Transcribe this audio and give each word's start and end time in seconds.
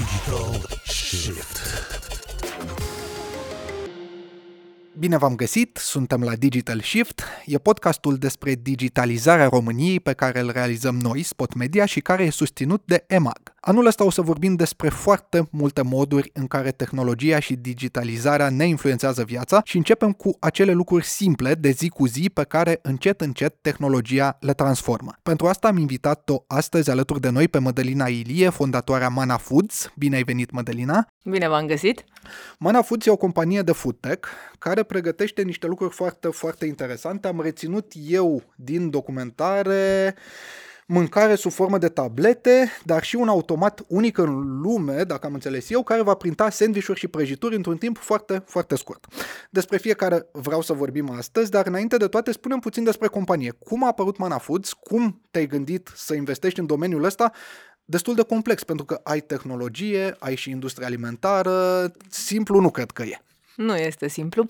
Digital 0.00 0.54
Shift. 0.86 2.19
Bine 5.00 5.16
v-am 5.16 5.34
găsit, 5.34 5.76
suntem 5.76 6.22
la 6.22 6.34
Digital 6.34 6.80
Shift, 6.80 7.22
e 7.46 7.58
podcastul 7.58 8.16
despre 8.16 8.54
digitalizarea 8.62 9.48
României 9.48 10.00
pe 10.00 10.12
care 10.12 10.40
îl 10.40 10.50
realizăm 10.50 10.96
noi, 10.96 11.22
Spot 11.22 11.54
Media, 11.54 11.84
și 11.84 12.00
care 12.00 12.24
e 12.24 12.30
susținut 12.30 12.82
de 12.84 13.04
EMAG. 13.06 13.54
Anul 13.60 13.86
ăsta 13.86 14.04
o 14.04 14.10
să 14.10 14.22
vorbim 14.22 14.54
despre 14.54 14.88
foarte 14.88 15.48
multe 15.50 15.82
moduri 15.82 16.30
în 16.32 16.46
care 16.46 16.70
tehnologia 16.70 17.38
și 17.38 17.54
digitalizarea 17.54 18.48
ne 18.48 18.66
influențează 18.66 19.24
viața 19.24 19.60
și 19.64 19.76
începem 19.76 20.12
cu 20.12 20.36
acele 20.40 20.72
lucruri 20.72 21.04
simple 21.04 21.54
de 21.54 21.70
zi 21.70 21.88
cu 21.88 22.06
zi 22.06 22.30
pe 22.34 22.42
care 22.42 22.78
încet 22.82 23.20
încet 23.20 23.54
tehnologia 23.60 24.36
le 24.40 24.52
transformă. 24.52 25.12
Pentru 25.22 25.46
asta 25.46 25.68
am 25.68 25.76
invitat-o 25.76 26.44
astăzi 26.46 26.90
alături 26.90 27.20
de 27.20 27.28
noi 27.28 27.48
pe 27.48 27.58
Mădălina 27.58 28.06
Ilie, 28.06 28.48
fondatoarea 28.48 29.08
Mana 29.08 29.36
Foods. 29.36 29.92
Bine 29.96 30.16
ai 30.16 30.22
venit, 30.22 30.50
Mădălina! 30.50 31.06
Bine 31.24 31.48
v-am 31.48 31.66
găsit! 31.66 32.04
Mana 32.58 32.82
Foods 32.82 33.06
e 33.06 33.10
o 33.10 33.16
companie 33.16 33.62
de 33.62 33.72
food 33.72 33.96
tech 34.00 34.28
care 34.58 34.82
pregătește 34.82 35.42
niște 35.42 35.66
lucruri 35.66 35.94
foarte, 35.94 36.28
foarte 36.28 36.66
interesante. 36.66 37.28
Am 37.28 37.40
reținut 37.40 37.92
eu 38.08 38.42
din 38.56 38.90
documentare 38.90 40.14
mâncare 40.90 41.34
sub 41.34 41.50
formă 41.50 41.78
de 41.78 41.88
tablete, 41.88 42.70
dar 42.84 43.02
și 43.02 43.16
un 43.16 43.28
automat 43.28 43.84
unic 43.86 44.18
în 44.18 44.60
lume, 44.60 45.02
dacă 45.02 45.26
am 45.26 45.34
înțeles 45.34 45.70
eu, 45.70 45.82
care 45.82 46.02
va 46.02 46.14
printa 46.14 46.50
sandvișuri 46.50 46.98
și 46.98 47.08
prăjituri 47.08 47.56
într-un 47.56 47.76
timp 47.76 47.98
foarte, 47.98 48.42
foarte 48.46 48.76
scurt. 48.76 49.06
Despre 49.50 49.76
fiecare 49.76 50.26
vreau 50.32 50.60
să 50.60 50.72
vorbim 50.72 51.10
astăzi, 51.10 51.50
dar 51.50 51.66
înainte 51.66 51.96
de 51.96 52.06
toate 52.06 52.32
spunem 52.32 52.58
puțin 52.58 52.84
despre 52.84 53.06
companie. 53.08 53.50
Cum 53.50 53.84
a 53.84 53.86
apărut 53.86 54.18
Mana 54.18 54.38
Foods? 54.38 54.72
Cum 54.72 55.20
te-ai 55.30 55.46
gândit 55.46 55.90
să 55.94 56.14
investești 56.14 56.60
în 56.60 56.66
domeniul 56.66 57.04
ăsta? 57.04 57.32
Destul 57.90 58.14
de 58.14 58.22
complex, 58.22 58.62
pentru 58.64 58.84
că 58.84 59.00
ai 59.02 59.20
tehnologie, 59.20 60.16
ai 60.18 60.34
și 60.34 60.50
industrie 60.50 60.86
alimentară, 60.86 61.92
simplu 62.08 62.60
nu 62.60 62.70
cred 62.70 62.90
că 62.90 63.02
e. 63.02 63.22
Nu 63.60 63.76
este 63.76 64.08
simplu. 64.08 64.46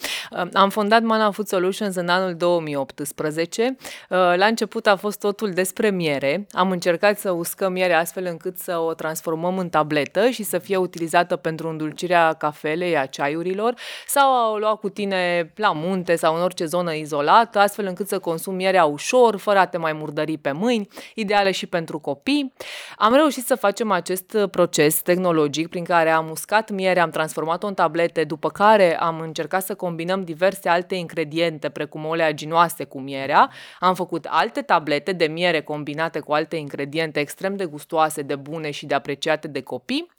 Am 0.52 0.70
fondat 0.70 1.02
Mana 1.02 1.30
Food 1.30 1.46
Solutions 1.46 1.94
în 1.94 2.08
anul 2.08 2.34
2018. 2.34 3.76
La 4.08 4.46
început 4.46 4.86
a 4.86 4.96
fost 4.96 5.18
totul 5.18 5.50
despre 5.50 5.90
miere. 5.90 6.46
Am 6.50 6.70
încercat 6.70 7.18
să 7.18 7.30
uscăm 7.30 7.72
miere 7.72 7.92
astfel 7.92 8.26
încât 8.26 8.58
să 8.58 8.78
o 8.78 8.94
transformăm 8.94 9.58
în 9.58 9.68
tabletă 9.68 10.28
și 10.28 10.42
să 10.42 10.58
fie 10.58 10.76
utilizată 10.76 11.36
pentru 11.36 11.68
îndulcirea 11.68 12.32
cafelei, 12.32 12.98
a 12.98 13.06
ceaiurilor 13.06 13.74
sau 14.06 14.30
a 14.30 14.50
o 14.50 14.56
lua 14.56 14.74
cu 14.74 14.88
tine 14.88 15.52
la 15.56 15.72
munte 15.72 16.16
sau 16.16 16.34
în 16.34 16.42
orice 16.42 16.64
zonă 16.64 16.94
izolată, 16.94 17.58
astfel 17.58 17.86
încât 17.86 18.08
să 18.08 18.18
consumi 18.18 18.56
mierea 18.56 18.84
ușor, 18.84 19.36
fără 19.36 19.58
a 19.58 19.66
te 19.66 19.78
mai 19.78 19.92
murdări 19.92 20.36
pe 20.36 20.52
mâini, 20.52 20.88
ideală 21.14 21.50
și 21.50 21.66
pentru 21.66 21.98
copii. 21.98 22.52
Am 22.96 23.14
reușit 23.14 23.46
să 23.46 23.54
facem 23.54 23.90
acest 23.90 24.36
proces 24.50 25.02
tehnologic 25.02 25.68
prin 25.68 25.84
care 25.84 26.10
am 26.10 26.30
uscat 26.30 26.70
mierea, 26.70 27.02
am 27.02 27.10
transformat-o 27.10 27.66
în 27.66 27.74
tablete, 27.74 28.24
după 28.24 28.48
care 28.48 28.98
am 29.00 29.20
încercat 29.20 29.64
să 29.64 29.74
combinăm 29.74 30.24
diverse 30.24 30.68
alte 30.68 30.94
ingrediente, 30.94 31.68
precum 31.68 32.04
oleaginoase 32.04 32.84
cu 32.84 33.00
mierea. 33.00 33.50
Am 33.78 33.94
făcut 33.94 34.26
alte 34.28 34.62
tablete 34.62 35.12
de 35.12 35.26
miere 35.26 35.60
combinate 35.60 36.20
cu 36.20 36.32
alte 36.32 36.56
ingrediente 36.56 37.20
extrem 37.20 37.56
de 37.56 37.64
gustoase, 37.64 38.22
de 38.22 38.36
bune 38.36 38.70
și 38.70 38.86
de 38.86 38.94
apreciate 38.94 39.48
de 39.48 39.60
copii. 39.60 40.10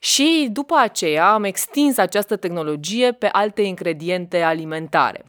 Și 0.00 0.48
după 0.50 0.74
aceea 0.78 1.32
am 1.32 1.44
extins 1.44 1.98
această 1.98 2.36
tehnologie 2.36 3.12
pe 3.12 3.28
alte 3.32 3.62
ingrediente 3.62 4.42
alimentare 4.42 5.24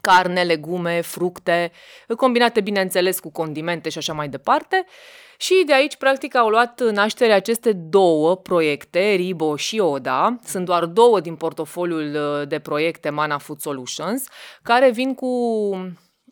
carne, 0.00 0.42
legume, 0.42 1.00
fructe, 1.00 1.72
combinate, 2.16 2.60
bineînțeles, 2.60 3.20
cu 3.20 3.30
condimente 3.30 3.88
și 3.88 3.98
așa 3.98 4.12
mai 4.12 4.28
departe. 4.28 4.86
Și 5.36 5.62
de 5.66 5.74
aici, 5.74 5.96
practic, 5.96 6.34
au 6.34 6.48
luat 6.48 6.80
naștere 6.90 7.32
aceste 7.32 7.72
două 7.72 8.36
proiecte, 8.36 9.12
Ribo 9.14 9.56
și 9.56 9.78
Oda. 9.78 10.38
Sunt 10.44 10.64
doar 10.64 10.84
două 10.84 11.20
din 11.20 11.36
portofoliul 11.36 12.14
uh, 12.14 12.48
de 12.48 12.58
proiecte 12.58 13.10
Mana 13.10 13.38
Food 13.38 13.60
Solutions, 13.60 14.24
care 14.62 14.90
vin 14.90 15.14
cu 15.14 15.26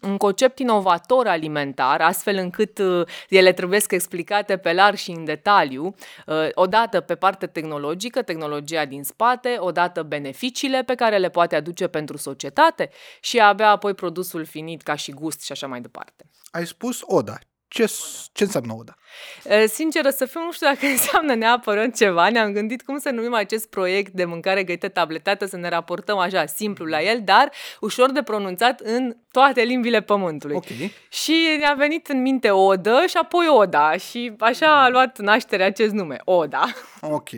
un 0.05 0.17
concept 0.17 0.59
inovator 0.59 1.27
alimentar, 1.27 2.01
astfel 2.01 2.37
încât 2.37 2.79
uh, 2.79 3.07
ele 3.29 3.53
trebuie 3.53 3.81
explicate 3.89 4.57
pe 4.57 4.73
larg 4.73 4.97
și 4.97 5.11
în 5.11 5.25
detaliu, 5.25 5.95
uh, 6.27 6.49
odată 6.55 7.01
pe 7.01 7.15
parte 7.15 7.47
tehnologică, 7.47 8.23
tehnologia 8.23 8.85
din 8.85 9.03
spate, 9.03 9.57
odată 9.59 10.03
beneficiile 10.03 10.83
pe 10.83 10.95
care 10.95 11.19
le 11.19 11.29
poate 11.29 11.57
aduce 11.57 11.87
pentru 11.87 12.17
societate 12.17 12.91
și 13.21 13.41
abia 13.41 13.69
apoi 13.71 13.95
produsul 13.95 14.45
finit 14.45 14.83
ca 14.83 14.95
și 14.95 15.11
gust 15.11 15.43
și 15.43 15.53
așa 15.53 15.67
mai 15.67 15.81
departe. 15.81 16.25
Ai 16.51 16.67
spus 16.67 16.99
ODA. 17.03 17.39
Ce, 17.75 17.93
ce 18.33 18.45
înseamnă 18.45 18.73
ODA? 18.73 18.97
Sinceră 19.67 20.11
să 20.11 20.25
fiu, 20.25 20.41
nu 20.41 20.53
știu 20.53 20.67
dacă 20.67 20.87
înseamnă 20.97 21.35
neapărat 21.35 21.97
ceva. 21.97 22.29
Ne-am 22.29 22.53
gândit 22.53 22.83
cum 22.83 22.99
să 22.99 23.11
numim 23.11 23.35
acest 23.35 23.69
proiect 23.69 24.13
de 24.13 24.25
mâncare 24.25 24.65
gătită 24.65 24.89
tabletată, 24.89 25.47
să 25.47 25.57
ne 25.57 25.69
raportăm 25.69 26.19
așa 26.19 26.47
simplu 26.47 26.85
la 26.85 27.03
el, 27.03 27.21
dar 27.25 27.53
ușor 27.81 28.13
de 28.13 28.23
pronunțat 28.23 28.81
în 28.81 29.17
toate 29.31 29.63
limbile 29.63 30.03
pământului. 30.03 30.57
Okay. 30.57 30.93
Și 31.09 31.57
ne-a 31.59 31.75
venit 31.75 32.07
în 32.07 32.23
minte 32.23 32.51
Odă 32.51 33.05
și 33.09 33.17
apoi 33.17 33.47
Oda 33.49 33.97
și 33.97 34.33
așa 34.39 34.83
a 34.83 34.89
luat 34.89 35.19
naștere 35.19 35.63
acest 35.63 35.93
nume, 35.93 36.21
Oda. 36.25 36.65
Ok. 37.01 37.29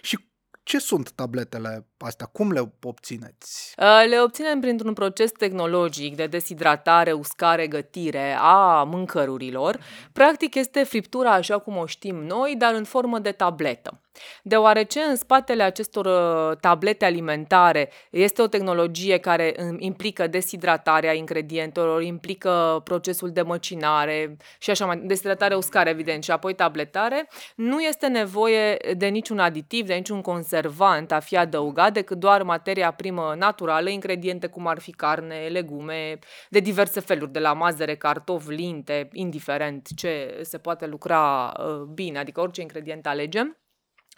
Și 0.00 0.18
ce 0.62 0.78
sunt 0.78 1.10
tabletele 1.10 1.87
astea? 1.98 2.26
Cum 2.26 2.52
le 2.52 2.72
obțineți? 2.82 3.74
Le 4.08 4.20
obținem 4.20 4.60
printr-un 4.60 4.92
proces 4.92 5.30
tehnologic 5.30 6.16
de 6.16 6.26
deshidratare, 6.26 7.12
uscare, 7.12 7.66
gătire 7.66 8.36
a 8.40 8.82
mâncărurilor. 8.82 9.80
Practic 10.12 10.54
este 10.54 10.82
friptura 10.82 11.32
așa 11.32 11.58
cum 11.58 11.76
o 11.76 11.86
știm 11.86 12.16
noi, 12.16 12.54
dar 12.58 12.74
în 12.74 12.84
formă 12.84 13.18
de 13.18 13.32
tabletă. 13.32 14.00
Deoarece 14.42 15.00
în 15.00 15.16
spatele 15.16 15.62
acestor 15.62 16.06
uh, 16.06 16.56
tablete 16.56 17.04
alimentare 17.04 17.90
este 18.10 18.42
o 18.42 18.46
tehnologie 18.46 19.18
care 19.18 19.54
implică 19.78 20.26
deshidratarea 20.26 21.12
ingredientelor, 21.12 22.02
implică 22.02 22.80
procesul 22.84 23.30
de 23.30 23.42
măcinare 23.42 24.36
și 24.58 24.70
așa 24.70 24.86
mai 24.86 24.96
deshidratare, 24.96 25.54
uscare, 25.54 25.90
evident, 25.90 26.24
și 26.24 26.30
apoi 26.30 26.54
tabletare, 26.54 27.28
nu 27.54 27.80
este 27.80 28.06
nevoie 28.06 28.76
de 28.96 29.06
niciun 29.06 29.38
aditiv, 29.38 29.86
de 29.86 29.94
niciun 29.94 30.20
conservant 30.20 31.12
a 31.12 31.18
fi 31.18 31.36
adăugat 31.36 31.87
decât 31.90 32.18
doar 32.18 32.42
materia 32.42 32.90
primă 32.90 33.34
naturală, 33.36 33.88
ingrediente 33.88 34.46
cum 34.46 34.66
ar 34.66 34.78
fi 34.78 34.92
carne, 34.92 35.46
legume, 35.46 36.18
de 36.48 36.60
diverse 36.60 37.00
feluri, 37.00 37.32
de 37.32 37.38
la 37.38 37.52
mazăre, 37.52 37.96
cartofi, 37.96 38.50
linte, 38.50 39.08
indiferent 39.12 39.88
ce 39.96 40.40
se 40.42 40.58
poate 40.58 40.86
lucra 40.86 41.52
uh, 41.58 41.82
bine, 41.94 42.18
adică 42.18 42.40
orice 42.40 42.60
ingredient 42.60 43.06
alegem 43.06 43.56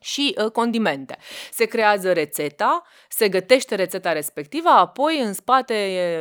și 0.01 0.37
uh, 0.45 0.51
condimente. 0.51 1.19
Se 1.51 1.65
creează 1.65 2.13
rețeta, 2.13 2.83
se 3.09 3.29
gătește 3.29 3.75
rețeta 3.75 4.13
respectivă, 4.13 4.69
apoi 4.69 5.21
în 5.21 5.33
spate 5.33 5.75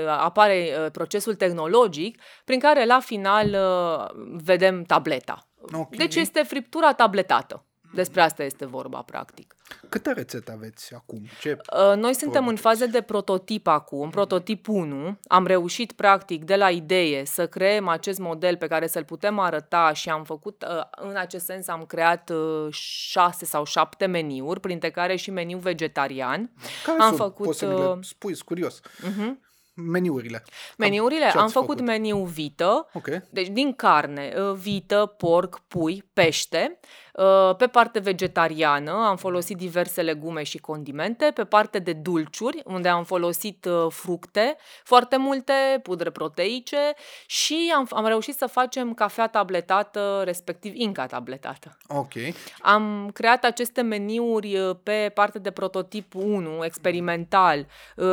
uh, 0.03 0.09
apare 0.09 0.75
uh, 0.83 0.91
procesul 0.91 1.35
tehnologic 1.35 2.21
prin 2.45 2.59
care 2.59 2.85
la 2.85 2.99
final 2.99 3.47
uh, 3.47 4.23
vedem 4.43 4.83
tableta. 4.83 5.49
Okay. 5.71 5.97
Deci 5.97 6.15
este 6.15 6.43
friptura 6.43 6.93
tabletată. 6.93 7.63
Despre 7.93 8.21
asta 8.21 8.43
este 8.43 8.65
vorba, 8.65 9.01
practic. 9.01 9.55
Câte 9.89 10.11
rețete 10.11 10.51
aveți 10.51 10.93
acum? 10.95 11.21
Ce 11.41 11.57
uh, 11.91 11.95
Noi 11.95 12.13
suntem 12.13 12.47
în 12.47 12.55
fază 12.55 12.85
de 12.85 13.01
prototip 13.01 13.67
acum, 13.67 14.09
prototip 14.09 14.67
1. 14.67 15.17
Am 15.27 15.45
reușit, 15.45 15.91
practic, 15.91 16.43
de 16.43 16.55
la 16.55 16.69
idee 16.69 17.25
să 17.25 17.47
creăm 17.47 17.87
acest 17.87 18.19
model 18.19 18.57
pe 18.57 18.67
care 18.67 18.87
să-l 18.87 19.03
putem 19.03 19.39
arăta 19.39 19.93
și 19.93 20.09
am 20.09 20.23
făcut, 20.23 20.65
uh, 20.69 20.83
în 21.09 21.15
acest 21.15 21.45
sens, 21.45 21.67
am 21.67 21.85
creat 21.85 22.29
uh, 22.29 22.67
șase 22.73 23.45
sau 23.45 23.65
șapte 23.65 24.05
meniuri, 24.05 24.59
printre 24.59 24.91
care 24.91 25.15
și 25.15 25.31
meniu 25.31 25.57
vegetarian. 25.57 26.51
Care 26.85 27.01
am 27.01 27.07
sunt? 27.07 27.19
făcut, 27.19 27.45
Poți 27.45 27.59
să 27.59 27.67
mi 27.67 27.73
le 27.73 27.85
uh, 27.85 27.97
spui, 28.01 28.33
sunt 28.33 28.45
curios. 28.47 28.79
Uh-huh. 28.79 29.47
Meniurile. 29.73 30.43
Meniurile, 30.77 31.29
ce 31.31 31.37
am 31.37 31.43
ați 31.43 31.53
făcut, 31.53 31.67
făcut? 31.69 31.85
meniu 31.85 32.23
vită, 32.23 32.89
Ok. 32.93 33.07
deci 33.29 33.47
din 33.47 33.73
carne, 33.73 34.33
uh, 34.37 34.53
vită, 34.53 35.13
porc, 35.17 35.59
pui, 35.67 36.09
pește. 36.13 36.79
Uh, 37.13 37.55
Pe 37.55 37.67
parte 37.67 37.99
vegetariană 37.99 38.91
am 38.91 39.17
folosit 39.17 39.57
diverse 39.57 40.01
legume 40.01 40.43
și 40.43 40.57
condimente, 40.57 41.31
pe 41.33 41.43
parte 41.43 41.79
de 41.79 41.93
dulciuri, 41.93 42.61
unde 42.65 42.87
am 42.87 43.03
folosit 43.03 43.65
uh, 43.65 43.85
fructe, 43.89 44.55
foarte 44.83 45.17
multe, 45.17 45.53
pudre 45.83 46.09
proteice 46.09 46.93
și 47.25 47.73
am, 47.75 47.87
am 47.91 48.05
reușit 48.05 48.35
să 48.35 48.47
facem 48.47 48.93
cafea 48.93 49.27
tabletată, 49.27 50.21
respectiv 50.23 50.75
inca 50.75 51.05
tabletată. 51.05 51.77
Ok. 51.87 52.13
Am 52.59 53.09
creat 53.13 53.43
aceste 53.43 53.81
meniuri 53.81 54.57
uh, 54.57 54.75
pe 54.83 55.11
parte 55.13 55.39
de 55.39 55.51
prototip 55.51 56.15
1, 56.15 56.63
experimental, 56.63 57.65
uh, 57.95 58.05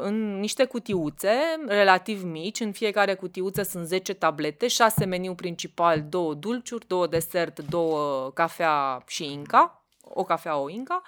în 0.00 0.38
niște 0.38 0.64
cutiuțe 0.64 1.32
relativ 1.66 2.22
mici. 2.22 2.60
În 2.60 2.72
fiecare 2.72 3.14
cutiuță 3.14 3.62
sunt 3.62 3.86
10 3.86 4.14
tablete, 4.14 4.68
6 4.68 5.04
meniu 5.04 5.34
principal, 5.34 6.04
2 6.08 6.34
dulciuri, 6.38 6.86
2 6.86 7.08
desert, 7.08 7.60
2 7.60 7.82
cafea 8.34 8.43
și 9.06 9.32
inca, 9.32 9.84
o 10.00 10.24
cafea, 10.24 10.56
o 10.56 10.68
inca, 10.68 11.02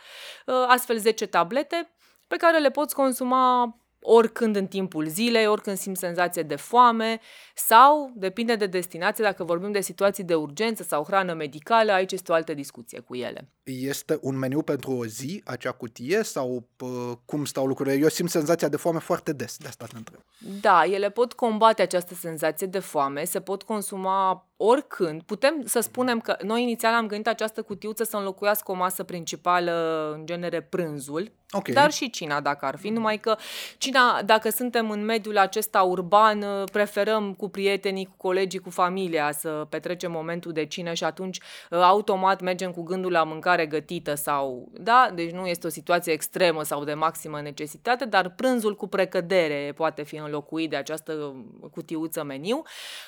uh, 0.47 0.55
astfel 0.69 0.99
10 0.99 1.27
tablete 1.27 1.91
pe 2.27 2.37
care 2.37 2.59
le 2.59 2.71
poți 2.71 2.95
consuma 2.95 3.77
oricând 4.09 4.57
în 4.57 4.67
timpul 4.67 5.07
zilei, 5.07 5.47
oricând 5.47 5.77
simt 5.77 5.97
senzație 5.97 6.43
de 6.43 6.57
foame 6.57 7.21
sau, 7.55 8.13
depinde 8.15 8.57
de 8.57 8.67
destinație, 8.67 9.25
dacă 9.25 9.45
vorbim 9.45 9.73
de 9.73 9.81
situații 9.81 10.25
de 10.25 10.35
urgență 10.35 10.83
sau 10.83 11.05
hrană 11.05 11.35
medicală, 11.35 11.93
aici 11.93 12.13
este 12.13 12.33
o 12.33 12.35
altă 12.35 12.55
discuție 12.55 13.01
cu 13.01 13.15
ele. 13.15 13.49
Este 13.63 14.19
un 14.21 14.39
meniu 14.39 14.63
pentru 14.63 14.91
o 14.91 15.07
zi, 15.07 15.43
acea 15.45 15.73
cutie, 15.73 16.23
sau 16.23 16.69
pă, 16.77 17.19
cum 17.25 17.45
stau 17.45 17.67
lucrurile? 17.67 17.97
Eu 17.97 18.09
simt 18.09 18.31
senzația 18.31 18.69
de 18.69 18.77
foame 18.77 18.99
foarte 18.99 19.33
des, 19.33 19.57
de 19.57 19.69
asta 19.69 19.87
te 19.87 19.97
întreb. 19.97 20.21
Da, 20.61 20.85
ele 20.85 21.11
pot 21.11 21.33
combate 21.33 21.83
această 21.83 22.15
senzație 22.15 22.67
de 22.67 22.79
foame, 22.79 23.25
se 23.25 23.41
pot 23.41 23.63
consuma 23.63 24.49
oricând. 24.57 25.23
Putem 25.23 25.63
să 25.65 25.81
spunem 25.81 26.21
că 26.21 26.37
noi 26.43 26.63
inițial 26.63 26.95
am 26.95 27.07
gândit 27.07 27.29
această 27.29 27.63
cutiuță 27.63 28.05
să 28.05 28.17
înlocuiască 28.17 28.71
o 28.71 28.75
masă 28.75 29.03
principală, 29.03 30.11
în 30.15 30.27
genere 30.27 30.61
prânzul, 30.61 31.31
Ok. 31.51 31.69
dar 31.69 31.93
și 31.93 32.11
cina 32.11 32.41
dacă 32.41 32.67
ar 32.67 32.77
fi, 32.77 32.89
numai 32.89 33.19
că 33.19 33.37
cina, 33.79 34.23
dacă 34.23 34.51
suntem 34.51 34.91
în 34.91 35.05
mediul 35.05 35.39
acesta 35.39 35.83
urban, 35.83 36.45
preferăm 36.73 37.35
cu 37.35 37.49
prietenii, 37.49 38.05
cu 38.05 38.15
colegii, 38.17 38.59
cu 38.59 38.71
familia 38.71 39.33
să 39.33 39.67
petrecem 39.69 40.11
momentul 40.11 40.53
de 40.53 40.65
cină 40.65 40.93
și 40.93 41.05
atunci 41.05 41.39
uh, 41.71 41.79
automat 41.79 42.41
mergem 42.41 42.71
cu 42.71 42.83
gândul 42.83 43.11
la 43.11 43.23
mâncare 43.23 43.67
gătită 43.67 44.15
sau, 44.15 44.69
da, 44.73 45.11
deci 45.15 45.31
nu 45.31 45.47
este 45.47 45.67
o 45.67 45.71
situație 45.71 46.13
extremă 46.13 46.63
sau 46.63 46.85
de 46.85 46.95
maximă 46.95 47.41
necesitate, 47.41 48.05
dar 48.05 48.29
prânzul 48.29 48.77
cu 48.77 48.87
precădere 48.87 49.73
poate 49.77 50.03
fi 50.03 50.17
înlocuit 50.17 50.71
de 50.71 50.77
această 50.77 51.35
cutiuță 51.71 52.25
meniu. 52.25 52.63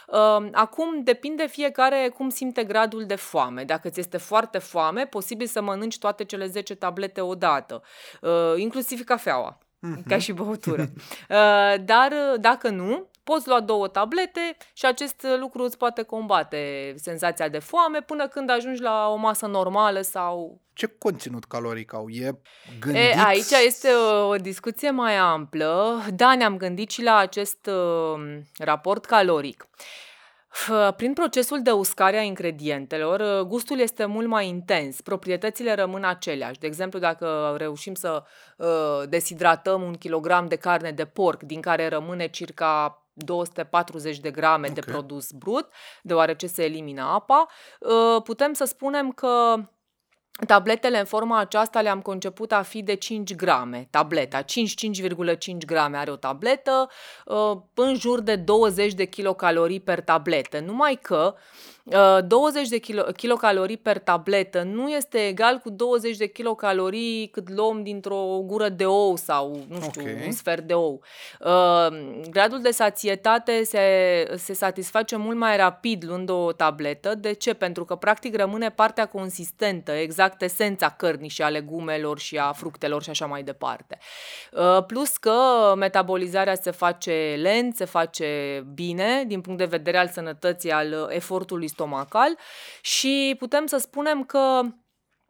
Uh, 0.07 0.49
Acum 0.53 1.03
depinde 1.03 1.38
fiecare 1.47 2.13
cum 2.15 2.29
simte 2.29 2.65
gradul 2.65 3.05
de 3.07 3.15
foame. 3.15 3.65
Dacă 3.65 3.89
ți 3.89 4.01
este 4.01 4.17
foarte 4.17 4.59
foame, 4.59 5.07
posibil 5.07 5.47
să 5.47 5.63
mănânci 5.63 5.99
toate 5.99 6.25
cele 6.25 6.47
10 6.47 6.75
tablete 6.75 7.21
odată, 7.21 7.83
uh, 8.21 8.55
inclusiv 8.57 9.05
cafeaua, 9.05 9.59
ca 10.09 10.19
și 10.19 10.33
băutură. 10.33 10.87
Uh, 11.29 11.75
Dar 11.85 12.11
uh, 12.13 12.41
dacă 12.41 12.69
nu, 12.69 13.09
poți 13.25 13.49
lua 13.49 13.61
două 13.61 13.89
tablete 13.89 14.57
și 14.73 14.87
acest 14.87 15.27
lucru 15.41 15.63
îți 15.63 15.77
poate 15.77 16.03
combate 16.03 16.95
senzația 16.97 17.49
de 17.49 17.59
foame 17.59 18.01
până 18.01 18.29
când 18.29 18.51
ajungi 18.51 18.83
la 18.83 19.09
o 19.09 19.17
masă 19.17 19.47
normală 19.47 20.01
sau 20.01 20.61
Ce 20.73 20.87
conținut 20.87 21.45
caloric 21.45 21.95
au? 21.95 22.09
E 22.09 22.31
gândit? 22.81 23.01
E, 23.01 23.15
aici 23.27 23.51
este 23.67 23.89
o, 23.89 24.27
o 24.29 24.37
discuție 24.37 24.91
mai 24.91 25.17
amplă. 25.17 26.03
Da, 26.15 26.35
ne-am 26.35 26.57
gândit 26.57 26.91
și 26.91 27.03
la 27.03 27.17
acest 27.17 27.67
uh, 27.67 28.39
raport 28.59 29.05
caloric. 29.05 29.69
F- 29.83 30.08
Prin 30.97 31.13
procesul 31.13 31.63
de 31.63 31.71
uscare 31.71 32.19
a 32.19 32.23
ingredientelor, 32.23 33.21
uh, 33.21 33.47
gustul 33.47 33.79
este 33.79 34.05
mult 34.05 34.27
mai 34.27 34.49
intens, 34.49 35.01
proprietățile 35.01 35.75
rămân 35.75 36.05
aceleași. 36.05 36.59
De 36.59 36.67
exemplu, 36.67 36.99
dacă 36.99 37.55
reușim 37.59 37.95
să 37.95 38.23
uh, 38.57 39.09
deshidratăm 39.09 39.83
un 39.83 39.95
kilogram 39.95 40.47
de 40.47 40.57
carne 40.57 40.91
de 40.91 41.05
porc, 41.05 41.43
din 41.43 41.61
care 41.61 41.89
rămâne 41.89 42.27
circa 42.29 43.03
240 43.13 44.19
de 44.19 44.31
grame 44.31 44.69
de 44.69 44.81
Ok. 44.81 44.91
produs 44.91 45.31
brut, 45.31 45.69
deoarece 46.03 46.47
se 46.47 46.65
elimină 46.65 47.03
apa, 47.03 47.47
uh, 47.81 48.23
putem 48.23 48.53
să 48.53 48.65
spunem 48.65 49.11
că 49.13 49.55
Tabletele 50.47 50.99
în 50.99 51.05
forma 51.05 51.39
aceasta 51.39 51.81
le-am 51.81 52.01
conceput 52.01 52.53
a 52.53 52.63
fi 52.63 52.83
de 52.83 52.95
5 52.95 53.35
grame, 53.35 53.87
tableta, 53.91 54.43
5-5,5 54.43 54.47
grame 55.67 55.97
are 55.97 56.11
o 56.11 56.17
tabletă, 56.17 56.89
uh, 57.25 57.57
în 57.75 57.95
jur 57.95 58.21
de 58.21 58.37
20 58.37 58.93
de 58.93 59.05
kilocalorii 59.05 59.81
per 59.81 60.01
tabletă. 60.01 60.61
Numai 60.61 60.99
că 61.03 61.35
uh, 61.35 61.41
20 62.27 62.69
de 62.69 62.79
kilo, 62.79 63.03
kilocalorii 63.03 63.77
per 63.77 63.99
tabletă 63.99 64.63
nu 64.63 64.89
este 64.89 65.19
egal 65.27 65.59
cu 65.59 65.71
20 65.71 66.17
de 66.17 66.27
kilocalorii 66.27 67.29
cât 67.29 67.51
luăm 67.51 67.83
dintr-o 67.83 68.41
gură 68.45 68.69
de 68.69 68.85
ou 68.87 69.17
sau, 69.17 69.65
nu 69.69 69.81
știu, 69.81 70.03
Ok. 70.03 70.09
un 70.27 70.33
sfert 70.33 70.63
de 70.63 70.75
ou. 70.75 71.01
Uh, 71.41 71.87
gradul 72.31 72.61
de 72.61 72.71
sațietate 72.71 73.65
se, 73.65 73.81
se 74.37 74.53
satisface 74.53 75.17
mult 75.17 75.37
mai 75.37 75.57
rapid 75.57 76.05
luând 76.07 76.31
o 76.31 76.53
tabletă. 76.53 77.15
De 77.15 77.33
ce? 77.33 77.55
Pentru 77.55 77.85
că 77.85 77.95
practic 77.95 78.37
rămâne 78.37 78.71
partea 78.71 79.07
consistentă, 79.07 79.93
exact 79.93 80.43
esența 80.43 80.89
cărnii 80.91 81.29
și 81.29 81.43
a 81.43 81.49
legumelor 81.49 82.19
și 82.19 82.39
a 82.39 82.53
fructelor 82.53 83.03
și 83.03 83.11
așa 83.11 83.27
mai 83.27 83.43
departe. 83.43 83.99
Uh, 84.53 84.85
plus 84.87 85.17
că 85.17 85.33
metabolizarea 85.77 86.55
se 86.55 86.71
face 86.71 87.39
lent, 87.41 87.77
se 87.77 87.85
face 87.85 88.27
bine 88.75 89.25
din 89.27 89.41
punct 89.41 89.59
de 89.59 89.65
vedere 89.65 89.99
al 89.99 90.09
sănătății, 90.09 90.71
al 90.71 90.87
uh, 90.93 91.15
efortului 91.15 91.69
stomacal 91.79 92.37
și 92.81 93.35
putem 93.39 93.67
să 93.67 93.77
spunem 93.77 94.25
că 94.25 94.61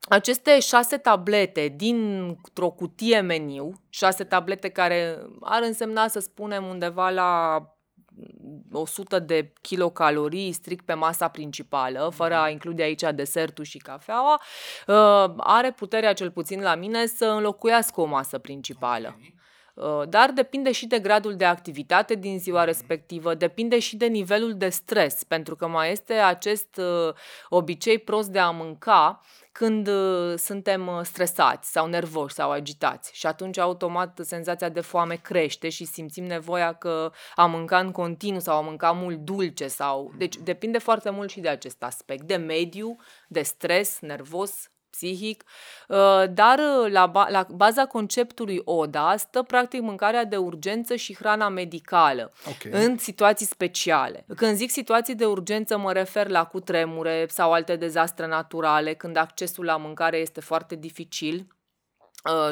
aceste 0.09 0.61
șase 0.61 0.97
tablete 0.97 1.75
dintr-o 1.77 2.71
cutie 2.71 3.21
meniu, 3.21 3.73
șase 3.89 4.25
tablete 4.25 4.69
care 4.69 5.19
ar 5.41 5.62
însemna, 5.62 6.09
să 6.09 6.19
spunem, 6.19 6.65
undeva 6.65 7.11
la 7.11 7.62
100 8.73 9.19
de 9.19 9.53
kilocalorii 9.61 10.53
strict 10.53 10.85
pe 10.85 10.95
masa 10.95 11.29
principală, 11.29 12.11
fără 12.15 12.35
a 12.35 12.49
include 12.49 12.83
aici 12.83 13.05
desertul 13.15 13.65
și 13.65 13.79
cafeaua, 13.79 14.41
uh, 14.87 15.35
are 15.37 15.71
puterea, 15.71 16.12
cel 16.12 16.31
puțin 16.31 16.61
la 16.61 16.75
mine, 16.75 17.06
să 17.06 17.25
înlocuiască 17.25 18.01
o 18.01 18.05
masă 18.05 18.39
principală. 18.39 19.19
Uh, 19.21 19.38
Dar 20.09 20.31
depinde 20.31 20.73
și 20.73 20.87
de 20.87 20.99
gradul 20.99 21.37
de 21.37 21.45
activitate 21.45 22.15
din 22.15 22.39
ziua 22.39 22.65
respectivă, 22.65 23.35
depinde 23.35 23.79
și 23.79 23.97
de 23.97 24.07
nivelul 24.07 24.55
de 24.57 24.69
stres, 24.69 25.25
pentru 25.25 25.57
că 25.57 25.67
mai 25.67 25.91
este 25.91 26.13
acest 26.13 26.77
uh, 26.77 27.15
obicei 27.49 27.99
prost 27.99 28.29
de 28.29 28.39
a 28.39 28.51
mânca 28.51 29.21
când 29.53 29.89
uh, 29.89 30.35
suntem 30.37 30.87
uh, 30.87 31.01
stresați 31.03 31.71
sau 31.71 31.87
nervoși 31.87 32.35
sau 32.35 32.51
agitați. 32.51 33.11
Și 33.15 33.27
atunci 33.27 33.59
automat 33.59 34.21
senzația 34.23 34.69
de 34.69 34.81
foame 34.81 35.15
crește 35.15 35.69
și 35.69 35.85
simțim 35.85 36.25
nevoia 36.25 36.73
că 36.73 37.11
am 37.35 37.51
mâncat 37.51 37.85
în 37.85 37.91
continuu 37.91 38.41
sau 38.41 38.57
am 38.57 38.65
mâncat 38.65 38.97
mult 38.97 39.19
dulce 39.19 39.69
sau... 39.69 40.13
Deci 40.19 40.37
depinde 40.37 40.79
foarte 40.79 41.11
mult 41.11 41.31
și 41.31 41.41
de 41.41 41.49
acest 41.49 41.83
aspect, 41.83 42.23
de 42.23 42.37
mediu, 42.37 42.97
de 43.29 43.43
stres 43.43 43.99
nervos, 44.01 44.71
psihic, 44.90 45.44
uh, 45.88 46.25
dar 46.31 46.58
uh, 46.58 46.90
la, 46.93 47.06
ba- 47.06 47.29
la 47.31 47.46
baza 47.55 47.87
conceptului 47.87 48.61
ODA 48.64 49.14
stă 49.17 49.43
practic 49.43 49.81
mâncarea 49.81 50.25
de 50.25 50.37
urgență 50.37 50.96
și 50.96 51.14
hrana 51.14 51.49
medicală 51.49 52.32
Ok. 52.46 52.73
în 52.73 52.99
situații 52.99 53.46
speciale. 53.46 54.25
Când 54.37 54.56
zic 54.56 54.70
situații 54.70 55.14
de 55.14 55.26
urgență, 55.26 55.79
mă 55.79 55.93
refer 55.93 56.29
la 56.29 56.44
cutremure 56.44 57.26
sau 57.29 57.52
alte 57.52 57.76
dezastre 57.76 58.26
naturale, 58.26 58.94
când 58.94 59.17
accesul 59.17 59.64
la 59.64 59.76
mâncare 59.76 60.17
este 60.17 60.40
foarte 60.40 60.75
dificil 60.75 61.34
uh, 61.34 61.56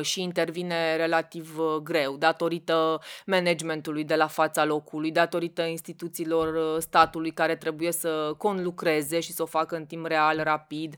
și 0.00 0.22
intervine 0.22 0.96
relativ 0.96 1.58
uh, 1.58 1.76
greu, 1.82 2.16
datorită 2.16 3.00
managementului 3.26 4.04
de 4.04 4.14
la 4.14 4.26
fața 4.26 4.64
locului, 4.64 5.10
datorită 5.10 5.62
instituțiilor 5.62 6.54
uh, 6.54 6.80
statului 6.80 7.30
care 7.30 7.56
trebuie 7.56 7.92
să 7.92 8.34
conlucreze 8.38 9.20
și 9.20 9.32
să 9.32 9.42
o 9.42 9.46
facă 9.46 9.76
în 9.76 9.86
timp 9.86 10.06
real, 10.06 10.40
rapid 10.42 10.96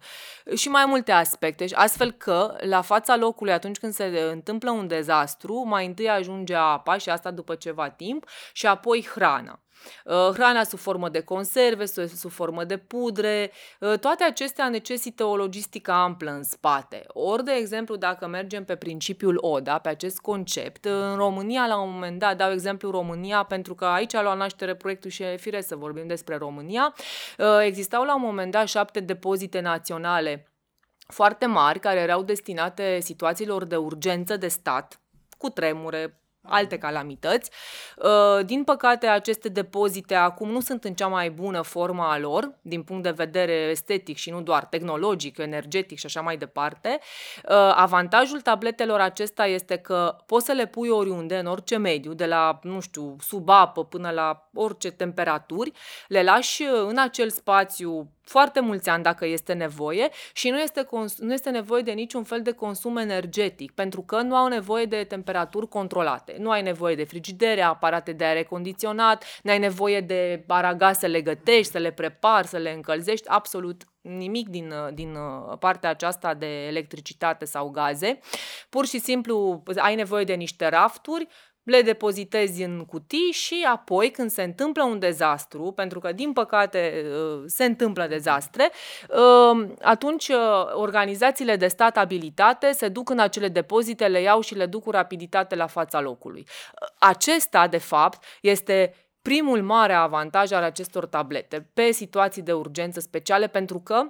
și 0.54 0.68
mai 0.68 0.84
multe 0.86 1.12
aspecte. 1.12 1.66
Și 1.66 1.74
Astfel 1.74 2.12
că, 2.12 2.56
la 2.60 2.80
fața 2.80 3.16
locului, 3.16 3.52
atunci 3.52 3.78
când 3.78 3.92
se 3.92 4.28
întâmplă 4.32 4.70
un 4.70 4.86
dezastru, 4.86 5.64
mai 5.66 5.86
întâi 5.86 6.08
ajunge 6.08 6.54
apa 6.54 6.98
și 6.98 7.10
asta 7.10 7.30
după 7.30 7.54
ceva 7.54 7.88
timp 7.88 8.28
și 8.52 8.66
apoi 8.66 9.08
hrana. 9.14 9.60
Uh, 10.04 10.14
Hrana 10.32 10.62
sub 10.62 10.78
formă 10.78 11.08
de 11.08 11.20
conserve, 11.20 11.86
sub 11.86 12.06
sub 12.06 12.30
formă 12.30 12.64
de 12.64 12.76
pudre, 12.76 13.52
uh, 13.80 13.98
toate 13.98 14.24
acestea 14.24 14.68
necesită 14.68 15.24
o 15.24 15.36
logistică 15.36 15.90
amplă 15.90 16.30
în 16.30 16.42
spate. 16.42 17.04
Ori, 17.06 17.44
de 17.44 17.52
exemplu, 17.52 17.96
dacă 17.96 18.26
mergem 18.26 18.64
pe 18.64 18.76
principiul 18.76 19.38
ODA, 19.40 19.78
pe 19.78 19.88
acest 19.88 20.18
concept, 20.18 20.84
uh, 20.84 20.92
în 20.92 21.16
România, 21.16 21.66
la 21.66 21.80
un 21.80 21.92
moment 21.92 22.18
dat, 22.18 22.36
dau 22.36 22.52
exemplu 22.52 22.90
România, 22.90 23.42
pentru 23.42 23.74
că 23.74 23.84
aici 23.84 24.14
a 24.14 24.22
luat 24.22 24.36
naștere 24.36 24.74
proiectul 24.74 25.10
și 25.10 25.22
e 25.22 25.36
firesc 25.36 25.68
să 25.68 25.76
vorbim 25.76 26.06
despre 26.06 26.36
România, 26.36 26.94
uh, 27.38 27.46
existau 27.60 28.04
la 28.04 28.14
un 28.14 28.22
moment 28.22 28.52
dat 28.52 28.66
șapte 28.66 29.00
depozite 29.00 29.60
naționale 29.60 30.52
foarte 31.06 31.46
mari 31.46 31.78
care 31.78 32.00
erau 32.00 32.22
destinate 32.22 33.00
situațiilor 33.00 33.64
de 33.64 33.76
urgență 33.76 34.36
de 34.36 34.48
stat, 34.48 35.00
cu 35.38 35.48
tremure, 35.48 36.20
alte 36.48 36.78
calamități. 36.78 37.50
Uh, 37.96 38.44
Din 38.44 38.64
păcate, 38.64 39.06
aceste 39.06 39.48
depozite 39.48 40.14
acum 40.14 40.50
nu 40.50 40.60
sunt 40.60 40.84
în 40.84 40.94
cea 40.94 41.06
mai 41.06 41.30
bună 41.30 41.62
formă 41.62 42.02
a 42.02 42.18
lor, 42.18 42.52
din 42.62 42.82
punct 42.82 43.02
de 43.02 43.10
vedere 43.10 43.52
estetic 43.52 44.16
și 44.16 44.30
nu 44.30 44.40
doar 44.40 44.64
tehnologic, 44.64 45.38
energetic 45.38 45.98
și 45.98 46.06
așa 46.06 46.20
mai 46.20 46.36
departe. 46.36 46.98
Uh, 47.48 47.72
Avantajul 47.74 48.40
tabletelor 48.40 49.00
acesta 49.00 49.46
este 49.46 49.76
că 49.76 50.16
poți 50.26 50.46
să 50.46 50.52
le 50.52 50.66
pui 50.66 50.88
oriunde, 50.88 51.36
în 51.38 51.46
orice 51.46 51.76
mediu, 51.76 52.12
de 52.12 52.26
la, 52.26 52.58
nu 52.62 52.80
știu, 52.80 53.16
sub 53.20 53.48
apă 53.48 53.84
până 53.84 54.10
la 54.10 54.48
orice 54.54 54.90
temperaturi, 54.90 55.72
le 56.08 56.22
lași 56.22 56.62
uh, 56.62 56.86
în 56.88 56.98
acel 56.98 57.30
spațiu 57.30 58.10
foarte 58.28 58.60
mulți 58.60 58.88
ani 58.88 59.02
dacă 59.02 59.26
este 59.26 59.52
nevoie 59.52 60.08
și 60.32 60.50
nu 60.50 60.60
este, 60.60 60.82
cons- 60.82 61.18
nu 61.18 61.32
este 61.32 61.50
nevoie 61.50 61.82
de 61.82 61.92
niciun 61.92 62.24
fel 62.24 62.42
de 62.42 62.52
consum 62.52 62.96
energetic, 62.96 63.72
pentru 63.72 64.02
că 64.02 64.20
nu 64.20 64.36
au 64.36 64.48
nevoie 64.48 64.84
de 64.84 65.04
temperaturi 65.04 65.68
controlate. 65.68 66.36
Nu 66.38 66.50
ai 66.50 66.62
nevoie 66.62 66.94
de 66.94 67.04
frigidere, 67.04 67.62
aparate 67.62 68.12
de 68.12 68.24
aer 68.24 68.44
condiționat, 68.44 69.24
nu 69.42 69.50
ai 69.50 69.58
nevoie 69.58 70.00
de 70.00 70.44
aragaz 70.46 70.98
să 70.98 71.06
le 71.06 71.20
gătești, 71.20 71.72
să 71.72 71.78
le 71.78 71.90
prepari, 71.90 72.46
să 72.46 72.56
le 72.56 72.70
încălzești, 72.70 73.28
absolut 73.28 73.82
nimic 74.00 74.48
din, 74.48 74.70
uh, 74.70 74.94
din 74.94 75.14
uh, 75.14 75.58
partea 75.58 75.90
aceasta 75.90 76.34
de 76.34 76.66
electricitate 76.66 77.44
sau 77.44 77.70
gaze. 77.70 78.18
Pur 78.68 78.86
și 78.86 78.98
simplu 78.98 79.62
ai 79.76 79.94
nevoie 79.94 80.24
de 80.24 80.34
niște 80.34 80.68
rafturi, 80.68 81.26
le 81.68 81.82
depozitezi 81.82 82.62
în 82.62 82.84
cutii 82.84 83.30
și 83.32 83.66
apoi 83.72 84.10
când 84.10 84.30
se 84.30 84.42
întâmplă 84.42 84.84
un 84.84 84.98
dezastru, 84.98 85.72
pentru 85.72 85.98
că 85.98 86.12
din 86.12 86.32
păcate 86.32 87.04
uh, 87.04 87.42
se 87.46 87.64
întâmplă 87.64 88.06
dezastre, 88.06 88.70
uh, 89.08 89.68
atunci 89.82 90.28
uh, 90.28 90.36
organizațiile 90.72 91.56
de 91.56 91.66
stat 91.66 91.96
abilitate 91.96 92.72
se 92.72 92.88
duc 92.88 93.10
în 93.10 93.18
acele 93.18 93.48
depozite, 93.48 94.06
le 94.06 94.20
iau 94.20 94.40
și 94.40 94.54
le 94.54 94.66
duc 94.66 94.82
cu 94.82 94.90
rapiditate 94.90 95.54
la 95.54 95.66
fața 95.66 96.00
locului. 96.00 96.46
Acesta, 96.98 97.66
de 97.66 97.78
fapt, 97.78 98.24
este 98.40 98.94
primul 99.22 99.62
mare 99.62 99.92
avantaj 99.92 100.52
al 100.52 100.62
acestor 100.62 101.06
tablete 101.06 101.68
pe 101.74 101.90
situații 101.90 102.42
de 102.42 102.52
urgență 102.52 103.00
speciale 103.00 103.46
pentru 103.46 103.80
că 103.80 104.02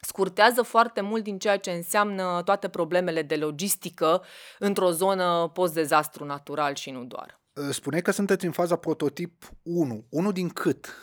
scurtează 0.00 0.62
foarte 0.62 1.00
mult 1.00 1.22
din 1.22 1.38
ceea 1.38 1.56
ce 1.56 1.70
înseamnă 1.70 2.42
toate 2.44 2.68
problemele 2.68 3.22
de 3.22 3.36
logistică 3.36 4.22
într-o 4.58 4.90
zonă 4.90 5.50
post-dezastru 5.52 6.24
natural 6.24 6.74
și 6.74 6.90
nu 6.90 7.04
doar. 7.04 7.40
Spune 7.70 8.00
că 8.00 8.10
sunteți 8.10 8.44
în 8.44 8.52
faza 8.52 8.76
prototip 8.76 9.50
1. 9.62 10.04
1 10.08 10.32
din 10.32 10.48
cât? 10.48 10.94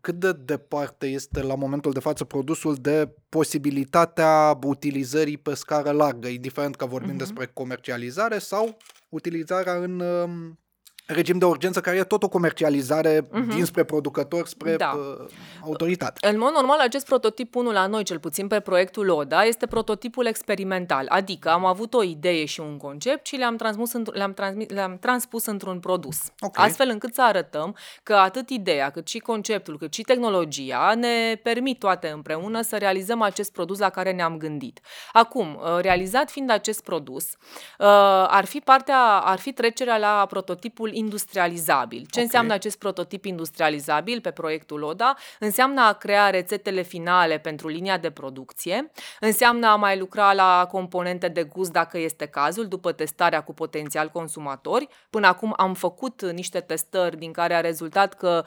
Cât 0.00 0.14
de 0.14 0.32
departe 0.32 1.06
este 1.06 1.42
la 1.42 1.54
momentul 1.54 1.92
de 1.92 2.00
față 2.00 2.24
produsul 2.24 2.74
de 2.74 3.14
posibilitatea 3.28 4.58
utilizării 4.62 5.38
pe 5.38 5.54
scară 5.54 5.90
largă, 5.90 6.28
indiferent 6.28 6.76
că 6.76 6.86
vorbim 6.86 7.14
uh-huh. 7.14 7.18
despre 7.18 7.46
comercializare 7.46 8.38
sau 8.38 8.76
utilizarea 9.08 9.74
în 9.74 10.00
um, 10.00 10.58
regim 11.06 11.38
de 11.38 11.44
urgență 11.44 11.80
care 11.80 11.96
e 11.96 12.04
tot 12.04 12.22
o 12.22 12.28
comercializare 12.28 13.20
uh-huh. 13.20 13.54
dinspre 13.54 13.84
producător 13.84 14.46
spre 14.46 14.76
da. 14.76 14.92
Uh, 14.96 15.26
autoritate. 15.62 16.28
În 16.28 16.38
mod 16.38 16.52
normal, 16.52 16.78
acest 16.78 17.06
prototip 17.06 17.54
1 17.54 17.72
la 17.72 17.86
noi, 17.86 18.04
cel 18.04 18.18
puțin 18.18 18.46
pe 18.46 18.60
proiectul 18.60 19.10
ODA, 19.10 19.44
este 19.44 19.66
prototipul 19.66 20.26
experimental, 20.26 21.06
adică 21.08 21.50
am 21.50 21.64
avut 21.64 21.94
o 21.94 22.02
idee 22.02 22.44
și 22.44 22.60
un 22.60 22.76
concept 22.76 23.26
și 23.26 23.36
le-am, 23.36 23.56
transmus 23.56 23.92
le-am, 23.92 24.34
transmis, 24.34 24.68
le-am 24.68 24.98
transpus 24.98 25.46
într-un 25.46 25.80
produs, 25.80 26.18
okay. 26.40 26.66
astfel 26.66 26.88
încât 26.88 27.14
să 27.14 27.22
arătăm 27.22 27.76
că 28.02 28.14
atât 28.14 28.50
ideea, 28.50 28.90
cât 28.90 29.08
și 29.08 29.18
conceptul, 29.18 29.78
cât 29.78 29.94
și 29.94 30.02
tehnologia 30.02 30.94
ne 30.94 31.40
permit 31.42 31.78
toate 31.78 32.08
împreună 32.08 32.62
să 32.62 32.76
realizăm 32.76 33.22
acest 33.22 33.52
produs 33.52 33.78
la 33.78 33.90
care 33.90 34.12
ne-am 34.12 34.38
gândit. 34.38 34.80
Acum, 35.12 35.54
uh, 35.54 35.78
realizat 35.80 36.30
fiind 36.30 36.50
acest 36.50 36.82
produs, 36.82 37.24
uh, 37.24 37.86
ar 38.28 38.44
fi 38.44 38.58
partea, 38.58 39.00
ar 39.06 39.38
fi 39.38 39.52
trecerea 39.52 39.98
la 39.98 40.26
prototipul 40.28 40.94
industrializabil. 40.96 41.98
Ce 41.98 42.06
okay. 42.10 42.22
înseamnă 42.22 42.52
acest 42.52 42.78
prototip 42.78 43.24
industrializabil 43.24 44.20
pe 44.20 44.30
proiectul 44.30 44.82
ODA? 44.82 45.16
Înseamnă 45.38 45.80
a 45.80 45.92
crea 45.92 46.30
rețetele 46.30 46.82
finale 46.82 47.38
pentru 47.38 47.68
linia 47.68 47.98
de 47.98 48.10
producție, 48.10 48.90
înseamnă 49.20 49.66
a 49.66 49.74
mai 49.74 49.98
lucra 49.98 50.32
la 50.32 50.68
componente 50.70 51.28
de 51.28 51.42
gust 51.42 51.72
dacă 51.72 51.98
este 51.98 52.26
cazul, 52.26 52.66
după 52.66 52.92
testarea 52.92 53.42
cu 53.42 53.54
potențial 53.54 54.08
consumatori. 54.08 54.88
Până 55.10 55.26
acum 55.26 55.54
am 55.56 55.74
făcut 55.74 56.24
niște 56.32 56.60
testări 56.60 57.16
din 57.16 57.32
care 57.32 57.54
a 57.54 57.60
rezultat 57.60 58.14
că 58.14 58.44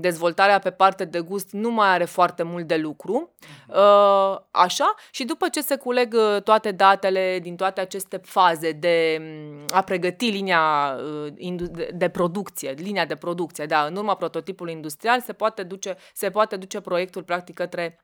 dezvoltarea 0.00 0.58
pe 0.58 0.70
parte 0.70 1.04
de 1.04 1.20
gust 1.20 1.50
nu 1.50 1.70
mai 1.70 1.88
are 1.88 2.04
foarte 2.04 2.42
mult 2.42 2.66
de 2.66 2.76
lucru. 2.76 3.30
Mhm. 3.40 3.78
Uh, 3.78 4.38
așa, 4.50 4.94
și 5.10 5.24
după 5.24 5.48
ce 5.48 5.60
se 5.60 5.76
culeg 5.76 6.14
uh, 6.14 6.42
toate 6.42 6.70
datele 6.70 7.38
din 7.42 7.56
toate 7.56 7.80
aceste 7.80 8.20
faze 8.24 8.72
de 8.72 9.22
a 9.70 9.82
pregăti 9.82 10.30
linia 10.30 10.96
uh, 10.96 11.32
de, 11.74 11.90
de 11.94 12.08
producție, 12.08 12.70
linia 12.70 13.04
de 13.04 13.16
producție, 13.16 13.66
da, 13.66 13.84
în 13.84 13.96
urma 13.96 14.14
prototipului 14.14 14.72
industrial 14.72 15.20
se 15.20 15.32
poate 15.32 15.62
duce, 15.62 15.96
se 16.14 16.30
poate 16.30 16.56
duce 16.56 16.80
proiectul 16.80 17.22
practic 17.22 17.54
către 17.54 18.00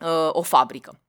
uh, 0.00 0.28
o 0.32 0.42
fabrică. 0.42 1.00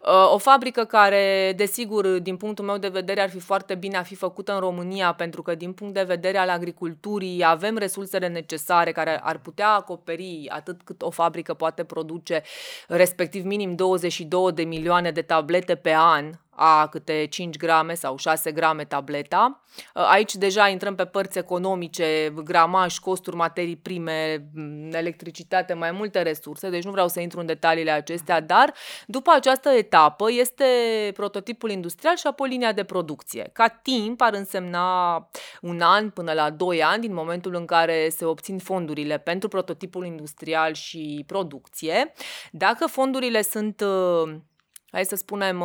Uh, 0.00 0.32
o 0.32 0.38
fabrică 0.38 0.84
care, 0.84 1.52
desigur, 1.56 2.06
din 2.06 2.36
punctul 2.36 2.64
meu 2.64 2.78
de 2.78 2.88
vedere, 2.88 3.20
ar 3.20 3.30
fi 3.30 3.38
foarte 3.38 3.74
bine 3.74 3.96
a 3.96 4.02
fi 4.02 4.14
făcută 4.14 4.52
în 4.52 4.60
România, 4.60 5.12
pentru 5.12 5.42
că, 5.42 5.54
din 5.54 5.72
punct 5.72 5.94
de 5.94 6.02
vedere 6.02 6.38
al 6.38 6.48
agriculturii, 6.48 7.44
avem 7.44 7.76
resursele 7.76 8.28
necesare 8.28 8.92
care 8.92 9.20
ar 9.22 9.38
putea 9.38 9.68
acoperi 9.68 10.46
atât 10.48 10.82
cât 10.82 11.02
o 11.02 11.10
fabrică 11.10 11.54
poate 11.54 11.84
produce, 11.84 12.42
respectiv 12.88 13.44
minim 13.44 13.74
22 13.74 14.52
de 14.52 14.62
milioane 14.62 15.10
de 15.10 15.22
tablete 15.22 15.74
pe 15.74 15.94
an 15.94 16.30
a 16.56 16.86
câte 16.86 17.26
5 17.26 17.56
grame 17.56 17.94
sau 17.94 18.16
6 18.16 18.52
grame 18.52 18.84
tableta. 18.84 19.62
Aici 19.92 20.34
deja 20.34 20.68
intrăm 20.68 20.94
pe 20.94 21.04
părți 21.04 21.38
economice, 21.38 22.34
gramaj, 22.44 22.98
costuri, 22.98 23.36
materii 23.36 23.76
prime, 23.76 24.50
electricitate, 24.90 25.74
mai 25.74 25.90
multe 25.90 26.22
resurse, 26.22 26.70
deci 26.70 26.84
nu 26.84 26.90
vreau 26.90 27.08
să 27.08 27.20
intru 27.20 27.40
în 27.40 27.46
detaliile 27.46 27.90
acestea, 27.90 28.40
dar 28.40 28.74
după 29.06 29.30
această 29.34 29.68
etapă 29.68 30.32
este 30.32 30.64
prototipul 31.14 31.70
industrial 31.70 32.16
și 32.16 32.26
apoi 32.26 32.48
linia 32.48 32.72
de 32.72 32.84
producție. 32.84 33.50
Ca 33.52 33.68
timp 33.68 34.20
ar 34.20 34.34
însemna 34.34 35.16
un 35.60 35.80
an 35.80 36.10
până 36.10 36.32
la 36.32 36.50
2 36.50 36.82
ani 36.82 37.00
din 37.00 37.14
momentul 37.14 37.54
în 37.54 37.64
care 37.64 38.08
se 38.08 38.24
obțin 38.24 38.58
fondurile 38.58 39.18
pentru 39.18 39.48
prototipul 39.48 40.06
industrial 40.06 40.74
și 40.74 41.24
producție. 41.26 42.12
Dacă 42.50 42.86
fondurile 42.86 43.42
sunt, 43.42 43.82
hai 44.90 45.04
să 45.04 45.16
spunem, 45.16 45.64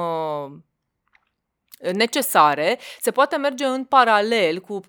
necesare, 1.93 2.79
se 3.00 3.12
poate 3.12 3.38
merge 3.38 3.65
în 3.65 3.83
paralel 3.83 4.59
cu 4.59 4.79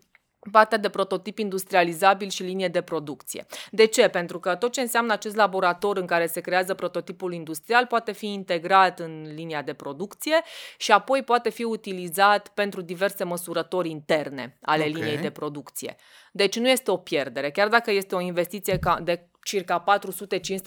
partea 0.51 0.79
de 0.79 0.89
prototip 0.89 1.39
industrializabil 1.39 2.29
și 2.29 2.43
linie 2.43 2.69
de 2.69 2.81
producție. 2.81 3.47
De 3.71 3.85
ce? 3.85 4.09
Pentru 4.09 4.39
că 4.41 4.55
tot 4.55 4.73
ce 4.73 4.81
înseamnă 4.81 5.13
acest 5.13 5.37
laborator 5.37 5.97
în 5.97 6.07
care 6.07 6.27
se 6.27 6.41
creează 6.41 6.75
prototipul 6.75 7.33
industrial 7.33 7.87
poate 7.87 8.13
fi 8.13 8.27
integrat 8.33 9.01
în 9.01 9.33
linia 9.35 9.63
de 9.63 9.73
producție 9.73 10.41
și 10.77 10.93
apoi 10.93 11.23
poate 11.23 11.51
fi 11.51 11.63
utilizat 11.63 12.49
pentru 12.49 12.81
diverse 12.81 13.25
măsurători 13.25 13.91
interne 13.91 14.59
ale 14.63 14.85
okay. 14.89 14.93
liniei 14.93 15.19
de 15.19 15.31
producție. 15.31 15.97
Deci 16.33 16.59
nu 16.59 16.69
este 16.69 16.91
o 16.91 16.97
pierdere, 16.97 17.51
chiar 17.51 17.69
dacă 17.69 17.91
este 17.91 18.15
o 18.15 18.21
investiție 18.21 18.79
de 19.03 19.25
circa 19.43 19.85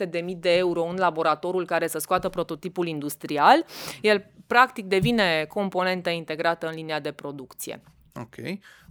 400-500 0.06 0.10
de 0.10 0.20
mii 0.20 0.36
de 0.36 0.58
euro 0.58 0.84
în 0.84 0.96
laboratorul 0.96 1.66
care 1.66 1.88
să 1.88 1.98
scoată 1.98 2.30
prototipul 2.30 2.88
industrial, 2.88 3.66
el 4.02 4.32
practic 4.48 4.86
devine 4.86 5.46
componentă 5.48 6.10
integrată 6.10 6.68
în 6.68 6.74
linia 6.74 7.00
de 7.00 7.12
producție. 7.12 7.82
Ok. 8.16 8.36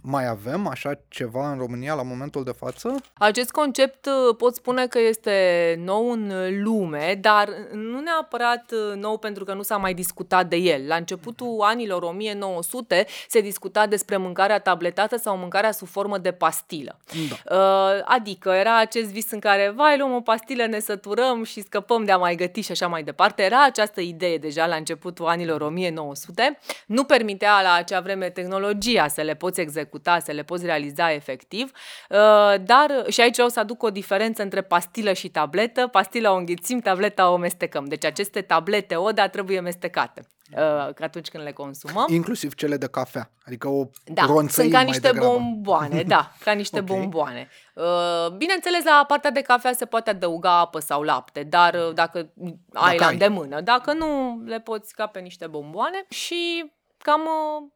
Mai 0.05 0.27
avem 0.27 0.67
așa 0.67 0.99
ceva 1.07 1.51
în 1.51 1.57
România 1.57 1.93
la 1.93 2.03
momentul 2.03 2.43
de 2.43 2.51
față? 2.51 2.95
Acest 3.13 3.51
concept 3.51 4.05
uh, 4.05 4.35
pot 4.37 4.55
spune 4.55 4.87
că 4.87 4.99
este 4.99 5.75
nou 5.83 6.11
în 6.11 6.31
lume, 6.63 7.17
dar 7.21 7.49
nu 7.71 7.99
neapărat 7.99 8.71
uh, 8.71 8.95
nou 8.95 9.17
pentru 9.17 9.43
că 9.43 9.53
nu 9.53 9.61
s-a 9.61 9.77
mai 9.77 9.93
discutat 9.93 10.47
de 10.47 10.55
el. 10.55 10.87
La 10.87 10.95
începutul 10.95 11.57
anilor 11.61 12.01
1900 12.01 13.05
se 13.27 13.41
discuta 13.41 13.87
despre 13.87 14.17
mâncarea 14.17 14.59
tabletată 14.59 15.17
sau 15.17 15.37
mâncarea 15.37 15.71
sub 15.71 15.87
formă 15.87 16.17
de 16.17 16.31
pastilă. 16.31 16.99
Da. 17.29 17.55
Uh, 17.55 18.01
adică 18.05 18.49
era 18.49 18.79
acest 18.79 19.09
vis 19.09 19.31
în 19.31 19.39
care, 19.39 19.73
vai, 19.75 19.97
luăm 19.97 20.13
o 20.13 20.21
pastilă, 20.21 20.65
ne 20.65 20.79
săturăm 20.79 21.43
și 21.43 21.61
scăpăm 21.61 22.03
de 22.03 22.11
a 22.11 22.17
mai 22.17 22.35
găti 22.35 22.61
și 22.61 22.71
așa 22.71 22.87
mai 22.87 23.03
departe. 23.03 23.43
Era 23.43 23.63
această 23.63 24.01
idee 24.01 24.37
deja 24.37 24.65
la 24.65 24.75
începutul 24.75 25.25
anilor 25.25 25.61
1900. 25.61 26.59
Nu 26.85 27.03
permitea 27.03 27.61
la 27.61 27.73
acea 27.73 27.99
vreme 27.99 28.29
tehnologia 28.29 29.07
să 29.07 29.21
le 29.21 29.33
poți 29.33 29.61
executa 29.61 29.91
executa, 29.93 30.19
să 30.19 30.31
le 30.31 30.43
poți 30.43 30.65
realiza 30.65 31.11
efectiv, 31.11 31.71
uh, 32.09 32.17
dar 32.65 33.05
și 33.07 33.21
aici 33.21 33.37
o 33.37 33.47
să 33.47 33.59
aduc 33.59 33.83
o 33.83 33.89
diferență 33.89 34.41
între 34.41 34.61
pastilă 34.61 35.13
și 35.13 35.29
tabletă. 35.29 35.87
Pastila 35.87 36.31
o 36.31 36.35
înghițim, 36.35 36.79
tableta 36.79 37.29
o 37.29 37.37
mestecăm. 37.37 37.85
Deci 37.85 38.05
aceste 38.05 38.41
tablete 38.41 38.95
ODA 38.95 39.27
trebuie 39.27 39.59
mestecate 39.59 40.21
uh, 40.51 40.93
atunci 40.99 41.29
când 41.29 41.43
le 41.43 41.51
consumăm. 41.51 42.05
Inclusiv 42.09 42.53
cele 42.53 42.77
de 42.77 42.87
cafea, 42.87 43.31
adică 43.45 43.67
o 43.67 43.89
da, 44.05 44.25
sunt 44.47 44.71
ca 44.71 44.81
niște 44.81 45.07
degrabă. 45.07 45.27
bomboane, 45.27 46.03
da, 46.15 46.31
ca 46.43 46.51
niște 46.51 46.79
okay. 46.79 46.97
bomboane. 46.97 47.49
Uh, 47.73 48.31
bineînțeles, 48.37 48.83
la 48.83 49.03
partea 49.07 49.31
de 49.31 49.41
cafea 49.41 49.73
se 49.73 49.85
poate 49.85 50.09
adăuga 50.09 50.59
apă 50.59 50.79
sau 50.79 51.01
lapte, 51.01 51.43
dar 51.43 51.75
dacă, 51.93 51.93
dacă 51.93 52.29
ai 52.73 52.97
la 52.97 53.07
îndemână, 53.07 53.61
dacă 53.61 53.93
nu, 53.93 54.41
le 54.45 54.59
poți 54.59 54.93
ca 54.93 55.05
pe 55.05 55.19
niște 55.19 55.47
bomboane 55.47 56.05
și 56.09 56.71
cam 56.97 57.21
Mm-hmm. 57.23 57.72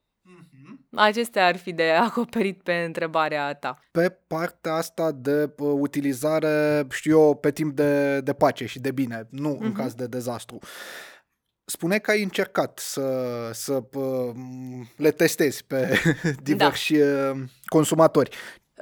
Acestea 0.95 1.45
ar 1.45 1.57
fi 1.57 1.73
de 1.73 1.89
acoperit 1.89 2.61
pe 2.61 2.73
întrebarea 2.73 3.53
ta. 3.53 3.79
Pe 3.91 4.09
partea 4.27 4.73
asta 4.73 5.11
de 5.11 5.53
uh, 5.57 5.75
utilizare, 5.79 6.85
știu 6.89 7.19
eu, 7.19 7.35
pe 7.35 7.51
timp 7.51 7.75
de, 7.75 8.21
de 8.21 8.33
pace 8.33 8.65
și 8.65 8.79
de 8.79 8.91
bine, 8.91 9.27
nu 9.29 9.55
mm-hmm. 9.55 9.65
în 9.65 9.71
caz 9.71 9.93
de 9.93 10.07
dezastru. 10.07 10.59
Spune 11.65 11.97
că 11.97 12.11
ai 12.11 12.23
încercat 12.23 12.79
să, 12.79 13.09
să 13.53 13.83
uh, 13.93 14.35
le 14.95 15.11
testezi 15.11 15.65
pe 15.65 16.01
diversi 16.43 16.97
da. 16.97 17.31
Uh, 17.31 17.39
consumatori. 17.65 18.29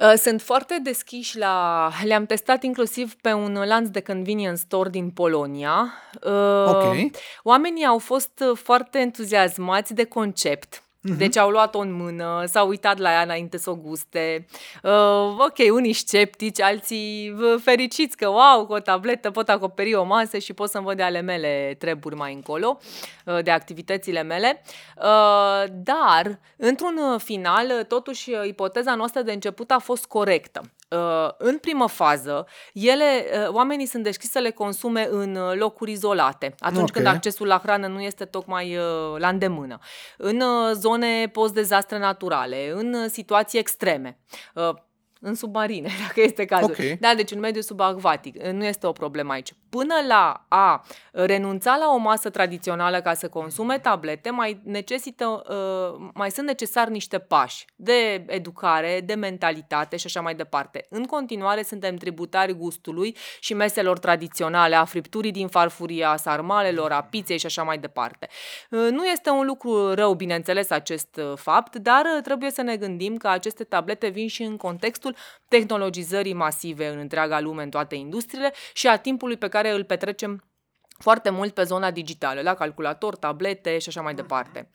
Uh, 0.00 0.12
sunt 0.16 0.42
foarte 0.42 0.78
deschiși 0.82 1.38
la... 1.38 1.90
Le-am 2.04 2.26
testat 2.26 2.62
inclusiv 2.62 3.14
pe 3.14 3.32
un 3.32 3.52
lanț 3.52 3.88
de 3.88 4.00
convenience 4.00 4.60
store 4.60 4.88
din 4.88 5.10
Polonia. 5.10 5.92
Uh, 6.22 6.66
ok. 6.66 6.94
Oamenii 7.42 7.84
au 7.84 7.98
fost 7.98 8.44
foarte 8.54 8.98
entuziasmați 8.98 9.94
de 9.94 10.04
concept 10.04 10.85
Uh-huh. 11.06 11.16
Deci 11.16 11.36
au 11.36 11.50
luat-o 11.50 11.78
în 11.78 11.92
mână, 11.92 12.44
s-au 12.46 12.68
uitat 12.68 12.98
la 12.98 13.10
ea 13.10 13.22
înainte 13.22 13.58
să 13.58 13.70
o 13.70 13.74
guste. 13.74 14.46
Uh, 14.82 15.36
ok, 15.38 15.72
unii 15.72 15.92
sceptici, 15.92 16.60
alții 16.60 17.36
uh, 17.38 17.60
fericiți 17.62 18.16
că, 18.16 18.28
wow, 18.28 18.66
cu 18.66 18.72
o 18.72 18.78
tabletă 18.78 19.30
pot 19.30 19.48
acoperi 19.48 19.94
o 19.94 20.04
masă 20.04 20.38
și 20.38 20.52
pot 20.52 20.70
să-mi 20.70 20.84
văd 20.84 20.96
de 20.96 21.02
ale 21.02 21.20
mele 21.20 21.76
treburi 21.78 22.14
mai 22.14 22.34
încolo, 22.34 22.78
uh, 23.24 23.42
de 23.42 23.50
activitățile 23.50 24.22
mele. 24.22 24.62
Uh, 24.96 25.64
dar, 25.72 26.38
într-un 26.56 27.18
final, 27.18 27.84
totuși, 27.88 28.30
ipoteza 28.48 28.94
noastră 28.94 29.22
de 29.22 29.32
început 29.32 29.70
a 29.70 29.78
fost 29.78 30.06
corectă. 30.06 30.60
Uh, 30.88 31.28
în 31.38 31.58
primă 31.58 31.88
fază, 31.88 32.46
ele, 32.72 33.04
uh, 33.04 33.48
oamenii 33.48 33.86
sunt 33.86 34.02
deschiși 34.02 34.32
să 34.32 34.38
le 34.38 34.50
consume 34.50 35.08
în 35.10 35.36
uh, 35.36 35.54
locuri 35.54 35.90
izolate, 35.90 36.54
atunci 36.58 36.88
okay. 36.88 37.02
când 37.02 37.06
accesul 37.06 37.46
la 37.46 37.58
hrană 37.58 37.86
nu 37.86 38.00
este 38.00 38.24
tocmai 38.24 38.78
la 39.16 39.28
îndemână, 39.28 39.78
în 40.16 40.42
zone 40.72 41.28
post-dezastre 41.28 41.98
naturale, 41.98 42.70
în 42.74 43.08
situații 43.08 43.58
extreme 43.58 44.18
în 45.20 45.34
submarine, 45.34 45.88
dacă 46.06 46.20
este 46.20 46.44
cazul. 46.44 46.70
Okay. 46.70 46.96
Da, 47.00 47.14
deci 47.14 47.30
în 47.30 47.38
mediul 47.38 47.62
subacvatic. 47.62 48.42
Nu 48.42 48.64
este 48.64 48.86
o 48.86 48.92
problemă 48.92 49.32
aici. 49.32 49.52
Până 49.68 49.94
la 50.08 50.44
a 50.48 50.84
renunța 51.12 51.76
la 51.76 51.90
o 51.94 51.96
masă 51.96 52.30
tradițională 52.30 53.00
ca 53.00 53.14
să 53.14 53.28
consume 53.28 53.78
tablete, 53.78 54.30
mai 54.30 54.60
necesită, 54.64 55.42
uh, 55.48 56.08
mai 56.14 56.30
sunt 56.30 56.46
necesari 56.46 56.90
niște 56.90 57.18
pași 57.18 57.64
de 57.76 58.24
educare, 58.26 59.02
de 59.04 59.14
mentalitate 59.14 59.96
și 59.96 60.06
așa 60.06 60.20
mai 60.20 60.34
departe. 60.34 60.86
În 60.88 61.04
continuare 61.04 61.62
suntem 61.62 61.96
tributari 61.96 62.56
gustului 62.56 63.16
și 63.40 63.54
meselor 63.54 63.98
tradiționale, 63.98 64.74
a 64.74 64.84
fripturii 64.84 65.30
din 65.30 65.48
farfuria, 65.48 66.10
a 66.10 66.16
sarmalelor, 66.16 66.92
a 66.92 67.02
pizzei 67.02 67.38
și 67.38 67.46
așa 67.46 67.62
mai 67.62 67.78
departe. 67.78 68.28
Uh, 68.70 68.88
nu 68.90 69.04
este 69.04 69.30
un 69.30 69.46
lucru 69.46 69.94
rău, 69.94 70.14
bineînțeles, 70.14 70.70
acest 70.70 71.16
uh, 71.16 71.32
fapt, 71.36 71.76
dar 71.76 72.04
trebuie 72.22 72.50
să 72.50 72.62
ne 72.62 72.76
gândim 72.76 73.16
că 73.16 73.28
aceste 73.28 73.64
tablete 73.64 74.08
vin 74.08 74.28
și 74.28 74.42
în 74.42 74.56
contextul 74.56 75.15
tehnologizării 75.48 76.32
masive 76.32 76.88
în 76.88 76.98
întreaga 76.98 77.40
lume, 77.40 77.62
în 77.62 77.70
toate 77.70 77.94
industriile 77.94 78.52
și 78.72 78.88
a 78.88 78.96
timpului 78.96 79.36
pe 79.36 79.48
care 79.48 79.70
îl 79.70 79.84
petrecem 79.84 80.44
foarte 80.98 81.30
mult 81.30 81.54
pe 81.54 81.62
zona 81.62 81.90
digitală, 81.90 82.40
la 82.40 82.54
calculator, 82.54 83.16
tablete 83.16 83.78
și 83.78 83.88
așa 83.88 84.00
mai 84.00 84.14
departe. 84.14 84.70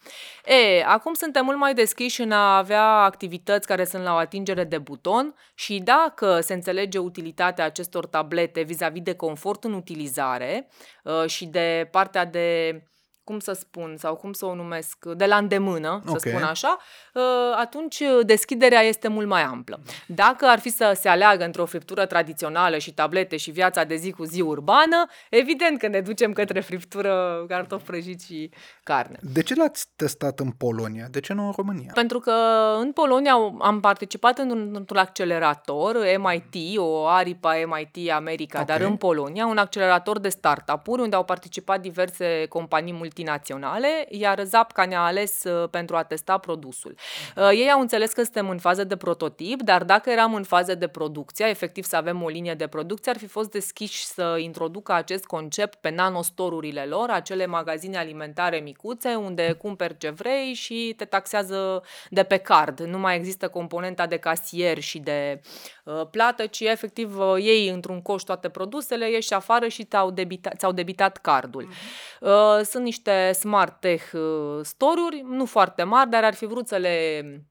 E, 0.45 0.83
acum 0.83 1.13
suntem 1.13 1.45
mult 1.45 1.57
mai 1.57 1.73
deschiși 1.73 2.21
în 2.21 2.31
a 2.31 2.57
avea 2.57 2.85
activități 2.85 3.67
care 3.67 3.85
sunt 3.85 4.03
la 4.03 4.13
o 4.13 4.17
atingere 4.17 4.63
de 4.63 4.77
buton 4.77 5.35
și 5.55 5.79
dacă 5.79 6.39
se 6.39 6.53
înțelege 6.53 6.97
utilitatea 6.97 7.65
acestor 7.65 8.05
tablete 8.05 8.61
vis-a-vis 8.61 9.01
de 9.01 9.15
confort 9.15 9.63
în 9.63 9.73
utilizare 9.73 10.67
uh, 11.03 11.25
și 11.25 11.45
de 11.45 11.87
partea 11.91 12.25
de 12.25 12.81
cum 13.23 13.39
să 13.39 13.51
spun 13.51 13.95
sau 13.97 14.15
cum 14.15 14.33
să 14.33 14.45
o 14.45 14.55
numesc, 14.55 15.05
de 15.05 15.25
la 15.25 15.35
îndemână, 15.35 16.01
să 16.05 16.11
okay. 16.11 16.31
spun 16.31 16.43
așa, 16.43 16.77
ă, 17.15 17.21
atunci 17.55 18.01
deschiderea 18.21 18.81
este 18.81 19.07
mult 19.07 19.27
mai 19.27 19.43
amplă. 19.43 19.79
Dacă 20.07 20.45
ar 20.45 20.59
fi 20.59 20.69
să 20.69 20.97
se 20.99 21.09
aleagă 21.09 21.43
între 21.43 21.61
o 21.61 21.65
friptură 21.65 22.05
tradițională 22.05 22.77
și 22.77 22.93
tablete 22.93 23.37
și 23.37 23.51
viața 23.51 23.83
de 23.83 23.95
zi 23.95 24.11
cu 24.11 24.23
zi 24.23 24.41
urbană, 24.41 25.05
evident 25.29 25.79
că 25.79 25.87
ne 25.87 26.01
ducem 26.01 26.33
către 26.33 26.59
friptură, 26.59 27.45
cartofi 27.47 27.83
prăjiți 27.83 28.25
și 28.25 28.51
carne. 28.83 29.19
De 29.21 29.41
ce 29.41 29.55
l-ați 29.55 29.87
testat 29.95 30.39
în 30.39 30.51
Polonia? 30.51 31.07
De 31.11 31.19
ce 31.19 31.33
nu 31.33 31.45
în 31.45 31.53
România? 31.55 31.91
Pentru 31.93 32.19
că 32.19 32.31
în 32.79 32.91
Polonia 32.91 33.33
am 33.59 33.79
participat 33.79 34.37
într-un 34.37 34.97
accelerator 34.97 35.97
MIT, 36.17 36.77
o 36.77 37.05
aripa 37.07 37.53
MIT 37.65 38.11
America, 38.11 38.61
okay. 38.61 38.77
dar 38.77 38.87
în 38.87 38.95
Polonia, 38.95 39.45
un 39.45 39.57
accelerator 39.57 40.19
de 40.19 40.29
startup-uri 40.29 41.01
unde 41.01 41.15
au 41.15 41.23
participat 41.23 41.81
diverse 41.81 42.45
companii 42.49 42.93
multi 42.93 43.20
multinaționale, 43.21 44.05
iar 44.09 44.43
Zapca 44.43 44.85
ne-a 44.85 45.03
ales 45.03 45.43
uh, 45.43 45.69
pentru 45.69 45.95
a 45.95 46.03
testa 46.03 46.37
produsul. 46.37 46.95
Uh, 47.35 47.49
ei 47.51 47.71
au 47.71 47.79
înțeles 47.79 48.11
că 48.11 48.23
suntem 48.23 48.49
în 48.49 48.57
fază 48.57 48.83
de 48.83 48.95
prototip, 48.95 49.61
dar 49.61 49.83
dacă 49.83 50.09
eram 50.09 50.33
în 50.33 50.43
fază 50.43 50.75
de 50.75 50.87
producție, 50.87 51.45
efectiv 51.45 51.83
să 51.83 51.95
avem 51.95 52.23
o 52.23 52.27
linie 52.27 52.53
de 52.53 52.67
producție, 52.67 53.11
ar 53.11 53.17
fi 53.17 53.27
fost 53.27 53.51
deschiși 53.51 54.05
să 54.05 54.37
introducă 54.39 54.93
acest 54.93 55.25
concept 55.25 55.77
pe 55.81 55.89
nanostorurile 55.89 56.83
lor, 56.83 57.09
acele 57.09 57.45
magazine 57.45 57.97
alimentare 57.97 58.57
micuțe 58.57 59.15
unde 59.15 59.51
cumperi 59.51 59.97
ce 59.97 60.09
vrei 60.09 60.53
și 60.53 60.93
te 60.97 61.05
taxează 61.05 61.83
de 62.09 62.23
pe 62.23 62.37
card. 62.37 62.79
Nu 62.79 62.99
mai 62.99 63.15
există 63.15 63.47
componenta 63.47 64.05
de 64.07 64.17
casier 64.17 64.79
și 64.79 64.99
de 64.99 65.41
uh, 65.83 66.01
plată, 66.11 66.45
ci 66.45 66.59
efectiv 66.59 67.19
uh, 67.19 67.35
ei 67.37 67.69
într-un 67.69 68.01
coș 68.01 68.21
toate 68.21 68.49
produsele, 68.49 69.09
ieși 69.09 69.33
afară 69.33 69.67
și 69.67 69.83
ți-au 69.83 70.11
debitat, 70.11 70.57
ți-au 70.57 70.71
debitat 70.71 71.17
cardul. 71.17 71.67
Uh-huh. 71.67 72.19
Uh, 72.21 72.59
sunt 72.63 72.83
niște 72.83 73.00
niște 73.05 73.31
smart 73.39 73.79
tech 73.79 74.13
uh, 74.13 74.59
store-uri, 74.63 75.21
nu 75.27 75.45
foarte 75.45 75.83
mari, 75.83 76.09
dar 76.09 76.23
ar 76.23 76.33
fi 76.33 76.45
vrut 76.45 76.67
să 76.67 76.75
le 76.77 77.21
Uh, 77.23 77.50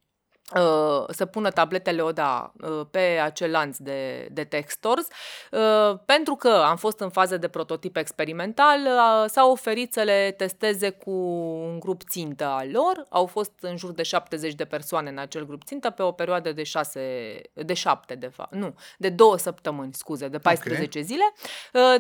să 1.09 1.27
pună 1.31 1.51
tabletele 1.51 2.03
ODA 2.03 2.53
uh, 2.61 2.87
pe 2.91 2.99
acel 2.99 3.51
lanț 3.51 3.77
de, 3.77 4.29
de 4.33 4.45
tech 4.45 4.69
stores. 4.69 5.09
Uh, 5.51 5.99
pentru 6.05 6.35
că 6.35 6.49
am 6.49 6.77
fost 6.77 7.01
în 7.01 7.11
fază 7.11 7.37
de 7.37 7.49
prototip 7.49 7.97
experimental, 7.97 8.79
s-au 9.27 9.51
oferit 9.51 9.93
să 9.93 10.03
le 10.03 10.35
testeze 10.37 10.91
cu 10.91 11.11
un 11.11 11.79
grup 11.79 12.03
țintă 12.09 12.45
al 12.45 12.71
lor. 12.71 13.07
Au 13.09 13.27
fost 13.27 13.53
în 13.61 13.77
jur 13.77 13.93
de 13.93 14.03
70 14.03 14.55
de 14.55 14.65
persoane 14.65 15.11
în 15.11 15.19
acel 15.19 15.47
grup 15.47 15.65
țintă 15.65 15.91
pe 15.91 16.03
o 16.03 16.13
perioadă 16.13 16.53
de 16.53 16.63
6, 16.63 17.41
de 17.53 17.75
7 17.75 18.15
de 18.15 18.27
fapt, 18.27 18.55
nu, 18.55 18.75
de 18.99 19.09
2 19.09 19.39
săptămâni, 19.39 19.95
scuze, 19.95 20.29
de 20.29 20.39
14 20.39 20.89
okay. 20.89 21.03
zile, 21.03 21.33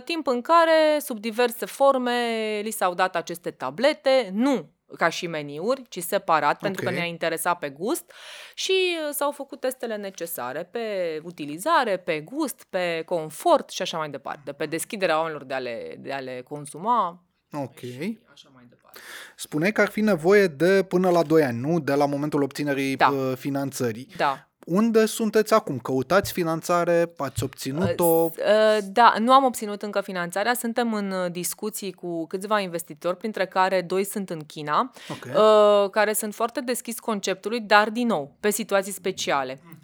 timp 0.04 0.26
în 0.26 0.40
care, 0.40 0.98
sub 0.98 1.18
diverse 1.18 1.66
forme, 1.66 2.60
li 2.62 2.70
s-au 2.70 2.94
dat 2.94 3.16
aceste 3.16 3.50
tablete, 3.50 4.30
nu 4.32 4.68
ca 4.96 5.09
și 5.09 5.26
meniuri, 5.26 5.83
ci 5.88 5.98
separat, 6.03 6.57
okay. 6.57 6.70
pentru 6.70 6.85
că 6.85 6.90
ne-a 6.90 7.05
interesat 7.05 7.59
pe 7.59 7.68
gust 7.68 8.12
și 8.55 8.72
uh, 8.72 9.14
s-au 9.14 9.31
făcut 9.31 9.61
testele 9.61 9.96
necesare 9.96 10.64
pe 10.64 11.20
utilizare, 11.22 11.96
pe 11.96 12.20
gust, 12.20 12.66
pe 12.70 13.03
confort 13.07 13.70
și 13.70 13.83
așa 13.83 13.98
mai 13.98 14.11
departe, 14.11 14.53
pe 14.53 14.66
deschiderea 14.66 15.16
oamenilor 15.16 15.44
de 15.44 15.55
a 15.55 15.59
le, 15.59 15.96
de 15.98 16.12
a 16.12 16.18
le 16.18 16.42
consuma. 16.48 17.24
Ok. 17.53 17.79
Și 17.79 18.18
așa 18.33 18.48
mai 18.55 18.64
departe. 18.68 19.00
Spuneai 19.37 19.72
că 19.72 19.81
ar 19.81 19.88
fi 19.88 20.00
nevoie 20.00 20.46
de 20.46 20.83
până 20.88 21.11
la 21.11 21.22
2 21.22 21.42
ani, 21.42 21.59
nu? 21.59 21.81
De 21.81 21.94
la 21.94 22.07
momentul 22.07 22.42
obținerii 22.42 22.96
da. 22.96 23.09
Uh, 23.09 23.37
finanțării. 23.37 24.09
Da. 24.16 24.49
Unde 24.70 25.06
sunteți 25.06 25.54
acum? 25.54 25.78
Căutați 25.78 26.33
finanțare? 26.33 27.12
Ați 27.16 27.42
obținut-o? 27.42 28.04
Uh, 28.04 28.78
da, 28.85 29.14
nu 29.18 29.33
am 29.33 29.44
obținut 29.44 29.83
încă 29.83 30.00
finanțarea. 30.00 30.54
Suntem 30.54 30.94
în 30.94 31.11
uh, 31.11 31.30
discuții 31.30 31.92
cu 31.92 32.26
câțiva 32.26 32.61
investitori, 32.61 33.16
printre 33.16 33.46
care 33.46 33.83
doi 33.83 34.04
sunt 34.04 34.30
în 34.30 34.40
China, 34.46 34.90
okay. 35.09 35.33
Uh, 35.35 35.90
care 35.90 36.12
sunt 36.12 36.35
foarte 36.35 36.61
deschis 36.61 36.98
conceptului, 36.98 37.61
dar 37.61 37.90
din 37.90 38.06
nou, 38.06 38.37
pe 38.40 38.50
situații 38.50 38.92
speciale. 38.92 39.54
Uh-huh. 39.54 39.78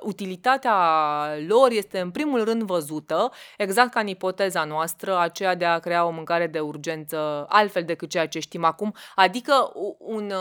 Utilitatea 0.00 0.76
lor 1.48 1.70
este 1.70 1.98
în 1.98 2.10
primul 2.10 2.44
rând 2.44 2.62
văzută, 2.62 3.30
exact 3.56 3.92
ca 3.92 4.00
în 4.00 4.06
ipoteza 4.06 4.64
noastră, 4.64 5.18
aceea 5.18 5.54
de 5.54 5.64
a 5.64 5.78
crea 5.78 6.06
o 6.06 6.10
mâncare 6.10 6.46
de 6.46 6.58
urgență 6.58 7.46
altfel 7.48 7.82
decât 7.82 8.08
ceea 8.08 8.28
ce 8.28 8.38
știm 8.38 8.64
acum, 8.64 8.94
adică 9.14 9.72
un, 9.98 10.32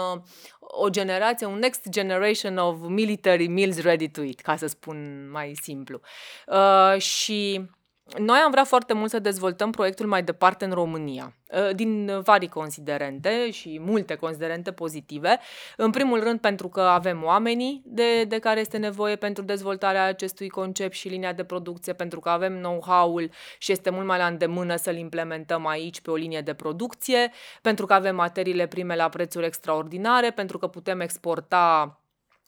o 0.74 0.90
generație, 0.90 1.46
un 1.46 1.60
next 1.60 1.90
generation 1.90 2.58
of 2.58 2.80
military 2.80 3.48
meals 3.48 3.82
ready 3.82 4.10
to 4.10 4.24
eat, 4.24 4.40
ca 4.40 4.56
să 4.56 4.68
spun 4.68 5.30
mai 5.32 5.52
simplu. 5.62 6.00
Uh, 6.48 7.02
și 7.02 7.70
noi 8.18 8.38
am 8.38 8.52
vrea 8.52 8.64
foarte 8.64 8.94
mult 8.94 9.10
să 9.10 9.20
dezvoltăm 9.20 9.72
proiectul 9.72 10.08
mai 10.08 10.24
departe 10.24 10.66
în 10.66 10.72
România, 10.72 11.36
ă, 11.54 11.74
din 11.74 12.22
vari 12.24 12.48
considerente 12.48 13.52
și 13.52 13.80
multe 13.82 14.16
considerente 14.16 14.72
pozitive. 14.72 15.40
În 15.78 15.92
primul 15.92 16.24
rând 16.24 16.40
pentru 16.40 16.68
că 16.68 16.82
avem 16.82 17.24
oamenii 17.24 17.82
de, 17.86 18.24
de 18.24 18.40
care 18.40 18.60
este 18.60 18.78
nevoie 18.78 19.16
pentru 19.16 19.44
dezvoltarea 19.44 20.06
acestui 20.06 20.50
concept 20.50 20.94
și 20.94 21.08
linia 21.08 21.34
de 21.34 21.44
producție, 21.44 21.94
pentru 21.94 22.20
că 22.20 22.30
avem 22.30 22.54
know-how-ul 22.58 23.30
și 23.58 23.72
este 23.72 23.90
mult 23.90 24.06
mai 24.06 24.18
la 24.18 24.26
îndemână 24.26 24.76
să-l 24.76 24.96
implementăm 24.96 25.68
aici 25.68 26.02
pe 26.02 26.12
o 26.12 26.16
linie 26.16 26.42
de 26.42 26.54
producție, 26.54 27.32
pentru 27.62 27.86
că 27.86 27.94
avem 27.94 28.16
materiile 28.16 28.68
prime 28.68 28.96
la 28.96 29.10
prețuri 29.10 29.46
extraordinare, 29.46 30.32
pentru 30.32 30.58
că 30.58 30.68
putem 30.68 31.00
exporta, 31.00 31.96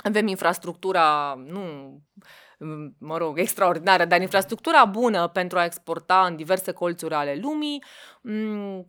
avem 0.03 0.27
infrastructura, 0.27 1.33
nu 1.45 1.61
mă 2.97 3.17
rog, 3.17 3.39
extraordinară, 3.39 4.05
dar 4.05 4.21
infrastructura 4.21 4.85
bună 4.85 5.27
pentru 5.27 5.57
a 5.57 5.65
exporta 5.65 6.25
în 6.25 6.35
diverse 6.35 6.71
colțuri 6.71 7.13
ale 7.13 7.39
lumii, 7.41 7.83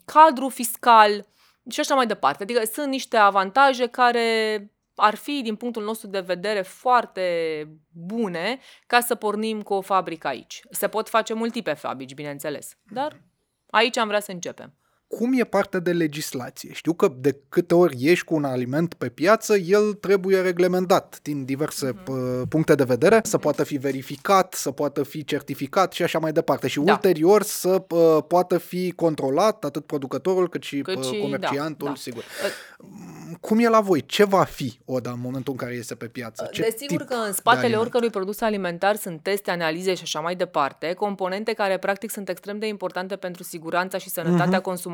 cadru 0.04 0.48
fiscal 0.48 1.26
și 1.70 1.80
așa 1.80 1.94
mai 1.94 2.06
departe. 2.06 2.42
Adică 2.42 2.64
sunt 2.64 2.86
niște 2.86 3.16
avantaje 3.16 3.86
care 3.86 4.58
ar 4.94 5.14
fi, 5.14 5.40
din 5.42 5.56
punctul 5.56 5.82
nostru 5.82 6.08
de 6.08 6.20
vedere, 6.20 6.62
foarte 6.62 7.68
bune 7.92 8.58
ca 8.86 9.00
să 9.00 9.14
pornim 9.14 9.62
cu 9.62 9.74
o 9.74 9.80
fabrică 9.80 10.26
aici. 10.26 10.62
Se 10.70 10.88
pot 10.88 11.08
face 11.08 11.34
multiple 11.34 11.74
fabrici, 11.74 12.14
bineînțeles, 12.14 12.76
dar 12.92 13.22
aici 13.70 13.96
am 13.96 14.06
vrea 14.06 14.20
să 14.20 14.30
începem 14.30 14.74
cum 15.06 15.32
e 15.32 15.44
partea 15.44 15.80
de 15.80 15.92
legislație. 15.92 16.72
Știu 16.72 16.92
că 16.92 17.14
de 17.16 17.36
câte 17.48 17.74
ori 17.74 17.96
ieși 17.98 18.24
cu 18.24 18.34
un 18.34 18.44
aliment 18.44 18.94
pe 18.94 19.08
piață, 19.08 19.56
el 19.56 19.92
trebuie 19.92 20.40
reglementat 20.40 21.18
din 21.22 21.44
diverse 21.44 21.92
mm-hmm. 21.92 22.48
puncte 22.48 22.74
de 22.74 22.84
vedere, 22.84 23.20
să 23.22 23.38
poată 23.38 23.64
fi 23.64 23.76
verificat, 23.76 24.54
să 24.54 24.70
poată 24.70 25.02
fi 25.02 25.24
certificat 25.24 25.92
și 25.92 26.02
așa 26.02 26.18
mai 26.18 26.32
departe. 26.32 26.68
Și 26.68 26.80
da. 26.80 26.92
ulterior 26.92 27.42
să 27.42 27.84
uh, 27.90 28.18
poată 28.28 28.58
fi 28.58 28.92
controlat 28.92 29.64
atât 29.64 29.86
producătorul 29.86 30.48
cât 30.48 30.62
și, 30.62 30.80
cât 30.80 31.04
și 31.04 31.18
comerciantul, 31.18 31.86
da, 31.86 31.92
da. 31.92 32.00
sigur. 32.00 32.22
Uh, 32.22 32.74
cum 33.40 33.58
e 33.58 33.68
la 33.68 33.80
voi? 33.80 34.06
Ce 34.06 34.24
va 34.24 34.44
fi 34.44 34.78
ODA 34.84 35.10
în 35.10 35.20
momentul 35.20 35.52
în 35.52 35.58
care 35.58 35.74
iese 35.74 35.94
pe 35.94 36.06
piață? 36.06 36.48
Ce 36.52 36.62
Desigur 36.62 36.96
tip 36.96 37.08
că 37.08 37.14
în 37.14 37.26
de 37.26 37.32
spatele 37.32 37.62
aliment? 37.62 37.82
oricărui 37.82 38.10
produs 38.10 38.40
alimentar 38.40 38.96
sunt 38.96 39.22
teste, 39.22 39.50
analize 39.50 39.94
și 39.94 40.02
așa 40.02 40.20
mai 40.20 40.34
departe, 40.34 40.92
componente 40.92 41.52
care 41.52 41.78
practic 41.78 42.10
sunt 42.10 42.28
extrem 42.28 42.58
de 42.58 42.66
importante 42.66 43.16
pentru 43.16 43.42
siguranța 43.42 43.98
și 43.98 44.08
sănătatea 44.08 44.60
consumatorului 44.60 44.93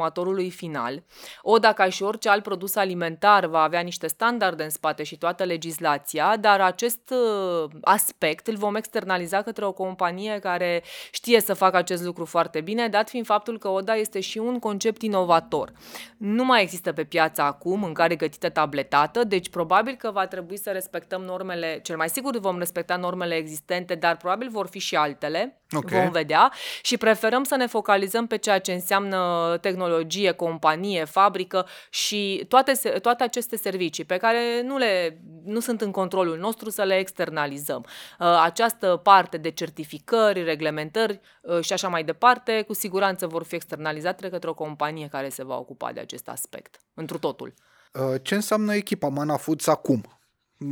final. 0.50 1.02
ODA, 1.42 1.72
ca 1.72 1.88
și 1.88 2.02
orice 2.02 2.28
alt 2.28 2.42
produs 2.42 2.74
alimentar, 2.74 3.46
va 3.46 3.62
avea 3.62 3.80
niște 3.80 4.06
standarde 4.06 4.62
în 4.62 4.70
spate 4.70 5.02
și 5.02 5.18
toată 5.18 5.44
legislația, 5.44 6.36
dar 6.36 6.60
acest 6.60 7.10
uh, 7.10 7.70
aspect 7.80 8.46
îl 8.46 8.56
vom 8.56 8.74
externaliza 8.74 9.42
către 9.42 9.64
o 9.64 9.72
companie 9.72 10.38
care 10.38 10.82
știe 11.10 11.40
să 11.40 11.54
facă 11.54 11.76
acest 11.76 12.04
lucru 12.04 12.24
foarte 12.24 12.60
bine, 12.60 12.88
dat 12.88 13.08
fiind 13.08 13.26
faptul 13.26 13.58
că 13.58 13.68
ODA 13.68 13.94
este 13.94 14.20
și 14.20 14.38
un 14.38 14.58
concept 14.58 15.02
inovator. 15.02 15.72
Nu 16.16 16.44
mai 16.44 16.62
există 16.62 16.92
pe 16.92 17.04
piață 17.04 17.42
acum 17.42 17.78
mâncare 17.78 18.16
gătită 18.16 18.48
tabletată, 18.48 19.24
deci 19.24 19.48
probabil 19.48 19.94
că 19.94 20.10
va 20.10 20.26
trebui 20.26 20.58
să 20.58 20.70
respectăm 20.70 21.22
normele, 21.22 21.80
cel 21.82 21.96
mai 21.96 22.08
sigur 22.08 22.38
vom 22.38 22.58
respecta 22.58 22.96
normele 22.96 23.34
existente, 23.34 23.94
dar 23.94 24.16
probabil 24.16 24.48
vor 24.50 24.66
fi 24.66 24.78
și 24.78 24.96
altele. 24.96 25.59
Ok. 25.76 25.90
Vom 25.90 26.10
vedea 26.10 26.52
și 26.82 26.96
preferăm 26.96 27.44
să 27.44 27.56
ne 27.56 27.66
focalizăm 27.66 28.26
pe 28.26 28.36
ceea 28.36 28.58
ce 28.60 28.72
înseamnă 28.72 29.58
tehnologie, 29.60 30.32
companie, 30.32 31.04
fabrică 31.04 31.66
și 31.90 32.44
toate, 32.48 32.74
se- 32.74 32.88
toate 32.90 33.22
aceste 33.22 33.56
servicii 33.56 34.04
pe 34.04 34.16
care 34.16 34.62
nu, 34.64 34.76
le, 34.78 35.20
nu 35.44 35.60
sunt 35.60 35.80
în 35.80 35.90
controlul 35.90 36.38
nostru 36.38 36.70
să 36.70 36.82
le 36.82 36.98
externalizăm. 36.98 37.84
Uh, 38.18 38.40
Această 38.42 39.00
parte 39.02 39.36
de 39.36 39.50
certificări, 39.50 40.42
reglementări 40.42 41.20
uh, 41.42 41.60
și 41.60 41.72
așa 41.72 41.88
mai 41.88 42.04
departe, 42.04 42.62
cu 42.66 42.74
siguranță 42.74 43.26
vor 43.26 43.44
fi 43.44 43.54
externalizate 43.54 44.28
către 44.28 44.48
o 44.48 44.54
companie 44.54 45.08
care 45.08 45.28
se 45.28 45.44
va 45.44 45.56
ocupa 45.56 45.92
de 45.92 46.00
acest 46.00 46.28
aspect, 46.28 46.76
întru 46.94 47.18
totul. 47.18 47.54
Uh, 47.92 48.20
Ce 48.22 48.34
înseamnă 48.34 48.74
echipa 48.74 49.08
Mana 49.08 49.36
Foods 49.36 49.66
acum? 49.66 50.04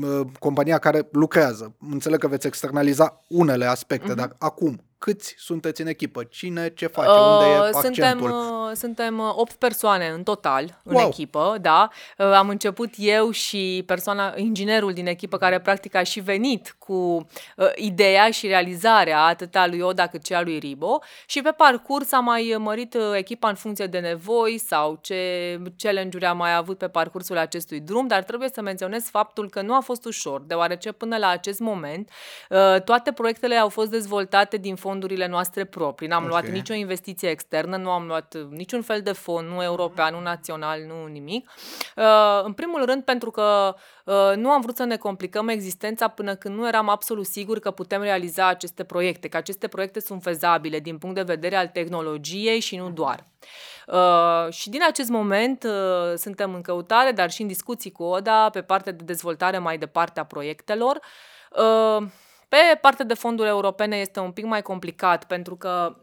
Uh, 0.02 0.20
Compania 0.38 0.78
care 0.78 1.08
lucrează. 1.12 1.76
Înțeleg 1.90 2.18
că 2.18 2.28
veți 2.28 2.46
externaliza 2.46 3.24
unele 3.28 3.64
aspecte, 3.64 4.14
dar 4.14 4.34
acum, 4.38 4.84
câți 4.98 5.34
sunteți 5.38 5.80
în 5.80 5.86
echipă? 5.86 6.24
Cine 6.24 6.68
ce 6.74 6.86
face? 6.86 7.08
Unde 7.08 7.44
e 7.44 7.58
Uh, 7.58 7.68
Suntem, 7.72 8.04
accentul? 8.04 8.30
uh, 8.30 8.70
suntem 8.76 9.18
uh, 9.18 9.32
8 9.36 9.52
persoane 9.52 10.06
în 10.08 10.22
total 10.22 10.80
în 10.84 10.94
Wow. 10.94 11.06
echipă, 11.06 11.56
da. 11.60 11.88
Uh, 12.18 12.26
Am 12.26 12.48
început 12.48 12.90
eu 12.96 13.30
și 13.30 13.82
persoana, 13.86 14.32
inginerul 14.36 14.92
din 14.92 15.06
echipă 15.06 15.36
care 15.38 15.60
practic 15.60 15.94
a 15.94 16.02
și 16.02 16.20
venit 16.20 16.74
cu 16.78 16.92
uh, 17.56 17.66
ideea 17.74 18.30
și 18.30 18.46
realizarea 18.46 19.20
atât 19.24 19.54
a 19.56 19.66
lui 19.66 19.80
Oda 19.80 20.06
cât 20.06 20.26
și 20.26 20.34
a 20.34 20.42
lui 20.42 20.58
Ribo 20.58 20.98
și 21.26 21.42
pe 21.42 21.50
parcurs 21.50 22.12
am 22.12 22.24
mai 22.24 22.54
mărit 22.58 22.94
uh, 22.94 23.02
echipa 23.14 23.48
în 23.48 23.54
funcție 23.54 23.86
de 23.86 23.98
nevoi 23.98 24.58
sau 24.58 24.98
ce 25.00 25.16
challenge-uri 25.78 26.24
am 26.26 26.36
mai 26.36 26.54
avut 26.54 26.78
pe 26.78 26.88
parcursul 26.88 27.38
acestui 27.38 27.80
drum, 27.80 28.06
dar 28.06 28.22
trebuie 28.22 28.48
să 28.52 28.60
menționez 28.60 29.04
faptul 29.04 29.50
că 29.50 29.60
nu 29.62 29.74
a 29.74 29.80
fost 29.80 30.04
ușor, 30.04 30.40
deoarece 30.40 30.92
până 30.92 31.16
la 31.16 31.28
acest 31.28 31.60
moment 31.60 32.10
uh, 32.50 32.80
toate 32.84 33.12
proiectele 33.12 33.56
au 33.56 33.68
fost 33.68 33.90
dezvoltate 33.90 34.56
din 34.56 34.76
fondurile 34.88 35.26
noastre 35.26 35.64
proprii. 35.64 36.08
N-am 36.08 36.22
Ok. 36.22 36.28
luat 36.28 36.46
nicio 36.46 36.74
investiție 36.74 37.28
externă, 37.28 37.76
nu 37.76 37.90
am 37.90 38.06
luat 38.06 38.34
uh, 38.34 38.46
niciun 38.50 38.82
fel 38.82 39.00
de 39.00 39.12
fond, 39.12 39.48
nu 39.48 39.62
european, 39.62 40.14
nu 40.14 40.20
național, 40.20 40.80
nu 40.86 41.06
nimic. 41.06 41.50
Uh, 41.96 42.04
În 42.42 42.52
primul 42.52 42.84
rând 42.84 43.02
pentru 43.02 43.30
că 43.30 43.74
uh, 44.04 44.32
nu 44.36 44.50
am 44.50 44.60
vrut 44.60 44.76
să 44.76 44.84
ne 44.84 44.96
complicăm 44.96 45.48
existența 45.48 46.08
până 46.08 46.34
când 46.34 46.56
nu 46.56 46.66
eram 46.66 46.88
absolut 46.88 47.26
sigur 47.26 47.58
că 47.58 47.70
putem 47.70 48.02
realiza 48.02 48.46
aceste 48.46 48.84
proiecte, 48.84 49.28
că 49.28 49.36
aceste 49.36 49.68
proiecte 49.68 50.00
sunt 50.00 50.22
fezabile 50.22 50.78
din 50.78 50.98
punct 50.98 51.14
de 51.14 51.22
vedere 51.22 51.56
al 51.56 51.66
tehnologiei 51.66 52.60
și 52.60 52.76
nu 52.76 52.90
doar. 52.90 53.24
Uh, 53.86 54.52
și 54.52 54.70
din 54.70 54.80
acest 54.88 55.08
moment 55.08 55.64
uh, 55.64 56.16
suntem 56.16 56.54
în 56.54 56.60
căutare, 56.60 57.12
dar 57.12 57.30
și 57.30 57.42
în 57.42 57.48
discuții 57.48 57.92
cu 57.92 58.02
ODA 58.02 58.50
pe 58.50 58.62
partea 58.62 58.92
de 58.92 59.04
dezvoltare 59.04 59.58
mai 59.58 59.78
departe 59.78 60.20
a 60.20 60.24
proiectelor. 60.24 61.00
Uh, 61.50 62.06
pe 62.48 62.56
partea 62.80 63.04
de 63.04 63.14
fonduri 63.14 63.48
europene 63.48 63.96
este 63.96 64.20
un 64.20 64.32
pic 64.32 64.44
mai 64.44 64.62
complicat 64.62 65.24
pentru 65.24 65.56
că, 65.56 65.96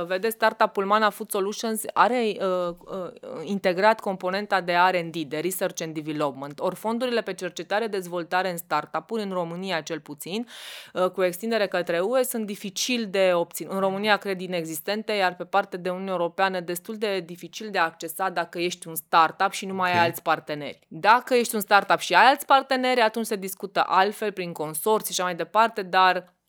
uh, 0.00 0.06
vedeți, 0.06 0.34
startup-ul 0.34 0.84
Mana 0.84 1.10
Food 1.10 1.30
Solutions 1.30 1.82
are 1.92 2.36
uh, 2.40 2.68
uh, 2.68 3.10
integrat 3.42 4.00
componenta 4.00 4.60
de 4.60 4.74
R&D, 4.90 5.16
de 5.16 5.38
Research 5.38 5.82
and 5.82 5.94
Development. 5.94 6.60
Ori 6.60 6.74
fondurile 6.74 7.20
pe 7.20 7.34
cercetare, 7.34 7.86
dezvoltare 7.86 8.50
în 8.50 8.56
startup-uri, 8.56 9.22
în 9.22 9.30
România 9.30 9.80
cel 9.80 10.00
puțin, 10.00 10.46
uh, 10.92 11.10
cu 11.10 11.22
extindere 11.22 11.66
către 11.66 12.00
UE, 12.00 12.22
sunt 12.22 12.46
dificil 12.46 13.06
de 13.10 13.30
obținut. 13.34 13.72
În 13.72 13.80
România 13.80 14.16
cred 14.16 14.40
inexistente, 14.40 15.12
iar 15.12 15.34
pe 15.34 15.44
partea 15.44 15.78
de 15.78 15.90
Uniunea 15.90 16.12
Europeană 16.12 16.60
destul 16.60 16.96
de 16.96 17.20
dificil 17.20 17.68
de 17.70 17.78
accesat 17.78 18.32
dacă 18.32 18.58
ești 18.58 18.88
un 18.88 18.94
startup 18.94 19.50
și 19.50 19.66
nu 19.66 19.74
mai 19.74 19.90
Ok. 19.90 19.96
ai 19.96 20.04
alți 20.04 20.22
parteneri. 20.22 20.78
Dacă 20.88 21.34
ești 21.34 21.54
un 21.54 21.60
startup 21.60 21.98
și 21.98 22.14
ai 22.14 22.24
alți 22.24 22.46
parteneri, 22.46 23.00
atunci 23.00 23.26
se 23.26 23.36
discută 23.36 23.84
altfel, 23.86 24.32
prin 24.32 24.52
consorții 24.52 25.14
și 25.14 25.20
așa 25.20 25.28
mai 25.28 25.38
departe, 25.38 25.90
dar 25.92 26.16
mm, 26.16 26.41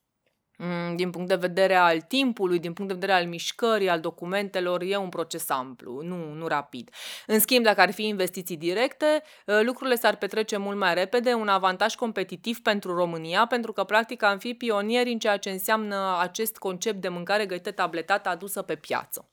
din 0.96 1.10
punct 1.10 1.28
de 1.28 1.36
vedere 1.36 1.76
al 1.76 2.02
timpului, 2.02 2.60
din 2.60 2.74
punct 2.74 2.92
de 2.92 2.98
vedere 3.00 3.20
al 3.20 3.28
mișcării, 3.28 3.90
al 3.90 4.00
documentelor, 4.00 4.82
e 4.82 4.98
un 4.98 5.10
proces 5.10 5.50
amplu, 5.50 6.02
nu, 6.02 6.34
nu 6.34 6.48
rapid. 6.48 6.90
În 7.28 7.40
schimb, 7.40 7.64
dacă 7.64 7.82
ar 7.82 7.92
fi 7.92 8.08
investiții 8.08 8.58
directe, 8.58 9.24
uh, 9.46 9.60
lucrurile 9.64 9.96
s-ar 9.96 10.16
petrece 10.16 10.58
mult 10.58 10.78
mai 10.78 10.94
repede, 10.94 11.34
un 11.34 11.48
avantaj 11.48 11.96
competitiv 11.96 12.62
pentru 12.62 12.96
România, 12.96 13.46
pentru 13.46 13.72
că 13.72 13.84
practic 13.84 14.24
am 14.24 14.38
fi 14.38 14.54
pionieri 14.54 15.12
în 15.12 15.20
ceea 15.20 15.38
ce 15.38 15.50
înseamnă 15.50 16.18
acest 16.20 16.58
concept 16.58 17.02
de 17.02 17.08
mâncare 17.08 17.46
gătită 17.46 17.72
tabletată 17.72 18.30
adusă 18.30 18.62
pe 18.62 18.76
piață. 18.76 19.30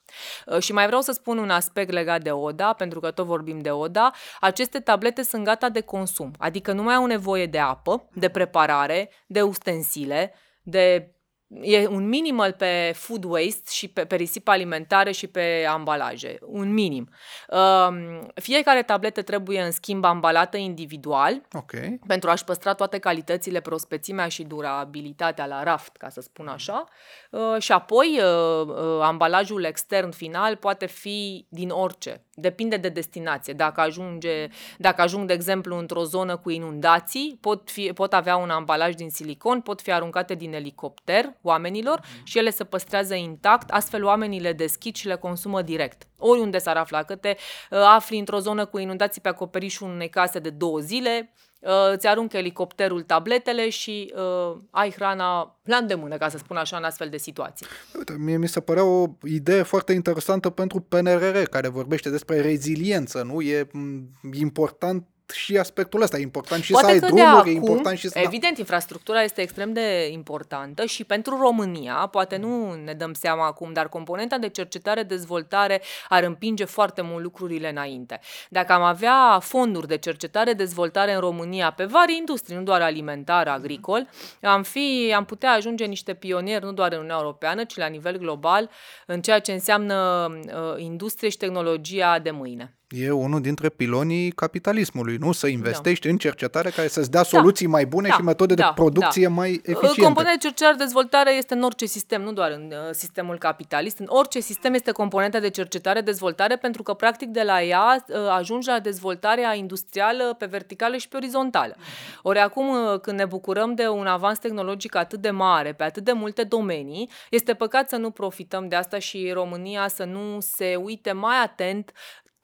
Uh, 0.46 0.58
Și 0.58 0.72
mai 0.72 0.86
vreau 0.86 1.00
să 1.00 1.12
spun 1.12 1.38
un 1.38 1.50
aspect 1.50 1.90
legat 1.90 2.22
de 2.22 2.30
ODA, 2.30 2.72
pentru 2.72 3.00
că 3.00 3.10
tot 3.10 3.26
vorbim 3.26 3.58
de 3.58 3.70
ODA. 3.70 4.12
Aceste 4.40 4.80
tablete 4.80 5.22
sunt 5.22 5.44
gata 5.44 5.68
de 5.68 5.80
consum, 5.80 6.30
adică 6.38 6.72
nu 6.72 6.82
mai 6.82 6.94
au 6.94 7.06
nevoie 7.06 7.46
de 7.46 7.58
apă, 7.58 8.08
de 8.12 8.28
preparare, 8.28 9.10
de 9.26 9.42
ustensile, 9.42 10.34
de 10.62 11.14
E 11.62 11.86
un 11.86 12.08
minimal 12.08 12.52
pe 12.52 12.92
food 12.94 13.24
waste 13.24 13.70
și 13.70 13.88
pe, 13.88 14.04
pe 14.04 14.16
risipă 14.16 14.50
alimentare 14.50 15.10
și 15.12 15.26
pe 15.26 15.66
ambalaje. 15.68 16.38
Un 16.40 16.72
minim. 16.72 17.08
Um, 17.48 18.26
fiecare 18.34 18.82
tabletă 18.82 19.22
trebuie, 19.22 19.62
în 19.62 19.70
schimb, 19.70 20.04
ambalată 20.04 20.56
individual 20.56 21.40
Ok. 21.52 21.72
pentru 22.06 22.30
a-și 22.30 22.44
păstra 22.44 22.74
toate 22.74 22.98
calitățile, 22.98 23.60
prospețimea 23.60 24.28
și 24.28 24.42
durabilitatea 24.42 25.46
la 25.46 25.62
raft, 25.62 25.96
ca 25.96 26.08
să 26.08 26.20
spun 26.20 26.48
așa. 26.48 26.84
Uh, 27.30 27.56
și 27.58 27.72
apoi, 27.72 28.20
uh, 28.22 28.66
uh, 28.66 29.00
ambalajul 29.02 29.64
extern 29.64 30.10
final 30.10 30.56
poate 30.56 30.86
fi 30.86 31.46
din 31.48 31.70
orice. 31.70 32.24
Depinde 32.40 32.76
de 32.76 32.88
destinație. 32.88 33.52
Dacă, 33.52 33.80
ajunge, 33.80 34.48
dacă 34.78 35.02
ajung, 35.02 35.26
de 35.26 35.32
exemplu, 35.32 35.78
într-o 35.78 36.04
zonă 36.04 36.36
cu 36.36 36.50
inundații, 36.50 37.38
pot, 37.40 37.70
fi, 37.70 37.92
pot 37.94 38.12
avea 38.12 38.36
un 38.36 38.50
ambalaj 38.50 38.94
din 38.94 39.10
silicon, 39.10 39.60
pot 39.60 39.80
fi 39.80 39.92
aruncate 39.92 40.34
din 40.34 40.54
elicopter 40.54 41.34
oamenilor 41.42 42.00
și 42.24 42.38
ele 42.38 42.50
se 42.50 42.64
păstrează 42.64 43.14
intact, 43.14 43.70
astfel 43.70 44.04
oamenii 44.04 44.40
le 44.40 44.52
deschid 44.52 44.94
și 44.94 45.06
le 45.06 45.16
consumă 45.16 45.62
direct. 45.62 46.08
Oriunde 46.18 46.58
s-ar 46.58 46.76
afla, 46.76 47.02
că 47.02 47.16
te 47.16 47.36
uh, 47.70 47.78
afli 47.78 48.18
într-o 48.18 48.38
zonă 48.38 48.64
cu 48.64 48.78
inundații 48.78 49.20
pe 49.20 49.28
acoperișul 49.28 49.88
unei 49.88 50.08
case 50.08 50.38
de 50.38 50.50
două 50.50 50.78
zile, 50.78 51.32
uh, 51.32 51.49
îți 51.92 52.06
aruncă 52.06 52.36
elicopterul 52.36 53.02
tabletele 53.02 53.68
și 53.68 54.14
uh, 54.16 54.56
ai 54.70 54.90
hrana 54.90 55.58
la 55.64 55.76
îndemână, 55.76 56.16
ca 56.16 56.28
să 56.28 56.38
spun 56.38 56.56
așa, 56.56 56.76
în 56.76 56.84
astfel 56.84 57.08
de 57.08 57.16
situații. 57.16 57.66
Uite, 57.96 58.16
mie 58.18 58.36
mi 58.36 58.48
se 58.48 58.60
părea 58.60 58.84
o 58.84 59.06
idee 59.22 59.62
foarte 59.62 59.92
interesantă 59.92 60.50
pentru 60.50 60.80
PNRR, 60.80 61.38
care 61.38 61.68
vorbește 61.68 62.10
despre 62.10 62.40
reziliență, 62.40 63.22
nu? 63.22 63.40
E 63.40 63.68
m, 63.72 64.10
important 64.32 65.06
și 65.32 65.56
aspectul 65.56 66.02
ăsta, 66.02 66.18
e 66.18 66.20
important 66.20 66.62
și 66.62 66.72
Poate 66.72 66.86
să 66.86 66.92
ai 66.92 66.98
că 66.98 67.06
de 67.06 67.12
drumuri, 67.12 67.36
e 67.36 67.38
acum, 67.38 67.52
important 67.52 67.98
și 67.98 68.08
să... 68.08 68.18
evident, 68.18 68.58
infrastructura 68.58 69.22
este 69.22 69.40
extrem 69.40 69.72
de 69.72 70.08
importantă 70.12 70.84
și 70.84 71.04
pentru 71.04 71.38
România, 71.40 71.94
poate 71.94 72.36
nu 72.36 72.74
ne 72.84 72.92
dăm 72.92 73.12
seama 73.12 73.46
acum, 73.46 73.72
dar 73.72 73.88
componenta 73.88 74.38
de 74.38 74.48
cercetare-dezvoltare 74.48 75.82
ar 76.08 76.22
împinge 76.22 76.64
foarte 76.64 77.02
mult 77.02 77.22
lucrurile 77.22 77.68
înainte. 77.70 78.20
Dacă 78.48 78.72
am 78.72 78.82
avea 78.82 79.38
fonduri 79.40 79.88
de 79.88 79.96
cercetare-dezvoltare 79.96 81.14
în 81.14 81.20
România 81.20 81.70
pe 81.70 81.84
vari 81.84 82.16
industrii, 82.16 82.56
nu 82.56 82.62
doar 82.62 82.80
alimentar, 82.80 83.48
agricol, 83.48 84.08
am, 84.42 84.62
fi, 84.62 85.12
am 85.16 85.24
putea 85.24 85.52
ajunge 85.52 85.84
niște 85.84 86.14
pionieri 86.14 86.64
nu 86.64 86.72
doar 86.72 86.92
în 86.92 86.98
Uniunea 86.98 87.18
Europeană, 87.20 87.64
ci 87.64 87.76
la 87.76 87.86
nivel 87.86 88.16
global, 88.18 88.70
în 89.06 89.20
ceea 89.20 89.38
ce 89.38 89.52
înseamnă 89.52 90.28
uh, 90.30 90.82
industrie 90.82 91.28
și 91.28 91.36
tehnologia 91.36 92.18
de 92.18 92.30
mâine. 92.30 92.74
E 92.90 93.10
unul 93.10 93.40
dintre 93.40 93.68
pilonii 93.68 94.30
capitalismului, 94.30 95.16
nu? 95.16 95.32
Să 95.32 95.46
investești 95.46 96.08
în 96.08 96.16
cercetare 96.16 96.70
care 96.70 96.88
să-ți 96.88 97.10
dea 97.10 97.22
soluții 97.22 97.66
mai 97.66 97.86
bune 97.86 98.08
Da, 98.08 98.14
și 98.14 98.22
metode 98.22 98.54
de 98.54 98.62
da, 98.62 98.72
producție 98.72 99.26
da. 99.26 99.28
mai 99.28 99.50
Uh, 99.50 99.58
eficiente. 99.64 100.00
Componenta 100.00 100.32
de 100.32 100.38
cercetare-dezvoltare 100.38 101.36
este 101.36 101.54
în 101.54 101.62
orice 101.62 101.86
sistem, 101.86 102.22
nu 102.22 102.32
doar 102.32 102.50
în 102.50 102.72
uh, 102.72 102.92
sistemul 102.92 103.38
capitalist. 103.38 103.98
În 103.98 104.06
orice 104.08 104.40
sistem 104.40 104.74
este 104.74 104.90
componenta 104.90 105.38
de 105.38 105.50
cercetare-dezvoltare 105.50 106.56
pentru 106.56 106.82
că, 106.82 106.92
practic, 106.92 107.28
de 107.28 107.42
la 107.42 107.62
ea 107.62 108.04
uh, 108.08 108.16
ajungi 108.30 108.68
la 108.68 108.78
dezvoltarea 108.78 109.54
industrială 109.54 110.34
pe 110.38 110.46
verticală 110.46 110.96
și 110.96 111.08
pe 111.08 111.16
orizontală. 111.16 111.76
Ori 112.22 112.38
acum, 112.38 112.68
uh, 112.68 113.00
când 113.00 113.18
ne 113.18 113.24
bucurăm 113.24 113.74
de 113.74 113.88
un 113.88 114.06
avans 114.06 114.38
tehnologic 114.38 114.94
atât 114.94 115.20
de 115.20 115.30
mare, 115.30 115.72
pe 115.72 115.84
atât 115.84 116.04
de 116.04 116.12
multe 116.12 116.42
domenii, 116.42 117.10
este 117.30 117.54
păcat 117.54 117.88
să 117.88 117.96
nu 117.96 118.10
profităm 118.10 118.68
de 118.68 118.76
asta 118.76 118.98
și 118.98 119.30
România 119.32 119.88
să 119.88 120.04
nu 120.04 120.38
se 120.40 120.76
uite 120.82 121.12
mai 121.12 121.36
atent 121.42 121.92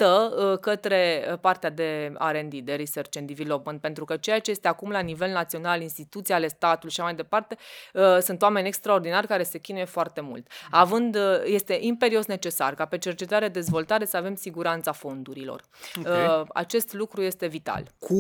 uh, 0.05 0.59
către 0.59 1.27
uh, 1.31 1.39
partea 1.39 1.71
de 1.71 2.13
R&D, 2.19 2.55
de 2.55 2.75
Research 2.75 3.17
and 3.19 3.27
Development, 3.27 3.81
pentru 3.81 4.05
că 4.05 4.17
ceea 4.17 4.39
ce 4.39 4.51
este 4.51 4.69
acum 4.69 4.91
la 4.91 5.01
nivel 5.01 5.31
național, 5.31 5.81
instituții 5.81 6.35
ale 6.35 6.49
statului 6.49 6.91
și 6.91 7.01
așa 7.01 7.09
mai 7.09 7.17
departe, 7.17 7.57
uh, 7.95 8.19
sunt 8.21 8.43
oameni 8.43 8.67
extraordinari 8.67 9.27
care 9.27 9.43
se 9.43 9.59
chinuie 9.59 9.85
foarte 9.85 10.21
mult. 10.21 10.47
Având, 10.71 11.17
este 11.45 11.79
imperios 11.81 12.27
necesar 12.27 12.75
ca 12.75 12.85
pe 12.85 12.99
cercetare-dezvoltare 12.99 14.05
să 14.05 14.17
avem 14.17 14.35
siguranța 14.35 14.93
fondurilor. 14.93 15.63
Ok. 15.99 16.47
Acest 16.55 16.93
lucru 16.93 17.23
este 17.23 17.47
vital. 17.47 17.85
Cu 17.99 18.17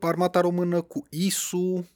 armata 0.00 0.40
română, 0.40 0.80
cu 0.80 1.06
ISU, 1.10 1.86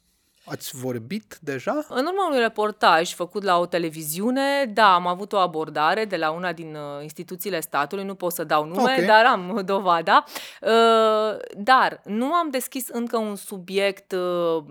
ați 0.45 0.77
vorbit 0.77 1.39
deja? 1.41 1.85
În 1.89 2.07
urma 2.07 2.27
unui 2.27 2.39
reportaj 2.39 3.15
făcut 3.15 3.43
la 3.43 3.59
o 3.59 3.67
televiziune, 3.67 4.65
da, 4.75 4.95
am 4.95 5.07
avut 5.07 5.33
o 5.33 5.37
abordare 5.37 6.05
de 6.05 6.17
la 6.17 6.31
una 6.31 6.53
din 6.53 6.75
uh, 6.75 7.03
instituțiile 7.03 7.61
statului, 7.61 8.05
nu 8.05 8.15
pot 8.15 8.33
să 8.33 8.45
dau 8.45 8.65
nume, 8.65 8.95
Ok. 8.99 9.05
dar 9.05 9.25
am 9.25 9.61
dovada. 9.65 10.25
Uh, 10.61 11.37
dar 11.57 12.01
nu 12.05 12.33
am 12.33 12.51
deschis 12.51 12.89
încă 12.89 13.17
un 13.17 13.37
subiect 13.37 14.13
uh, 14.13 14.65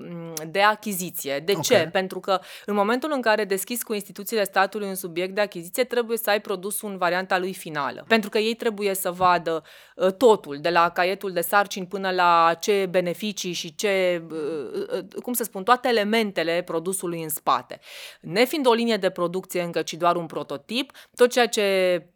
de 0.47 0.61
achiziție. 0.61 1.39
De 1.45 1.53
Ok. 1.55 1.61
ce? 1.61 1.89
Pentru 1.91 2.19
că 2.19 2.39
în 2.65 2.75
momentul 2.75 3.11
în 3.13 3.21
care 3.21 3.45
deschizi 3.45 3.83
cu 3.83 3.93
instituțiile 3.93 4.43
statului 4.43 4.87
un 4.87 4.95
subiect 4.95 5.35
de 5.35 5.41
achiziție, 5.41 5.83
trebuie 5.83 6.17
să 6.17 6.29
ai 6.29 6.41
produsul 6.41 6.89
în 6.89 6.97
varianta 6.97 7.37
lui 7.37 7.53
finală. 7.53 8.05
Pentru 8.07 8.29
că 8.29 8.37
ei 8.37 8.53
trebuie 8.53 8.93
să 8.93 9.11
vadă 9.11 9.63
uh, 9.95 10.11
totul, 10.13 10.57
de 10.61 10.69
la 10.69 10.89
caietul 10.89 11.31
de 11.31 11.41
sarcini 11.41 11.85
până 11.87 12.11
la 12.11 12.53
ce 12.59 12.87
beneficii 12.89 13.53
și 13.53 13.75
ce, 13.75 14.23
uh, 14.31 14.97
uh, 14.97 15.21
cum 15.23 15.33
să 15.33 15.43
spun, 15.43 15.60
toate 15.63 15.87
elementele 15.87 16.61
produsului 16.65 17.23
în 17.23 17.29
spate. 17.29 17.79
Nefiind 18.21 18.67
o 18.67 18.73
linie 18.73 18.97
de 18.97 19.09
producție 19.09 19.61
încă, 19.61 19.81
ci 19.81 19.93
doar 19.93 20.15
un 20.15 20.25
prototip, 20.25 20.91
tot 21.15 21.31
ceea 21.31 21.47
ce 21.47 21.61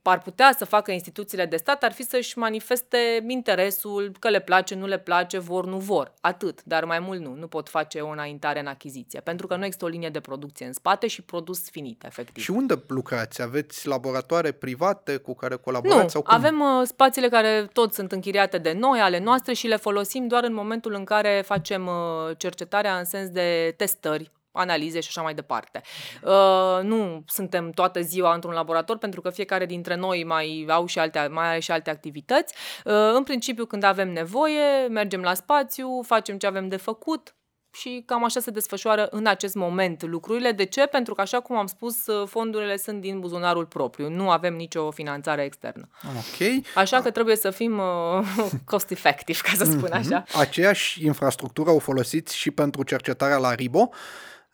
ar 0.01 0.21
putea 0.21 0.55
să 0.57 0.65
facă 0.65 0.91
instituțiile 0.91 1.45
de 1.45 1.57
stat 1.57 1.83
ar 1.83 1.91
fi 1.91 2.03
să-și 2.03 2.37
manifeste 2.37 3.23
interesul, 3.27 4.11
că 4.19 4.29
le 4.29 4.39
place, 4.39 4.75
nu 4.75 4.85
le 4.85 4.99
place, 4.99 5.37
vor, 5.37 5.65
nu 5.65 5.77
vor. 5.77 6.13
Atât, 6.21 6.63
dar 6.63 6.85
mai 6.85 6.99
mult 6.99 7.21
nu. 7.21 7.33
Nu 7.33 7.47
pot 7.47 7.69
face 7.69 7.99
o 7.99 8.09
înaintare 8.09 8.59
în 8.59 8.67
achiziție, 8.67 9.19
pentru 9.19 9.47
că 9.47 9.55
nu 9.55 9.65
există 9.65 9.85
o 9.85 9.87
linie 9.87 10.09
de 10.09 10.19
producție 10.19 10.65
în 10.65 10.73
spate 10.73 11.07
și 11.07 11.21
produs 11.21 11.69
finit, 11.69 12.03
efectiv. 12.03 12.43
Și 12.43 12.51
unde 12.51 12.83
lucrați? 12.87 13.41
Aveți 13.41 13.87
laboratoare 13.87 14.51
private 14.51 15.17
cu 15.17 15.35
care 15.35 15.55
colaborați? 15.55 16.01
Nu, 16.01 16.07
sau 16.07 16.21
cum? 16.21 16.33
avem 16.33 16.59
uh, 16.59 16.87
spațiile 16.87 17.29
care 17.29 17.69
tot 17.73 17.93
sunt 17.93 18.11
închiriate 18.11 18.57
de 18.57 18.71
noi, 18.71 18.99
ale 18.99 19.19
noastre 19.19 19.53
și 19.53 19.67
le 19.67 19.75
folosim 19.75 20.27
doar 20.27 20.43
în 20.43 20.53
momentul 20.53 20.93
în 20.93 21.03
care 21.03 21.43
facem 21.45 21.87
uh, 21.87 22.37
cercetarea 22.37 22.97
în 22.97 23.05
sens 23.05 23.29
de 23.35 23.73
testări 23.77 24.31
analize 24.55 24.99
și 24.99 25.07
așa 25.07 25.21
mai 25.21 25.33
departe. 25.33 25.81
Uh, 26.23 26.79
nu 26.83 27.23
suntem 27.27 27.71
toată 27.71 28.01
ziua 28.01 28.33
într-un 28.33 28.53
laborator 28.53 28.97
pentru 28.97 29.21
că 29.21 29.29
fiecare 29.29 29.65
dintre 29.65 29.95
noi 29.95 30.23
mai 30.23 30.65
au 30.69 30.85
și 30.85 30.99
alte, 30.99 31.27
mai 31.31 31.47
are 31.47 31.59
și 31.59 31.71
alte 31.71 31.89
activități. 31.89 32.55
Uh, 32.85 32.93
în 33.13 33.23
principiu, 33.23 33.65
când 33.65 33.83
avem 33.83 34.11
nevoie, 34.11 34.87
mergem 34.89 35.21
la 35.21 35.33
spațiu, 35.33 36.01
facem 36.01 36.37
ce 36.37 36.47
avem 36.47 36.67
de 36.67 36.77
făcut, 36.77 37.35
și 37.79 38.03
cam 38.05 38.23
așa 38.23 38.39
se 38.39 38.51
desfășoară 38.51 39.07
în 39.11 39.25
acest 39.27 39.55
moment 39.55 40.03
lucrurile. 40.03 40.51
De 40.51 40.65
ce? 40.65 40.85
Pentru 40.85 41.13
că, 41.13 41.21
așa 41.21 41.39
cum 41.39 41.57
am 41.57 41.65
spus, 41.65 42.07
uh, 42.07 42.27
fondurile 42.27 42.77
sunt 42.77 43.01
din 43.01 43.19
buzunarul 43.19 43.65
propriu. 43.65 44.09
Nu 44.09 44.29
avem 44.29 44.55
nicio 44.55 44.91
finanțare 44.91 45.43
externă. 45.43 45.89
Ok. 46.03 46.63
Așa 46.75 47.01
că 47.01 47.11
trebuie 47.11 47.35
să 47.35 47.49
fim 47.49 47.77
uh, 47.77 48.51
cost 48.71 48.91
effective, 48.91 49.39
ca 49.43 49.51
să 49.55 49.63
spun 49.63 49.91
așa. 49.91 50.23
Aceeași 50.39 51.05
infrastructură 51.05 51.69
o 51.69 51.79
folosiți 51.79 52.35
și 52.35 52.51
pentru 52.51 52.83
cercetarea 52.83 53.37
la 53.37 53.53
RIBO, 53.53 53.89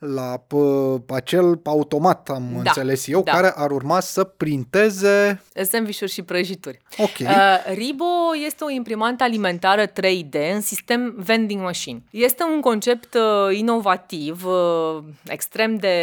la 0.05 0.37
p- 0.37 1.05
acel 1.15 1.59
automat, 1.63 2.29
am 2.29 2.43
Da, 2.51 2.57
înțeles 2.57 3.07
eu, 3.07 3.21
da. 3.23 3.31
care 3.31 3.51
ar 3.55 3.71
urma 3.71 3.99
să 3.99 4.23
printeze... 4.23 5.41
Sandvișuri 5.53 6.11
și 6.11 6.21
prăjituri. 6.21 6.77
Ok. 6.97 7.09
Uh, 7.19 7.27
Ribo 7.73 8.05
este 8.45 8.63
o 8.63 8.69
imprimantă 8.69 9.23
alimentară 9.23 9.85
3D 9.85 10.53
în 10.53 10.61
sistem 10.61 11.13
vending 11.17 11.61
machine. 11.61 12.03
Este 12.11 12.43
un 12.43 12.61
concept 12.61 13.13
uh, 13.13 13.57
inovativ, 13.57 14.45
uh, 14.45 15.03
extrem 15.25 15.75
de 15.75 15.95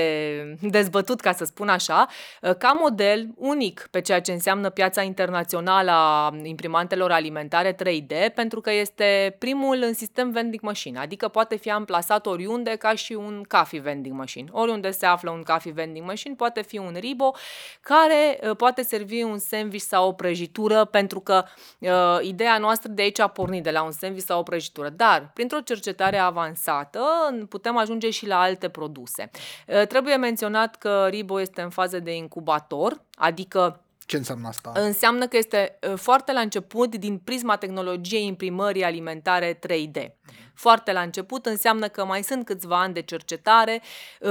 dezbătut, 0.60 1.20
ca 1.20 1.32
să 1.32 1.44
spun 1.44 1.68
așa, 1.68 2.06
uh, 2.42 2.54
ca 2.54 2.76
model 2.80 3.28
unic 3.36 3.88
pe 3.90 4.00
ceea 4.00 4.20
ce 4.20 4.32
înseamnă 4.32 4.70
piața 4.70 5.02
internațională 5.02 5.90
a 5.90 6.34
imprimantelor 6.42 7.10
alimentare 7.10 7.74
3D, 7.74 8.34
pentru 8.34 8.60
că 8.60 8.72
este 8.72 9.36
primul 9.38 9.78
în 9.82 9.94
sistem 9.94 10.30
vending 10.30 10.62
machine, 10.62 10.98
adică 10.98 11.28
poate 11.28 11.56
fi 11.56 11.70
amplasat 11.70 12.26
oriunde 12.26 12.70
ca 12.70 12.94
și 12.94 13.12
un 13.12 13.42
coffee 13.48 13.80
vending 13.88 14.14
machine. 14.14 14.48
Oriunde 14.52 14.90
se 14.90 15.06
află 15.06 15.30
un 15.30 15.42
coffee 15.42 15.72
vending 15.72 16.06
machine 16.06 16.34
poate 16.34 16.62
fi 16.62 16.78
un 16.78 16.96
Ribo 17.00 17.34
care 17.80 18.38
uh, 18.42 18.56
poate 18.56 18.82
servi 18.82 19.22
un 19.22 19.38
sandwich 19.38 19.84
sau 19.84 20.08
o 20.08 20.12
prăjitură, 20.12 20.84
pentru 20.84 21.20
că 21.20 21.44
uh, 21.78 22.18
ideea 22.22 22.58
noastră 22.58 22.90
de 22.92 23.02
aici 23.02 23.18
a 23.18 23.26
pornit 23.28 23.62
de 23.62 23.70
la 23.70 23.82
un 23.82 23.90
sandwich 23.90 24.26
sau 24.26 24.38
o 24.38 24.42
prăjitură. 24.42 24.88
Dar, 24.88 25.30
printr-o 25.34 25.60
cercetare 25.60 26.18
avansată, 26.18 27.00
putem 27.48 27.76
ajunge 27.76 28.10
și 28.10 28.26
la 28.26 28.40
alte 28.40 28.68
produse. 28.68 29.30
Uh, 29.66 29.86
trebuie 29.86 30.16
menționat 30.16 30.76
că 30.76 31.06
Ribo 31.10 31.40
este 31.40 31.62
în 31.62 31.70
fază 31.70 31.98
de 31.98 32.14
incubator, 32.14 33.02
adică 33.14 33.82
Ce 34.08 34.16
înseamnă 34.16 34.48
asta? 34.48 34.72
înseamnă 34.74 35.26
că 35.26 35.36
este 35.36 35.78
uh, 35.90 35.98
foarte 35.98 36.32
la 36.32 36.40
început 36.40 36.96
din 36.96 37.18
prisma 37.18 37.56
tehnologiei 37.56 38.26
imprimării 38.26 38.84
alimentare 38.84 39.58
3D. 39.58 40.06
Foarte 40.54 40.92
la 40.92 41.00
început 41.00 41.46
înseamnă 41.46 41.88
că 41.88 42.04
mai 42.04 42.22
sunt 42.22 42.44
câțiva 42.44 42.80
ani 42.80 42.94
de 42.94 43.02
cercetare, 43.02 43.82
uh, 44.20 44.30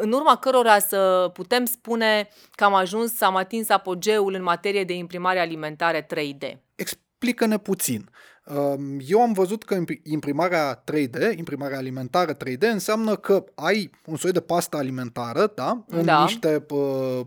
în 0.00 0.12
urma 0.12 0.36
cărora 0.36 0.78
să 0.78 1.30
putem 1.32 1.64
spune 1.64 2.28
că 2.50 2.64
am 2.64 2.74
ajuns, 2.74 3.20
am 3.20 3.36
atins 3.36 3.68
apogeul 3.68 4.34
în 4.34 4.42
materie 4.42 4.84
de 4.84 4.92
imprimare 4.92 5.40
alimentare 5.40 6.06
3D. 6.06 6.58
Explică-ne 6.74 7.58
puțin. 7.58 8.10
Um, 8.46 9.00
Eu 9.06 9.20
am 9.20 9.32
văzut 9.32 9.64
că 9.64 9.74
impri- 9.74 10.02
imprimarea 10.02 10.84
3D, 10.92 11.36
imprimarea 11.36 11.78
alimentară 11.78 12.32
3D, 12.32 12.60
înseamnă 12.60 13.16
că 13.16 13.44
ai 13.54 13.90
un 14.06 14.16
soi 14.16 14.32
de 14.32 14.40
pastă 14.40 14.76
alimentară, 14.76 15.52
da? 15.54 15.84
În 15.88 16.04
Da. 16.04 16.22
niște 16.22 16.66
uh, 16.70 17.20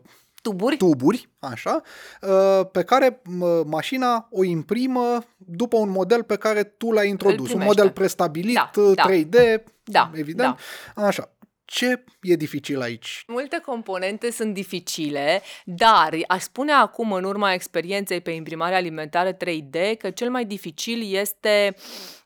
Tuburi? 0.50 0.78
tuburi, 0.78 1.30
așa, 1.40 1.82
uh, 2.22 2.68
pe 2.72 2.84
care 2.84 3.22
uh, 3.40 3.62
mașina 3.66 4.28
o 4.32 4.44
imprimă 4.44 5.24
după 5.38 5.78
un 5.78 5.90
model 5.90 6.24
pe 6.24 6.36
care 6.36 6.64
tu 6.64 6.92
l-ai 6.92 7.10
introdus. 7.10 7.40
Un 7.40 7.46
primește. 7.46 7.68
model 7.68 7.90
prestabilit, 7.90 8.56
Da, 8.56 8.72
uh, 8.82 8.96
da. 8.96 9.04
3D, 9.10 9.64
Da, 9.84 10.12
evident. 10.14 10.60
Așa. 10.96 11.30
Ce 11.66 12.04
e 12.22 12.36
dificil 12.36 12.82
aici? 12.82 13.24
Multe 13.28 13.62
componente 13.66 14.32
sunt 14.32 14.54
dificile, 14.54 15.42
dar 15.64 16.14
aș 16.28 16.42
spune 16.42 16.72
acum, 16.72 17.12
în 17.12 17.24
urma 17.24 17.54
experienței 17.54 18.22
pe 18.22 18.32
imprimare 18.32 18.76
alimentară 18.76 19.34
3D, 19.34 19.98
că 19.98 20.10
cel 20.10 20.30
mai 20.30 20.46
dificil 20.46 21.14
este 21.16 21.76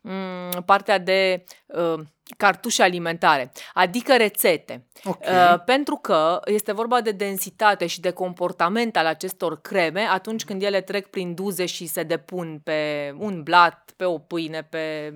m, 0.00 0.62
partea 0.64 0.98
de 0.98 1.44
uh, 1.66 2.00
cartușe 2.36 2.82
alimentare, 2.82 3.52
adică 3.74 4.16
rețete. 4.16 4.86
Ok. 5.04 5.20
Uh, 5.20 5.62
pentru 5.64 5.96
că 5.96 6.40
este 6.44 6.72
vorba 6.72 7.00
de 7.00 7.10
densitate 7.10 7.86
și 7.86 8.00
de 8.00 8.10
comportament 8.10 8.96
al 8.96 9.06
acestor 9.06 9.60
creme 9.60 10.00
atunci 10.00 10.44
când 10.44 10.62
ele 10.62 10.80
trec 10.80 11.06
prin 11.06 11.34
duze 11.34 11.66
și 11.66 11.86
se 11.86 12.02
depun 12.02 12.60
pe 12.64 13.12
un 13.18 13.42
blat, 13.42 13.92
pe 13.96 14.04
o 14.04 14.18
pâine, 14.18 14.62
pe 14.62 15.12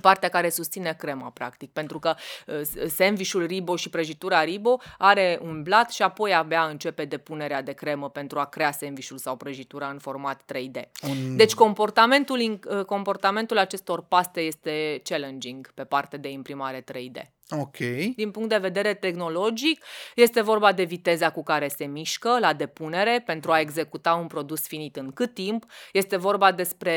partea 0.00 0.28
care 0.28 0.48
susține 0.48 0.94
crema, 0.98 1.30
practic, 1.30 1.72
pentru 1.72 1.98
că 1.98 2.14
uh, 2.46 2.60
sandvișul 2.88 3.46
Ribo 3.46 3.76
și 3.76 3.90
prăjitura 3.90 4.42
Ribo 4.44 4.80
are 4.98 5.38
un 5.42 5.62
blat 5.62 5.90
și 5.90 6.02
apoi 6.02 6.34
abia 6.34 6.62
începe 6.64 7.04
depunerea 7.04 7.62
de 7.62 7.72
cremă 7.72 8.10
pentru 8.10 8.38
a 8.38 8.44
crea 8.44 8.72
sandvișul 8.72 9.18
sau 9.18 9.36
prăjitura 9.36 9.88
în 9.88 9.98
format 9.98 10.42
3D. 10.54 10.80
Un- 11.08 11.36
Deci 11.36 11.54
comportamentul, 11.54 12.40
in- 12.40 12.78
uh, 12.78 12.84
comportamentul 12.84 13.58
acestor 13.58 14.02
paste 14.02 14.40
este 14.40 15.00
challenging 15.04 15.72
pe 15.74 15.84
partea 15.84 16.18
de 16.18 16.28
imprimare 16.30 16.80
3D. 16.80 17.30
Ok. 17.50 17.76
Din 18.16 18.30
punct 18.30 18.48
de 18.48 18.56
vedere 18.56 18.94
tehnologic, 18.94 19.84
este 20.14 20.40
vorba 20.40 20.72
de 20.72 20.82
viteza 20.82 21.30
cu 21.30 21.42
care 21.42 21.68
se 21.68 21.84
mișcă 21.84 22.38
la 22.40 22.52
depunere 22.52 23.22
pentru 23.26 23.52
a 23.52 23.60
executa 23.60 24.14
un 24.14 24.26
produs 24.26 24.66
finit 24.66 24.96
în 24.96 25.10
cât 25.10 25.34
timp. 25.34 25.64
Este 25.92 26.16
vorba 26.16 26.52
despre 26.52 26.94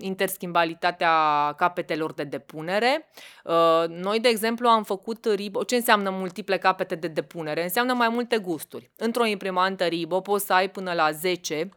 interschimbabilitatea 0.00 1.12
capetelor 1.56 2.12
de 2.12 2.24
depunere. 2.24 3.08
Uh, 3.44 3.84
Noi, 3.88 4.20
de 4.20 4.28
exemplu, 4.28 4.68
am 4.68 4.82
făcut 4.82 5.24
Ribo. 5.34 5.62
Ce 5.62 5.74
înseamnă 5.76 6.10
multiple 6.10 6.58
capete 6.58 6.94
de 6.94 7.08
depunere? 7.08 7.62
Înseamnă 7.62 7.92
mai 7.92 8.08
multe 8.08 8.38
gusturi. 8.38 8.90
Într-o 8.96 9.24
imprimantă 9.24 9.84
Ribo 9.84 10.20
poți 10.20 10.46
să 10.46 10.52
ai 10.52 10.70
până 10.70 10.92
la 10.92 11.10
10 11.10 11.68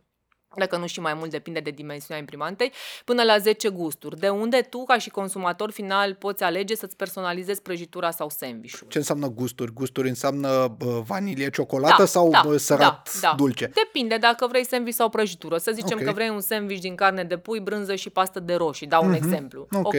dacă 0.55 0.77
nu 0.77 0.87
și 0.87 0.99
mai 0.99 1.13
mult, 1.13 1.31
depinde 1.31 1.59
de 1.59 1.69
dimensiunea 1.69 2.19
imprimantei, 2.19 2.71
până 3.05 3.23
la 3.23 3.37
10 3.37 3.69
gusturi, 3.69 4.19
de 4.19 4.29
unde 4.29 4.61
tu, 4.61 4.83
ca 4.83 4.97
și 4.97 5.09
consumator 5.09 5.71
final, 5.71 6.13
poți 6.13 6.43
alege 6.43 6.75
să-ți 6.75 6.95
personalizezi 6.95 7.61
prăjitura 7.61 8.11
sau 8.11 8.29
sandvișul. 8.29 8.87
Ce 8.89 8.97
înseamnă 8.97 9.27
gusturi? 9.27 9.73
Gusturi 9.73 10.07
înseamnă 10.07 10.75
bă, 10.77 11.01
vanilie, 11.05 11.49
ciocolată 11.49 12.05
sau 12.05 12.33
bă, 12.43 12.57
sărat 12.57 13.09
dulce? 13.35 13.71
Depinde 13.73 14.17
dacă 14.17 14.47
vrei 14.47 14.65
sandwich 14.65 14.97
sau 14.97 15.09
prăjitură. 15.09 15.57
Să 15.57 15.71
zicem 15.71 15.97
Ok. 15.97 16.03
că 16.03 16.11
vrei 16.11 16.29
un 16.29 16.41
sandwich 16.41 16.81
din 16.81 16.95
carne 16.95 17.23
de 17.23 17.37
pui, 17.37 17.59
brânză 17.59 17.95
și 17.95 18.09
pastă 18.09 18.39
de 18.39 18.53
roșii. 18.53 18.87
Dau 18.87 19.05
un 19.05 19.13
exemplu. 19.13 19.67
Ok. 19.71 19.85
ok? 19.85 19.95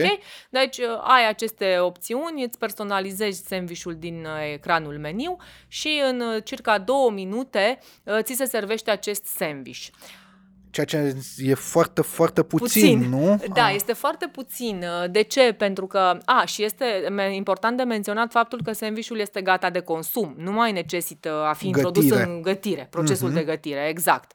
Deci 0.49 0.77
uh, 0.77 0.85
ai 1.01 1.27
aceste 1.29 1.77
opțiuni, 1.79 2.43
îți 2.43 2.57
personalizezi 2.57 3.43
sandvișul 3.47 3.95
din 3.95 4.25
uh, 4.25 4.53
ecranul 4.53 4.97
meniu 4.97 5.37
și 5.67 6.01
în 6.09 6.19
uh, 6.19 6.43
circa 6.43 6.77
două 6.77 7.11
minute 7.11 7.79
uh, 8.03 8.17
ți 8.21 8.33
se 8.33 8.45
servește 8.45 8.91
acest 8.91 9.25
sandwich. 9.25 9.87
Ceea 10.73 10.85
ce 10.85 11.15
e 11.37 11.53
foarte, 11.53 12.01
foarte 12.01 12.43
puțin, 12.43 12.97
Puțin. 12.97 13.09
nu? 13.09 13.39
Da, 13.53 13.65
Ah, 13.65 13.71
este 13.75 13.93
foarte 13.93 14.29
puțin. 14.31 14.85
De 15.11 15.21
ce? 15.21 15.51
Pentru 15.57 15.87
că, 15.87 16.17
a, 16.25 16.45
și 16.45 16.63
este 16.63 16.85
me- 17.11 17.35
important 17.35 17.77
de 17.77 17.83
menționat 17.83 18.31
faptul 18.31 18.61
că 18.63 18.71
sandvișul 18.71 19.19
este 19.19 19.41
gata 19.41 19.69
de 19.69 19.79
consum. 19.79 20.33
Nu 20.37 20.51
mai 20.51 20.71
necesită 20.71 21.43
a 21.49 21.53
fi 21.53 21.67
introdus 21.67 22.03
Gătire. 22.07 22.29
în 22.29 22.41
gătire, 22.41 22.87
procesul 22.89 23.27
Mhm. 23.27 23.37
de 23.37 23.43
gătire, 23.43 23.87
exact. 23.89 24.31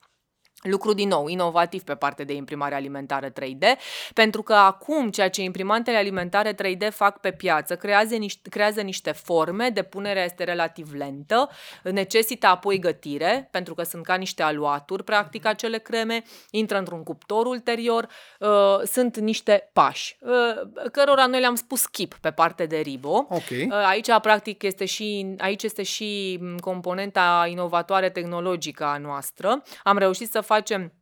Lucru 0.63 0.93
din 0.93 1.09
nou, 1.09 1.29
inovativ 1.29 1.83
pe 1.83 1.95
partea 1.95 2.25
de 2.25 2.33
imprimare 2.33 2.75
alimentară 2.75 3.29
3D, 3.29 3.79
pentru 4.15 4.43
că 4.43 4.55
acum 4.55 5.11
ceea 5.11 5.31
ce 5.31 5.43
imprimantele 5.43 5.97
alimentare 5.97 6.55
3D 6.55 6.91
fac 6.91 7.21
pe 7.21 7.31
piață 7.31 7.77
creează 7.77 8.15
niște, 8.15 8.49
creează 8.49 8.81
niște 8.81 9.13
forme, 9.13 9.69
depunerea 9.69 10.25
este 10.25 10.45
relativ 10.45 10.93
lentă, 10.95 11.51
necesită 11.83 12.47
apoi 12.47 12.79
gătire, 12.79 13.49
pentru 13.51 13.75
că 13.75 13.83
sunt 13.83 14.05
ca 14.05 14.15
niște 14.15 14.43
aluaturi, 14.43 15.05
practic, 15.05 15.47
acele 15.47 15.79
creme, 15.79 16.23
intră 16.51 16.79
într-un 16.79 17.03
cuptor 17.03 17.47
ulterior, 17.47 18.09
uh, 18.39 18.49
sunt 18.85 19.17
niște 19.19 19.71
pași, 19.73 20.17
uh, 20.21 20.89
cărora 20.93 21.27
noi 21.27 21.41
le-am 21.41 21.55
spus 21.55 21.81
skip 21.81 22.15
pe 22.15 22.31
partea 22.31 22.67
de 22.67 22.79
ribo. 22.79 23.27
Ok. 23.29 23.51
Uh, 23.51 23.73
Aici, 23.87 24.19
practic, 24.23 24.63
este 24.63 24.85
și, 24.85 25.35
aici 25.39 25.63
este 25.63 25.83
și 25.83 26.39
m, 26.41 26.57
componenta 26.57 27.47
inovatoare 27.51 28.11
tehnologică 28.11 28.85
a 28.85 28.99
noastră. 28.99 29.63
Am 29.83 29.99
reușit 29.99 30.31
să 30.31 30.41
facem 30.49 30.93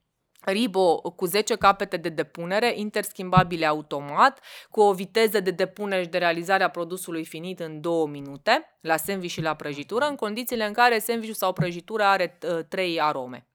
Ribo 0.45 1.01
cu 1.01 1.25
10 1.27 1.57
capete 1.57 1.97
de 1.97 2.09
depunere, 2.09 2.73
interschimbabile 2.77 3.67
automat, 3.67 4.41
cu 4.71 4.81
o 4.81 4.93
viteză 4.93 5.41
de 5.41 5.51
depunere 5.51 6.03
și 6.03 6.09
de 6.09 6.19
realizare 6.19 6.65
a 6.65 6.69
produsului 6.71 7.25
finit 7.25 7.61
în 7.61 7.81
2 7.81 8.07
minute, 8.07 8.79
la 8.81 8.97
sandwich 8.97 9.33
și 9.33 9.41
la 9.41 9.55
prăjitură, 9.55 10.05
în 10.05 10.17
condițiile 10.17 10.67
în 10.67 10.73
care 10.73 10.99
sandwichul 10.99 11.35
sau 11.35 11.53
prăjitura 11.53 12.11
are 12.11 12.39
3 12.69 13.01
arome. 13.01 13.49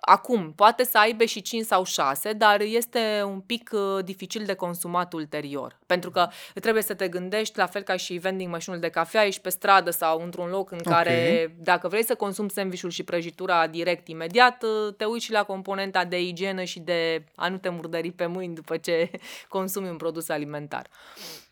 Acum, 0.00 0.52
poate 0.52 0.84
să 0.84 0.98
aibă 0.98 1.24
și 1.24 1.42
5 1.42 1.64
sau 1.64 1.84
6, 1.84 2.32
dar 2.32 2.60
este 2.60 3.22
un 3.24 3.40
pic 3.40 3.70
uh, 3.72 4.04
dificil 4.04 4.44
de 4.44 4.54
consumat 4.54 5.12
ulterior. 5.12 5.78
Pentru 5.86 6.10
că 6.10 6.28
trebuie 6.60 6.82
să 6.82 6.94
te 6.94 7.08
gândești, 7.08 7.58
la 7.58 7.66
fel 7.66 7.82
ca 7.82 7.96
și 7.96 8.14
vending 8.14 8.50
machine 8.50 8.76
de 8.76 8.88
cafea, 8.88 9.26
ești 9.26 9.40
pe 9.40 9.48
stradă 9.48 9.90
sau 9.90 10.22
într-un 10.22 10.48
loc 10.48 10.70
în 10.70 10.78
Ok. 10.78 10.92
care, 10.92 11.54
dacă 11.58 11.88
vrei 11.88 12.04
să 12.04 12.14
consumi 12.14 12.50
sandvișul 12.50 12.90
și 12.90 13.02
prăjitura 13.02 13.66
direct, 13.66 14.08
imediat, 14.08 14.62
uh, 14.62 14.94
te 14.96 15.04
uiți 15.04 15.24
și 15.24 15.32
la 15.32 15.42
componenta 15.44 16.04
de 16.04 16.20
igienă 16.20 16.64
și 16.64 16.80
de 16.80 17.24
a 17.34 17.48
nu 17.48 17.58
te 17.58 17.68
murdări 17.68 18.10
pe 18.10 18.26
mâini 18.26 18.54
după 18.54 18.76
ce 18.76 19.10
consumi 19.48 19.88
un 19.88 19.96
produs 19.96 20.28
alimentar. 20.28 20.86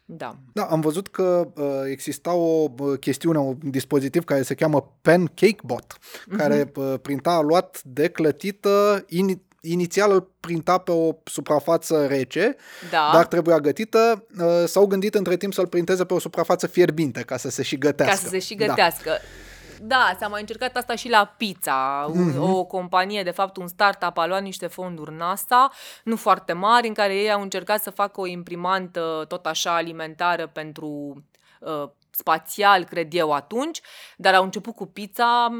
Da. 0.08 0.36
Da, 0.52 0.62
am 0.62 0.80
văzut 0.80 1.08
că 1.08 1.48
uh, 1.54 1.66
exista 1.90 2.34
o 2.34 2.68
uh, 2.78 2.98
chestiune, 2.98 3.38
un 3.38 3.56
dispozitiv 3.62 4.24
care 4.24 4.42
se 4.42 4.54
cheamă 4.54 4.92
Pancake 5.02 5.56
Bot, 5.62 5.96
care 6.36 6.72
uh, 6.76 6.94
printa 7.02 7.30
aluat 7.30 7.82
de 7.84 8.08
clătită, 8.08 9.04
in, 9.08 9.40
inițial 9.60 10.12
îl 10.12 10.30
printa 10.40 10.78
pe 10.78 10.90
o 10.90 11.10
suprafață 11.24 12.06
rece, 12.06 12.56
Da. 12.90 13.10
dar 13.12 13.26
trebuia 13.26 13.58
gătită, 13.58 14.26
uh, 14.38 14.64
s-au 14.66 14.86
gândit 14.86 15.14
între 15.14 15.36
timp 15.36 15.52
să-l 15.52 15.66
printeze 15.66 16.04
pe 16.04 16.14
o 16.14 16.18
suprafață 16.18 16.66
fierbinte 16.66 17.20
ca 17.20 17.36
să 17.36 17.50
se 17.50 17.62
și 17.62 17.78
gătească. 17.78 18.14
Ca 18.14 18.20
să 18.20 18.28
se 18.28 18.38
și 18.38 18.54
gătească. 18.54 19.10
Da, 19.10 19.16
s-a 20.18 20.28
mai 20.28 20.40
încercat 20.40 20.76
asta 20.76 20.94
și 20.94 21.08
la 21.08 21.34
pizza. 21.36 22.06
Un, 22.12 22.28
Mhm. 22.28 22.42
O 22.42 22.64
companie, 22.64 23.22
de 23.22 23.30
fapt 23.30 23.56
un 23.56 23.66
startup, 23.68 24.18
a 24.18 24.26
luat 24.26 24.42
niște 24.42 24.66
fonduri 24.66 25.14
NASA, 25.16 25.70
nu 26.04 26.16
foarte 26.16 26.52
mari, 26.52 26.88
în 26.88 26.94
care 26.94 27.14
ei 27.14 27.32
au 27.32 27.42
încercat 27.42 27.82
să 27.82 27.90
facă 27.90 28.20
o 28.20 28.26
imprimantă 28.26 29.24
tot 29.28 29.46
așa 29.46 29.74
alimentară 29.74 30.46
pentru 30.46 31.22
uh, 31.60 31.88
spațial, 32.16 32.84
cred 32.84 33.14
eu, 33.14 33.32
atunci, 33.32 33.80
dar 34.16 34.34
au 34.34 34.44
început 34.44 34.74
cu 34.74 34.86
pizza. 34.86 35.48
m, 35.48 35.54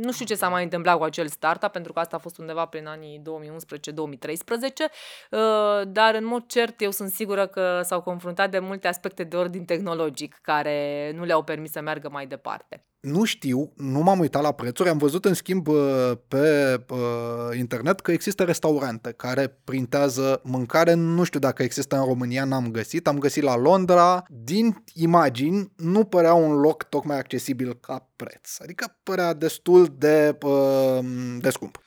Nu 0.00 0.12
știu 0.12 0.24
ce 0.24 0.34
s-a 0.34 0.48
mai 0.48 0.62
întâmplat 0.62 0.96
cu 0.96 1.02
acel 1.02 1.28
startup, 1.28 1.70
pentru 1.72 1.92
că 1.92 1.98
asta 1.98 2.16
a 2.16 2.18
fost 2.18 2.38
undeva 2.38 2.66
prin 2.66 2.86
anii 2.86 3.22
2011-2013, 3.22 4.88
uh, 5.30 5.40
dar 5.86 6.14
în 6.14 6.24
mod 6.24 6.46
cert 6.46 6.80
eu 6.80 6.90
sunt 6.90 7.10
sigură 7.10 7.46
că 7.46 7.80
s-au 7.84 8.02
confruntat 8.02 8.50
de 8.50 8.58
multe 8.58 8.88
aspecte 8.88 9.24
de 9.24 9.36
ordin 9.36 9.64
tehnologic 9.64 10.38
care 10.42 11.12
nu 11.14 11.24
le-au 11.24 11.42
permis 11.42 11.70
să 11.70 11.80
meargă 11.80 12.08
mai 12.12 12.26
departe. 12.26 12.86
Nu 13.02 13.24
știu, 13.24 13.72
nu 13.76 14.02
m-am 14.02 14.18
uitat 14.18 14.42
la 14.42 14.52
prețuri, 14.52 14.88
am 14.88 14.98
văzut 14.98 15.24
în 15.24 15.34
schimb 15.34 15.66
uh, 15.66 16.12
pe 16.28 16.76
uh, 16.90 17.58
internet 17.58 18.00
că 18.00 18.12
există 18.12 18.42
restaurante 18.42 19.12
care 19.16 19.58
printează 19.64 20.40
mâncare, 20.44 20.94
nu 20.94 21.24
știu 21.24 21.40
dacă 21.40 21.62
există 21.62 21.96
în 21.96 22.04
România, 22.04 22.44
n-am 22.44 22.70
găsit, 22.70 23.06
am 23.06 23.18
găsit 23.18 23.42
la 23.42 23.56
Londra, 23.56 24.22
din 24.28 24.82
imagini 24.94 25.72
nu 25.76 26.01
părea 26.04 26.34
un 26.34 26.60
loc 26.60 26.82
tocmai 26.82 27.18
accesibil 27.18 27.74
ca 27.74 28.08
preț, 28.16 28.60
adică 28.60 28.96
părea 29.02 29.32
destul 29.32 29.94
de, 29.98 30.38
uh, 30.42 30.98
de 31.38 31.50
scump. 31.50 31.82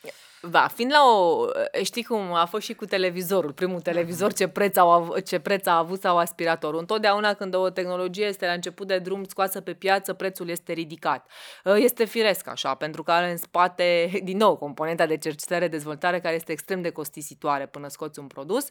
Da, 0.49 0.67
fiind 0.67 0.91
la 0.91 0.99
o... 1.03 1.45
Știi 1.83 2.03
cum 2.03 2.33
a 2.33 2.45
fost 2.45 2.63
și 2.65 2.73
cu 2.73 2.85
televizorul, 2.85 3.51
primul 3.51 3.81
televizor, 3.81 4.33
ce 4.33 4.47
preț, 4.47 4.77
au, 4.77 4.91
av- 4.91 5.21
ce 5.21 5.39
preț 5.39 5.65
a 5.65 5.77
avut 5.77 5.99
sau 6.01 6.17
aspiratorul. 6.17 6.79
Întotdeauna 6.79 7.33
când 7.33 7.55
o 7.55 7.69
tehnologie 7.69 8.25
este 8.25 8.45
la 8.45 8.51
început 8.51 8.87
de 8.87 8.97
drum 8.97 9.23
scoasă 9.23 9.61
pe 9.61 9.73
piață, 9.73 10.13
prețul 10.13 10.49
este 10.49 10.73
ridicat. 10.73 11.31
Este 11.75 12.05
firesc 12.05 12.47
așa, 12.47 12.73
pentru 12.73 13.03
că 13.03 13.11
are 13.11 13.31
în 13.31 13.37
spate, 13.37 14.11
din 14.23 14.37
nou, 14.37 14.55
componenta 14.55 15.05
de 15.05 15.17
cercetare-dezvoltare 15.17 16.19
care 16.19 16.35
este 16.35 16.51
extrem 16.51 16.81
de 16.81 16.89
costisitoare 16.89 17.65
până 17.65 17.87
scoți 17.87 18.19
un 18.19 18.27
produs, 18.27 18.67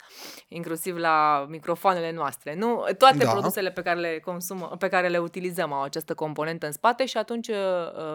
inclusiv 0.48 0.96
la 0.96 1.46
microfoanele 1.48 2.12
noastre. 2.12 2.54
Nu? 2.54 2.84
Toate 2.98 3.16
Da. 3.16 3.30
produsele 3.30 3.70
pe 3.70 3.82
care 3.82 4.00
le 4.00 4.20
consumă, 4.24 4.76
pe 4.78 4.88
care 4.88 5.08
le 5.08 5.18
utilizăm 5.18 5.72
au 5.72 5.82
această 5.82 6.14
componentă 6.14 6.66
în 6.66 6.72
spate 6.72 7.06
și 7.06 7.16
atunci 7.16 7.48
uh, 7.48 7.54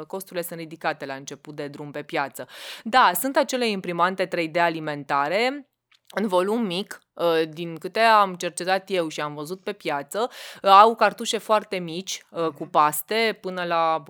costurile 0.08 0.42
sunt 0.42 0.60
ridicate 0.60 1.06
la 1.06 1.14
început 1.14 1.56
de 1.56 1.68
drum 1.68 1.92
pe 1.92 2.02
piață. 2.02 2.48
Da, 2.84 3.12
sunt 3.20 3.38
acele 3.50 3.70
imprimante 3.70 4.28
3D 4.28 4.60
alimentare 4.60 5.70
în 6.16 6.28
volum 6.28 6.62
mic, 6.62 7.00
uh, 7.14 7.42
din 7.50 7.76
câte 7.78 8.00
am 8.00 8.36
cercetat 8.36 8.90
eu 8.90 9.08
și 9.08 9.22
am 9.22 9.34
văzut 9.34 9.64
pe 9.64 9.74
piață, 9.74 10.30
uh, 10.62 10.70
au 10.70 10.96
cartușe 10.96 11.38
foarte 11.38 11.78
mici 11.78 12.24
uh, 12.30 12.48
cu 12.48 12.68
paste, 12.68 13.38
până 13.42 13.64
la 13.64 14.04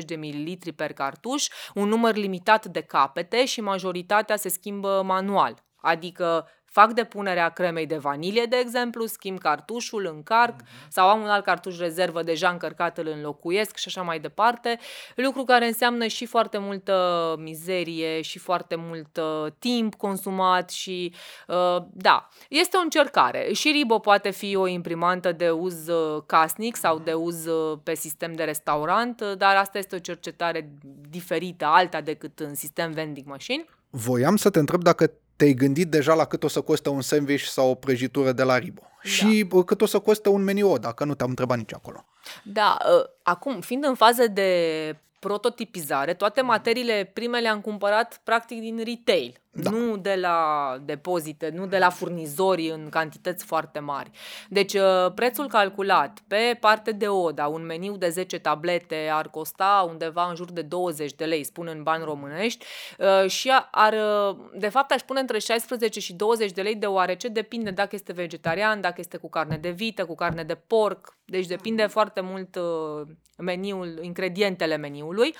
100-150 0.00 0.04
de 0.04 0.14
mililitri 0.14 0.72
per 0.72 0.92
cartuș, 0.92 1.46
un 1.74 1.88
număr 1.88 2.14
limitat 2.14 2.66
de 2.66 2.80
capete 2.80 3.44
și 3.44 3.60
majoritatea 3.60 4.36
se 4.36 4.48
schimbă 4.48 5.02
manual. 5.04 5.64
Adică 5.76 6.48
fac 6.72 6.92
depunerea 6.92 7.48
cremei 7.48 7.86
de 7.86 7.96
vanilie, 7.96 8.44
de 8.44 8.56
exemplu, 8.56 9.06
schimb 9.06 9.38
cartușul, 9.38 10.10
încarc 10.14 10.54
sau 10.88 11.08
am 11.08 11.22
un 11.22 11.28
alt 11.28 11.44
cartuș 11.44 11.78
rezervă 11.78 12.22
deja 12.22 12.48
încărcat, 12.48 12.98
îl 12.98 13.06
înlocuiesc 13.14 13.76
și 13.76 13.84
așa 13.86 14.02
mai 14.02 14.20
departe, 14.20 14.78
lucru 15.14 15.44
care 15.44 15.66
înseamnă 15.66 16.06
și 16.06 16.26
foarte 16.26 16.58
multă 16.58 17.34
mizerie 17.38 18.20
și 18.20 18.38
foarte 18.38 18.74
mult 18.78 19.16
uh, 19.16 19.52
timp 19.58 19.94
consumat 19.94 20.70
și 20.70 21.14
uh, 21.48 21.76
da, 21.92 22.28
este 22.48 22.76
o 22.76 22.80
încercare. 22.80 23.52
Și 23.52 23.70
Ribo 23.70 23.98
poate 23.98 24.30
fi 24.30 24.56
o 24.56 24.66
imprimantă 24.66 25.32
de 25.32 25.50
uz 25.50 25.88
uh, 25.88 26.22
casnic 26.26 26.76
sau 26.76 26.98
de 26.98 27.12
uz 27.12 27.46
uh, 27.46 27.78
pe 27.82 27.94
sistem 27.94 28.32
de 28.32 28.44
restaurant, 28.44 29.20
uh, 29.20 29.36
dar 29.36 29.56
asta 29.56 29.78
este 29.78 29.96
o 29.96 29.98
cercetare 29.98 30.72
diferită, 31.10 31.64
alta 31.64 32.00
decât 32.00 32.40
în 32.40 32.54
sistem 32.54 32.92
vending 32.92 33.26
machine. 33.26 33.64
Voiam 33.90 34.36
să 34.36 34.50
te 34.50 34.58
întreb 34.58 34.82
dacă 34.82 35.12
te-ai 35.36 35.52
gândit 35.52 35.88
deja 35.88 36.14
la 36.14 36.24
cât 36.24 36.42
o 36.42 36.48
să 36.48 36.60
coste 36.60 36.88
un 36.88 37.00
sandwich 37.00 37.44
sau 37.44 37.70
o 37.70 37.74
prăjitură 37.74 38.32
de 38.32 38.42
la 38.42 38.58
Ribo. 38.58 38.82
Da. 38.82 39.10
Și 39.10 39.46
uh, 39.50 39.64
cât 39.64 39.80
o 39.80 39.86
să 39.86 39.98
coste 39.98 40.28
un 40.28 40.42
meniu, 40.42 40.78
dacă 40.78 41.04
nu 41.04 41.14
te-am 41.14 41.28
întrebat 41.28 41.58
nici 41.58 41.74
acolo. 41.74 42.04
Da, 42.42 42.76
uh, 42.80 43.04
acum, 43.22 43.60
fiind 43.60 43.84
în 43.84 43.94
fază 43.94 44.26
de 44.26 44.96
prototipizare, 45.18 46.14
toate 46.14 46.40
materiile 46.40 47.10
prime 47.12 47.38
le-am 47.38 47.60
cumpărat 47.60 48.20
practic 48.24 48.60
din 48.60 48.82
retail, 48.84 49.40
Da. 49.54 49.70
nu 49.70 49.96
de 49.96 50.14
la 50.14 50.78
depozite, 50.84 51.50
nu 51.54 51.66
de 51.66 51.78
la 51.78 51.90
furnizori 51.90 52.70
în 52.70 52.88
cantități 52.88 53.44
foarte 53.44 53.78
mari. 53.78 54.10
Deci 54.48 54.74
uh, 54.74 55.12
prețul 55.14 55.48
calculat 55.48 56.18
pe 56.26 56.56
parte 56.60 56.92
de 56.92 57.08
ODA, 57.08 57.46
un 57.46 57.64
meniu 57.66 57.96
de 57.96 58.08
10 58.08 58.38
tablete 58.38 59.10
ar 59.12 59.28
costa 59.28 59.86
undeva 59.88 60.28
în 60.28 60.34
jur 60.34 60.52
de 60.52 60.62
20 60.62 61.12
de 61.12 61.24
lei, 61.24 61.44
spun 61.44 61.66
în 61.66 61.82
bani 61.82 62.04
românești, 62.04 62.64
uh, 62.98 63.30
și 63.30 63.52
ar, 63.70 63.92
uh, 63.92 64.36
de 64.54 64.68
fapt 64.68 64.90
aș 64.90 65.00
pune 65.00 65.20
între 65.20 65.38
16 65.38 66.00
și 66.00 66.12
20 66.12 66.52
de 66.52 66.62
lei, 66.62 66.74
deoarece 66.74 67.28
depinde 67.28 67.70
dacă 67.70 67.90
este 67.92 68.12
vegetarian, 68.12 68.80
dacă 68.80 68.96
este 68.98 69.16
cu 69.16 69.28
carne 69.28 69.56
de 69.56 69.70
vită, 69.70 70.04
cu 70.04 70.14
carne 70.14 70.42
de 70.42 70.54
porc, 70.54 71.16
deci 71.24 71.46
depinde 71.46 71.86
foarte 71.86 72.20
mult 72.20 72.56
uh, 72.56 73.06
meniul, 73.38 73.98
ingredientele 74.02 74.76
meniului. 74.76 75.34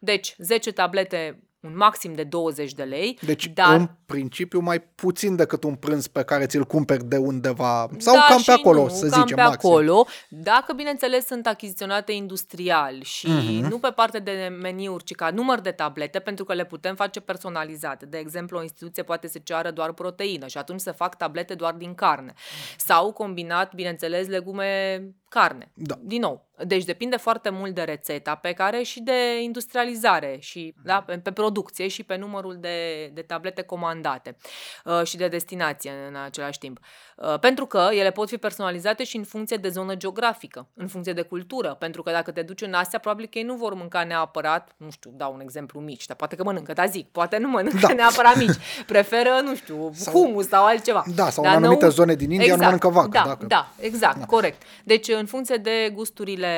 Deci 0.00 0.34
10 0.38 0.72
tablete, 0.72 1.47
un 1.68 1.76
maxim 1.76 2.12
de 2.14 2.22
20 2.24 2.72
de 2.72 2.82
lei. 2.82 3.18
Deci, 3.22 3.46
dar... 3.48 3.74
în 3.74 3.88
principiu, 4.06 4.60
mai 4.60 4.80
puțin 4.80 5.36
decât 5.36 5.64
un 5.64 5.74
prânz 5.74 6.06
pe 6.06 6.22
care 6.22 6.46
ți-l 6.46 6.64
cumperi 6.64 7.04
de 7.04 7.16
undeva, 7.16 7.88
sau 7.98 8.14
da, 8.14 8.24
cam 8.28 8.36
pe 8.36 8.42
și 8.42 8.50
acolo, 8.50 8.82
nu, 8.82 8.88
să 8.88 9.06
cam 9.08 9.20
zicem, 9.20 9.36
pe 9.36 9.42
maxim. 9.42 9.70
acolo, 9.70 10.06
dacă, 10.28 10.72
bineînțeles, 10.72 11.26
sunt 11.26 11.46
achiziționate 11.46 12.12
industrial 12.12 13.02
și 13.02 13.26
Mhm. 13.28 13.68
nu 13.68 13.78
pe 13.78 13.88
parte 13.90 14.18
de 14.18 14.56
meniuri, 14.60 15.04
ci 15.04 15.14
ca 15.14 15.30
număr 15.30 15.60
de 15.60 15.70
tablete, 15.70 16.18
pentru 16.18 16.44
că 16.44 16.52
le 16.54 16.64
putem 16.64 16.94
face 16.94 17.20
personalizate. 17.20 18.06
De 18.06 18.18
exemplu, 18.18 18.58
o 18.58 18.62
instituție 18.62 19.02
poate 19.02 19.28
să 19.28 19.38
ceară 19.44 19.70
doar 19.70 19.92
proteină 19.92 20.46
și 20.46 20.58
atunci 20.58 20.80
se 20.80 20.90
fac 20.92 21.16
tablete 21.16 21.54
doar 21.54 21.74
din 21.74 21.94
carne. 21.94 22.32
Sau 22.76 23.12
combinat, 23.12 23.74
bineînțeles, 23.74 24.26
legume 24.26 25.02
carne. 25.28 25.70
Da. 25.74 25.94
Din 26.00 26.20
nou. 26.20 26.46
Deci 26.66 26.84
depinde 26.84 27.16
foarte 27.16 27.50
mult 27.50 27.74
de 27.74 27.82
rețeta 27.82 28.34
pe 28.34 28.52
care 28.52 28.82
și 28.82 29.00
de 29.00 29.42
industrializare 29.42 30.36
și 30.40 30.74
da, 30.84 31.02
pe, 31.06 31.18
pe 31.18 31.32
producție 31.32 31.88
și 31.88 32.02
pe 32.02 32.16
numărul 32.16 32.56
de, 32.60 33.06
de 33.14 33.20
tablete 33.22 33.62
comandate 33.62 34.36
uh, 34.84 35.02
și 35.04 35.16
de 35.16 35.28
destinație 35.28 35.92
în 36.08 36.16
același 36.24 36.58
timp. 36.58 36.78
Uh, 37.16 37.38
pentru 37.38 37.66
că 37.66 37.88
ele 37.92 38.10
pot 38.10 38.28
fi 38.28 38.36
personalizate 38.38 39.04
și 39.04 39.16
în 39.16 39.24
funcție 39.24 39.56
de 39.56 39.68
zonă 39.68 39.94
geografică, 39.94 40.66
în 40.74 40.86
funcție 40.88 41.12
de 41.12 41.22
cultură. 41.22 41.76
Pentru 41.78 42.02
că 42.02 42.10
dacă 42.10 42.30
te 42.30 42.42
duci 42.42 42.60
în 42.62 42.72
Asia, 42.74 42.98
probabil 42.98 43.26
că 43.30 43.38
ei 43.38 43.44
nu 43.44 43.54
vor 43.54 43.74
mânca 43.74 44.04
neapărat, 44.04 44.74
nu 44.76 44.90
știu, 44.90 45.10
dau 45.16 45.32
un 45.34 45.40
exemplu 45.40 45.80
mici, 45.80 46.06
dar 46.06 46.16
poate 46.16 46.36
că 46.36 46.44
mănâncă, 46.44 46.72
dar 46.72 46.88
zic, 46.88 47.08
poate 47.08 47.36
nu 47.38 47.48
mănâncă 47.48 47.78
Da. 47.86 47.94
neapărat 48.02 48.36
mici. 48.38 48.56
Preferă, 48.86 49.40
nu 49.44 49.54
știu, 49.54 49.90
Sau- 49.92 50.12
humus 50.12 50.48
sau 50.48 50.64
altceva. 50.64 51.04
Da, 51.14 51.30
sau 51.30 51.44
Dar 51.44 51.56
în 51.56 51.62
anumite 51.62 51.84
nu- 51.84 51.90
zone 51.90 52.14
din 52.14 52.30
India 52.30 52.56
nu 52.56 52.62
mănâncă 52.62 52.88
vacă, 52.88 53.08
Da, 53.12 53.22
dacă- 53.26 53.46
da, 53.46 53.68
exact, 53.80 54.24
corect. 54.24 54.62
Deci, 54.84 55.08
în 55.18 55.26
funcție 55.26 55.56
de 55.56 55.90
gusturile 55.94 56.52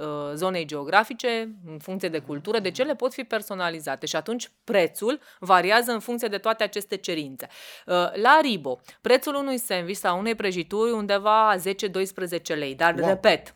uh, 0.00 0.06
zonei 0.34 0.64
geografice, 0.64 1.48
în 1.66 1.78
funcție 1.78 2.08
de 2.08 2.18
cultură, 2.18 2.58
de 2.58 2.70
ce 2.70 2.82
le 2.82 2.94
pot 2.94 3.12
fi 3.12 3.24
personalizate 3.24 4.06
și 4.06 4.16
atunci 4.16 4.50
prețul 4.64 5.20
variază 5.38 5.92
în 5.92 6.00
funcție 6.00 6.28
de 6.28 6.38
toate 6.38 6.62
aceste 6.62 6.96
cerințe. 6.96 7.48
Uh, 7.86 7.94
la 8.14 8.38
Ribo, 8.42 8.80
prețul 9.00 9.34
unui 9.34 9.58
sandwich 9.58 9.98
sau 9.98 10.18
unei 10.18 10.34
prăjituri 10.34 10.90
undeva 10.92 11.54
10-12 11.56 12.56
lei, 12.58 12.74
dar 12.74 12.94
Wow. 12.98 13.08
repet, 13.08 13.54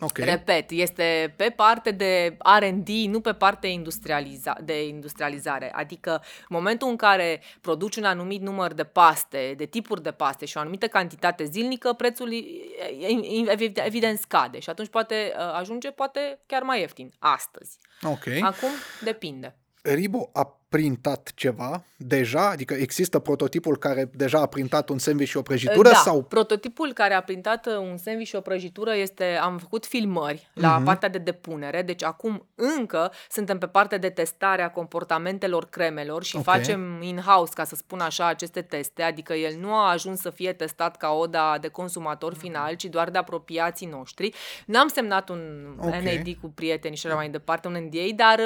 Ok. 0.00 0.18
Repet, 0.18 0.70
este 0.70 1.34
pe 1.36 1.50
parte 1.56 1.90
de 1.90 2.36
R&D, 2.58 2.88
nu 2.88 3.20
pe 3.20 3.32
parte 3.32 3.66
industrializa- 3.66 4.58
de 4.64 4.86
industrializare. 4.86 5.72
Adică 5.74 6.10
în 6.38 6.46
momentul 6.48 6.88
în 6.88 6.96
care 6.96 7.42
produci 7.60 7.96
un 7.96 8.04
anumit 8.04 8.40
număr 8.40 8.72
de 8.72 8.84
paste, 8.84 9.54
de 9.56 9.64
tipuri 9.64 10.02
de 10.02 10.10
paste 10.10 10.44
și 10.44 10.56
o 10.56 10.60
anumită 10.60 10.86
cantitate 10.86 11.44
zilnică, 11.44 11.92
prețul 11.92 12.32
i- 12.32 12.60
i- 12.98 13.46
evi- 13.48 13.72
evident 13.74 14.18
scade 14.18 14.58
și 14.58 14.70
atunci 14.70 14.88
poate 14.88 15.32
uh, 15.36 15.52
ajunge 15.58 15.90
poate 15.90 16.38
chiar 16.46 16.62
mai 16.62 16.80
ieftin 16.80 17.12
astăzi. 17.18 17.78
Ok. 18.02 18.26
Acum 18.40 18.68
depinde. 19.02 19.56
Ribo 19.82 20.30
a 20.32 20.59
printat 20.74 21.32
ceva 21.34 21.84
deja? 21.96 22.48
Adică 22.48 22.74
există 22.74 23.18
prototipul 23.18 23.76
care 23.76 24.10
deja 24.14 24.40
a 24.40 24.46
printat 24.46 24.88
un 24.88 24.98
sandwich 24.98 25.30
și 25.30 25.36
o 25.36 25.42
prăjitură? 25.42 25.88
da, 25.88 25.94
sau 25.94 26.22
prototipul 26.22 26.92
care 26.92 27.14
a 27.14 27.20
printat 27.22 27.66
uh, 27.66 27.76
un 27.76 27.96
sandwich 27.96 28.28
și 28.28 28.36
o 28.36 28.40
prăjitură 28.40 28.94
este, 28.96 29.38
am 29.42 29.58
făcut 29.58 29.86
filmări 29.86 30.50
la 30.54 30.74
Mhm. 30.76 30.84
partea 30.84 31.08
de 31.08 31.18
depunere, 31.18 31.82
deci 31.82 32.04
acum 32.04 32.46
încă 32.54 33.12
suntem 33.30 33.58
pe 33.58 33.66
partea 33.66 33.98
de 33.98 34.08
testare 34.08 34.62
a 34.62 34.70
comportamentelor 34.70 35.64
cremelor 35.68 36.24
și 36.24 36.36
Ok. 36.36 36.42
facem 36.42 37.02
in-house, 37.02 37.52
ca 37.54 37.64
să 37.64 37.74
spun 37.74 38.00
așa, 38.00 38.26
aceste 38.26 38.60
teste, 38.62 39.02
adică 39.02 39.32
el 39.34 39.54
nu 39.60 39.74
a 39.74 39.90
ajuns 39.90 40.20
să 40.20 40.30
fie 40.30 40.52
testat 40.52 40.96
ca 40.96 41.10
oda 41.10 41.58
de 41.60 41.68
consumator 41.68 42.30
Mhm. 42.32 42.40
final, 42.40 42.74
ci 42.74 42.84
doar 42.84 43.10
de 43.10 43.18
apropiații 43.18 43.86
noștri. 43.86 44.32
N-am 44.66 44.88
semnat 44.88 45.28
un 45.28 45.74
Ok. 45.80 45.88
NAD 45.90 46.28
cu 46.40 46.50
prieteni 46.54 46.96
și 46.96 47.06
așa 47.06 47.14
mai 47.16 47.28
departe, 47.28 47.68
un 47.68 47.74
NDA, 47.74 48.14
dar, 48.16 48.38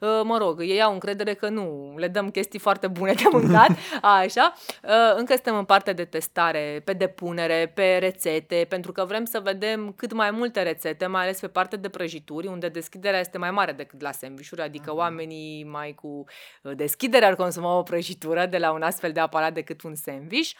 uh, 0.00 0.20
mă 0.24 0.38
rog, 0.38 0.60
ei 0.60 0.82
au 0.82 0.92
încredere 0.92 1.34
că 1.34 1.48
nu, 1.48 1.68
le 1.96 2.08
dăm 2.08 2.30
chestii 2.30 2.58
foarte 2.58 2.86
bune 2.86 3.12
de 3.12 3.22
mâncat, 3.32 3.70
așa. 4.22 4.54
Uh, 4.82 5.16
Încă 5.16 5.32
suntem 5.32 5.56
în 5.56 5.64
partea 5.64 5.92
de 5.92 6.04
testare, 6.04 6.82
pe 6.84 6.92
depunere, 6.92 7.72
pe 7.74 7.96
rețete, 8.00 8.66
pentru 8.68 8.92
că 8.92 9.04
vrem 9.04 9.24
să 9.24 9.40
vedem 9.40 9.92
cât 9.96 10.12
mai 10.12 10.30
multe 10.30 10.62
rețete, 10.62 11.06
mai 11.06 11.22
ales 11.22 11.40
pe 11.40 11.48
partea 11.48 11.78
de 11.78 11.88
prăjituri, 11.88 12.46
unde 12.46 12.68
deschiderea 12.68 13.20
este 13.20 13.38
mai 13.38 13.50
mare 13.50 13.72
decât 13.72 14.00
la 14.00 14.12
sandvișuri, 14.12 14.60
adică 14.60 14.94
oamenii 14.94 15.64
mai 15.64 15.94
cu 15.94 16.24
uh, 16.62 16.72
deschidere 16.76 17.24
ar 17.24 17.34
consuma 17.34 17.78
o 17.78 17.82
prăjitură 17.82 18.46
de 18.46 18.58
la 18.58 18.72
un 18.72 18.82
astfel 18.82 19.12
de 19.12 19.20
aparat 19.20 19.52
decât 19.52 19.82
un 19.82 19.94
sandwich. 19.94 20.50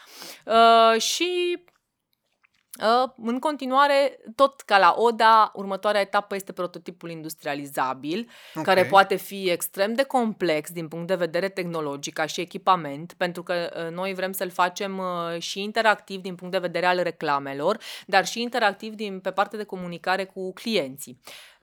Uh, 0.45 1.01
și 1.01 1.29
Uh, 1.65 1.70
în 3.17 3.39
continuare, 3.39 4.19
tot 4.35 4.61
ca 4.61 4.77
la 4.77 4.93
ODA, 4.97 5.51
următoarea 5.55 6.01
etapă 6.01 6.35
este 6.35 6.51
prototipul 6.51 7.09
industrializabil, 7.09 8.29
Ok. 8.55 8.63
care 8.63 8.85
poate 8.85 9.15
fi 9.15 9.49
extrem 9.49 9.93
de 9.93 10.03
complex 10.03 10.71
din 10.71 10.87
punct 10.87 11.07
de 11.07 11.15
vedere 11.15 11.49
tehnologic 11.49 12.13
ca 12.13 12.25
și 12.25 12.41
echipament, 12.41 13.13
pentru 13.13 13.43
că 13.43 13.53
uh, 13.53 13.95
noi 13.95 14.13
vrem 14.13 14.31
să-l 14.31 14.49
facem 14.49 14.97
uh, 14.97 15.39
și 15.41 15.61
interactiv 15.61 16.21
din 16.21 16.35
punct 16.35 16.53
de 16.53 16.59
vedere 16.59 16.85
al 16.85 16.99
reclamelor, 17.03 17.77
dar 18.05 18.25
și 18.25 18.41
interactiv 18.41 18.93
din, 18.93 19.19
pe 19.19 19.31
partea 19.31 19.57
de 19.57 19.63
comunicare 19.63 20.25
cu 20.25 20.53
clienții. 20.53 21.19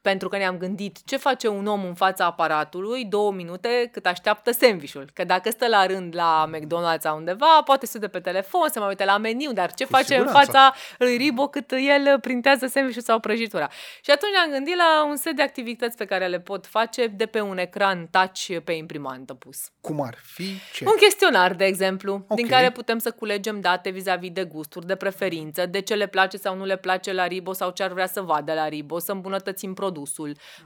Pentru 0.09 0.29
că 0.29 0.37
ne-am 0.37 0.57
gândit 0.59 0.97
ce 1.05 1.17
face 1.17 1.49
un 1.49 1.67
om 1.67 1.85
în 1.85 1.95
fața 1.95 2.25
aparatului 2.25 3.05
două 3.05 3.33
minute 3.33 3.89
cât 3.93 4.07
așteaptă 4.07 4.53
sandvișul. 4.53 5.11
Că 5.15 5.25
dacă 5.25 5.51
stă 5.51 5.67
la 5.69 5.87
rând 5.87 6.15
la 6.15 6.51
McDonald's 6.53 7.01
sau 7.01 7.17
undeva, 7.17 7.63
poate 7.65 7.87
să 7.87 7.99
de 7.99 8.09
pe 8.09 8.21
telefon, 8.21 8.69
să 8.69 8.79
mai 8.79 8.89
uite 8.89 9.05
la 9.05 9.19
meniu, 9.19 9.53
dar 9.53 9.73
ce 9.73 9.85
Cu 9.85 9.91
face 9.91 10.15
în 10.15 10.21
siguranță. 10.21 10.51
fața 10.51 10.75
lui 10.99 11.17
Ribo 11.17 11.47
cât 11.49 11.73
el 11.73 12.21
printează 12.21 12.67
sandvișul 12.67 13.03
sau 13.03 13.19
prăjitura. 13.21 13.69
Și 14.01 14.11
atunci 14.11 14.33
am 14.45 14.51
gândit 14.51 14.77
la 14.77 15.05
un 15.09 15.17
set 15.17 15.37
de 15.37 15.43
activități 15.43 15.97
pe 15.97 16.05
care 16.05 16.27
le 16.27 16.41
pot 16.41 16.67
face 16.67 17.07
de 17.07 17.27
pe 17.27 17.41
un 17.41 17.59
ecran 17.59 18.09
touch 18.11 18.57
pe 18.65 18.73
imprimantă 18.73 19.35
pus. 19.35 19.59
cum 19.81 20.01
ar 20.03 20.19
fi 20.23 20.45
ce? 20.75 20.85
Un 20.85 20.95
chestionar, 21.01 21.55
de 21.55 21.65
exemplu, 21.65 22.25
Ok. 22.29 22.37
din 22.37 22.47
care 22.47 22.71
putem 22.71 22.99
să 22.99 23.11
culegem 23.11 23.61
date 23.61 23.91
vis-a-vis 23.91 24.31
de 24.31 24.45
gusturi, 24.45 24.87
de 24.87 24.95
preferință, 24.95 25.67
de 25.67 25.81
ce 25.81 25.95
le 25.95 26.07
place 26.07 26.37
sau 26.37 26.57
nu 26.57 26.65
le 26.65 26.77
place 26.77 27.13
la 27.13 27.27
Ribo 27.27 27.53
sau 27.53 27.71
ce 27.71 27.83
ar 27.83 27.93
vrea 27.93 28.07
să 28.07 28.21
vadă 28.21 28.55
la 28.55 28.69
Ribo, 28.69 28.99
să 28.99 29.13
îmbunătățim 29.13 29.75
produsul. 29.75 29.97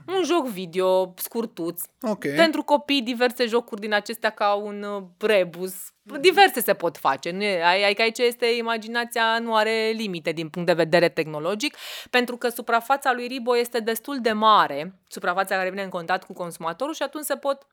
Un 0.07 0.23
joc 0.23 0.47
video 0.47 1.13
scurtuț. 1.17 1.81
Ok. 2.01 2.35
Pentru 2.35 2.63
copii, 2.63 3.01
diverse 3.01 3.45
jocuri 3.45 3.81
din 3.81 3.93
acestea 3.93 4.29
ca 4.29 4.53
un 4.53 4.83
uh, 4.83 5.03
rebus. 5.27 5.73
Diverse 6.19 6.61
se 6.61 6.73
pot 6.73 6.97
face. 6.97 7.31
Nu 7.31 7.43
e, 7.43 7.63
ai- 7.63 7.83
adică 7.83 8.01
aici 8.01 8.17
este 8.17 8.45
imaginația, 8.45 9.39
nu 9.39 9.55
are 9.55 9.91
limite 9.95 10.31
din 10.31 10.49
punct 10.49 10.67
de 10.67 10.73
vedere 10.73 11.09
tehnologic, 11.09 11.77
pentru 12.09 12.37
că 12.37 12.49
suprafața 12.49 13.13
lui 13.13 13.27
Ribo 13.27 13.57
este 13.57 13.79
destul 13.79 14.17
de 14.21 14.31
mare, 14.31 14.99
suprafața 15.07 15.55
care 15.55 15.69
vine 15.69 15.83
în 15.83 15.89
contact 15.89 16.23
cu 16.23 16.33
consumatorul 16.33 16.93
și 16.93 17.03
atunci 17.03 17.25
se 17.25 17.35
pot 17.35 17.67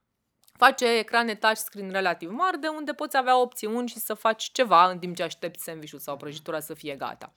face 0.65 0.99
ecrane 0.99 1.35
touchscreen 1.35 1.91
relativ 1.91 2.31
mari 2.31 2.61
de 2.61 2.67
unde 2.67 2.93
poți 2.93 3.17
avea 3.17 3.41
opțiuni 3.41 3.89
și 3.89 3.99
să 3.99 4.15
faci 4.15 4.51
ceva 4.53 4.91
în 4.91 4.99
timp 4.99 5.17
ce 5.17 5.23
aștepți 5.23 5.65
sandvișul 5.65 5.99
sau 5.99 6.17
prăjitura 6.17 6.61
să 6.61 6.75
fie 6.75 6.95
gata. 6.95 7.33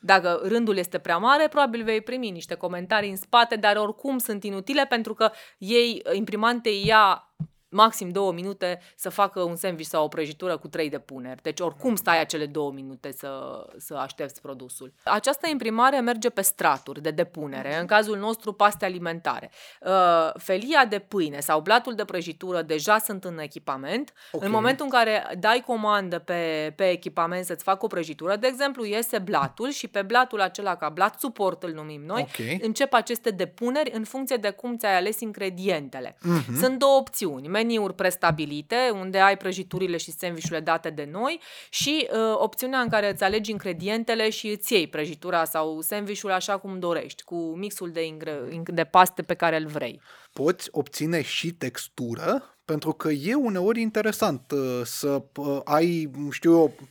Dacă 0.00 0.40
rândul 0.42 0.76
este 0.76 0.98
prea 0.98 1.18
mare, 1.18 1.48
probabil 1.48 1.84
vei 1.84 2.00
primi 2.00 2.30
niște 2.30 2.54
comentarii 2.54 3.10
în 3.10 3.16
spate, 3.16 3.56
dar 3.56 3.76
oricum 3.76 4.18
sunt 4.18 4.44
inutile 4.44 4.86
pentru 4.86 5.14
că 5.14 5.30
ei, 5.58 6.02
imprimante 6.12 6.68
ia 6.68 7.32
maxim 7.70 8.08
două 8.08 8.32
minute 8.32 8.80
să 8.96 9.08
facă 9.08 9.40
un 9.42 9.56
sandwich 9.56 9.88
sau 9.88 10.04
o 10.04 10.08
prăjitură 10.08 10.56
cu 10.56 10.68
trei 10.68 10.88
depuneri. 10.88 11.42
Deci 11.42 11.60
oricum 11.60 11.96
stai 11.96 12.20
acele 12.20 12.46
două 12.46 12.70
minute 12.72 13.12
să, 13.12 13.62
să 13.76 13.94
aștepți 13.94 14.40
produsul. 14.40 14.92
Această 15.04 15.48
imprimare 15.48 16.00
merge 16.00 16.28
pe 16.30 16.40
straturi 16.42 17.02
de 17.02 17.10
depunere, 17.10 17.78
în 17.78 17.86
cazul 17.86 18.16
nostru 18.18 18.52
paste 18.52 18.84
alimentare. 18.84 19.50
Uh, 19.80 20.30
felia 20.36 20.84
de 20.88 20.98
pâine 20.98 21.40
sau 21.40 21.60
blatul 21.60 21.94
de 21.94 22.04
prăjitură 22.04 22.62
deja 22.62 22.98
sunt 22.98 23.24
în 23.24 23.38
echipament. 23.38 24.12
Ok. 24.32 24.42
În 24.42 24.50
momentul 24.50 24.84
în 24.84 24.90
care 24.90 25.36
dai 25.38 25.62
comandă 25.66 26.18
pe, 26.18 26.72
pe 26.76 26.90
echipament 26.90 27.44
să-ți 27.44 27.62
facă 27.64 27.84
o 27.84 27.86
prăjitură, 27.88 28.36
de 28.36 28.46
exemplu, 28.46 28.84
iese 28.84 29.18
blatul 29.18 29.70
și 29.70 29.88
pe 29.88 30.02
blatul 30.02 30.40
acela, 30.40 30.76
ca 30.76 30.88
blat 30.88 31.20
suport 31.20 31.62
îl 31.62 31.72
numim 31.72 32.02
noi, 32.06 32.20
Ok. 32.20 32.62
încep 32.62 32.92
aceste 32.92 33.30
depuneri 33.30 33.90
în 33.94 34.04
funcție 34.04 34.36
de 34.36 34.50
cum 34.50 34.76
ți-ai 34.76 34.96
ales 34.96 35.20
ingredientele. 35.20 36.16
Mhm. 36.22 36.56
Sunt 36.60 36.78
două 36.78 36.96
opțiuni. 36.96 37.48
Meniuri 37.58 37.94
prestabilite, 37.94 38.76
unde 38.92 39.18
ai 39.18 39.36
prăjiturile 39.36 39.96
și 39.96 40.10
sandvișurile 40.10 40.60
date 40.60 40.90
de 40.90 41.08
noi 41.10 41.40
și 41.70 42.08
uh, 42.10 42.18
opțiunea 42.34 42.80
în 42.80 42.88
care 42.88 43.10
îți 43.10 43.24
alegi 43.24 43.50
ingredientele 43.50 44.30
și 44.30 44.48
îți 44.48 44.72
iei 44.72 44.88
prăjitura 44.88 45.44
sau 45.44 45.80
sandvișul 45.80 46.30
așa 46.30 46.58
cum 46.58 46.78
dorești, 46.78 47.22
cu 47.22 47.36
mixul 47.56 47.90
de, 47.90 48.04
ingre- 48.04 48.62
de 48.64 48.84
paste 48.84 49.22
pe 49.22 49.34
care 49.34 49.56
îl 49.56 49.66
vrei. 49.66 50.00
Poți 50.32 50.68
obține 50.72 51.22
și 51.22 51.52
textură, 51.52 52.58
pentru 52.64 52.92
că 52.92 53.08
e 53.08 53.34
uneori 53.34 53.80
interesant 53.80 54.50
uh, 54.50 54.80
să 54.84 55.22
uh, 55.36 55.60
ai, 55.64 56.10
știu 56.30 56.52
eu, 56.52 56.64
uh, 56.64 56.88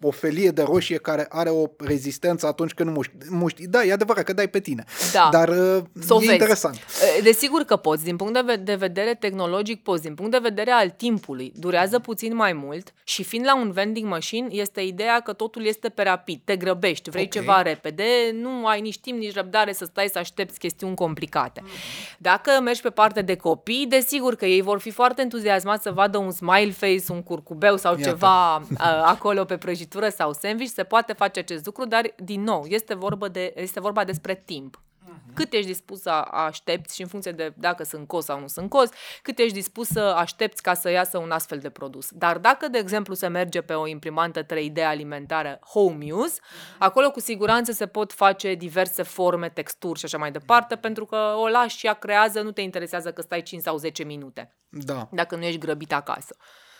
o 0.00 0.10
felie 0.10 0.50
de 0.50 0.62
roșie 0.62 0.96
care 0.96 1.26
are 1.28 1.48
o 1.50 1.66
rezistență 1.78 2.46
atunci 2.46 2.72
când 2.74 2.90
muști. 2.90 3.12
muști. 3.28 3.66
Da, 3.66 3.84
e 3.84 3.92
adevărat 3.92 4.24
că 4.24 4.32
dai 4.32 4.48
pe 4.48 4.60
tine. 4.60 4.84
Da. 5.12 5.28
Dar 5.32 5.48
uh, 5.48 5.82
Să 6.00 6.14
o 6.14 6.16
e 6.16 6.20
vezi. 6.20 6.32
interesant. 6.32 6.74
E, 7.18 7.20
Desigur 7.22 7.62
că 7.62 7.76
poți, 7.76 8.04
din 8.04 8.16
punct 8.16 8.32
de, 8.32 8.40
ve- 8.44 8.56
de 8.56 8.74
vedere 8.74 9.14
tehnologic 9.14 9.82
poți, 9.82 10.02
din 10.02 10.14
punct 10.14 10.30
de 10.30 10.38
vedere 10.42 10.70
al 10.70 10.90
timpului, 10.90 11.52
durează 11.56 11.98
puțin 11.98 12.34
mai 12.34 12.52
mult 12.52 12.92
și 13.04 13.22
fiind 13.22 13.44
la 13.46 13.56
un 13.56 13.70
vending 13.70 14.08
machine, 14.08 14.46
este 14.50 14.80
ideea 14.80 15.20
că 15.20 15.32
totul 15.32 15.64
este 15.66 15.88
pe 15.88 16.02
rapid, 16.02 16.40
te 16.44 16.56
grăbești, 16.56 17.10
vrei 17.10 17.24
Ok. 17.24 17.30
ceva 17.30 17.62
repede, 17.62 18.04
nu 18.32 18.66
ai 18.66 18.80
nici 18.80 18.98
timp, 19.00 19.18
nici 19.18 19.34
răbdare 19.34 19.72
să 19.72 19.84
stai 19.84 20.08
să 20.12 20.18
aștepți 20.18 20.58
chestiuni 20.58 20.94
complicate. 20.94 21.62
Dacă 22.18 22.50
mergi 22.62 22.80
pe 22.80 22.90
partea 22.90 23.22
de 23.22 23.36
copii, 23.36 23.86
desigur 23.88 24.34
că 24.34 24.46
ei 24.46 24.60
vor 24.62 24.80
fi 24.80 24.90
foarte 24.90 25.22
entuziasmați 25.22 25.82
să 25.82 25.90
vadă 25.90 26.18
un 26.18 26.30
smile 26.30 26.70
face, 26.70 27.02
un 27.08 27.22
curcubeu 27.22 27.76
sau 27.76 27.92
Iată. 27.96 28.08
ceva 28.08 28.54
a, 28.78 29.02
acolo 29.04 29.44
pe 29.44 29.55
prăjitură 29.56 30.08
sau 30.08 30.32
sandwich, 30.32 30.72
se 30.72 30.84
poate 30.84 31.12
face 31.12 31.38
acest 31.38 31.64
lucru, 31.64 31.84
dar 31.84 32.14
din 32.16 32.42
nou, 32.42 32.64
este 32.68 32.94
vorba, 32.94 33.28
de, 33.28 33.52
este 33.56 33.80
vorba 33.80 34.04
despre 34.04 34.34
timp. 34.34 34.80
cât 35.34 35.52
ești 35.52 35.66
dispus 35.66 36.00
să 36.00 36.10
aștepți 36.30 36.94
și 36.94 37.02
în 37.02 37.08
funcție 37.08 37.32
de 37.32 37.52
dacă 37.56 37.84
sunt 37.84 38.06
cost 38.08 38.26
sau 38.26 38.40
nu 38.40 38.46
sunt 38.46 38.70
cost, 38.70 38.94
cât 39.22 39.38
ești 39.38 39.52
dispus 39.52 39.88
să 39.88 40.00
aștepți 40.00 40.62
ca 40.62 40.74
să 40.74 40.90
iasă 40.90 41.18
un 41.18 41.30
astfel 41.30 41.58
de 41.58 41.70
produs. 41.70 42.08
Dar 42.10 42.38
dacă, 42.38 42.68
de 42.68 42.78
exemplu, 42.78 43.14
se 43.14 43.26
merge 43.26 43.60
pe 43.60 43.72
o 43.72 43.86
imprimantă 43.86 44.42
3D 44.42 44.84
alimentară 44.84 45.58
home 45.66 46.12
use, 46.12 46.40
acolo 46.78 47.10
cu 47.10 47.20
siguranță 47.20 47.72
se 47.72 47.86
pot 47.86 48.12
face 48.12 48.54
diverse 48.54 49.02
forme, 49.02 49.48
texturi 49.48 49.98
și 49.98 50.04
așa 50.04 50.18
mai 50.18 50.30
departe, 50.32 50.76
pentru 50.76 51.04
că 51.04 51.34
o 51.36 51.48
lași 51.48 51.78
și 51.78 51.86
ea 51.86 51.94
creează, 51.94 52.40
nu 52.40 52.50
te 52.50 52.60
interesează 52.60 53.12
că 53.12 53.22
stai 53.22 53.42
5 53.42 53.62
sau 53.62 53.76
10 53.76 54.04
minute, 54.04 54.56
Da. 54.68 55.08
dacă 55.12 55.36
nu 55.36 55.44
ești 55.44 55.58
grăbit 55.58 55.92
acasă. 55.92 56.36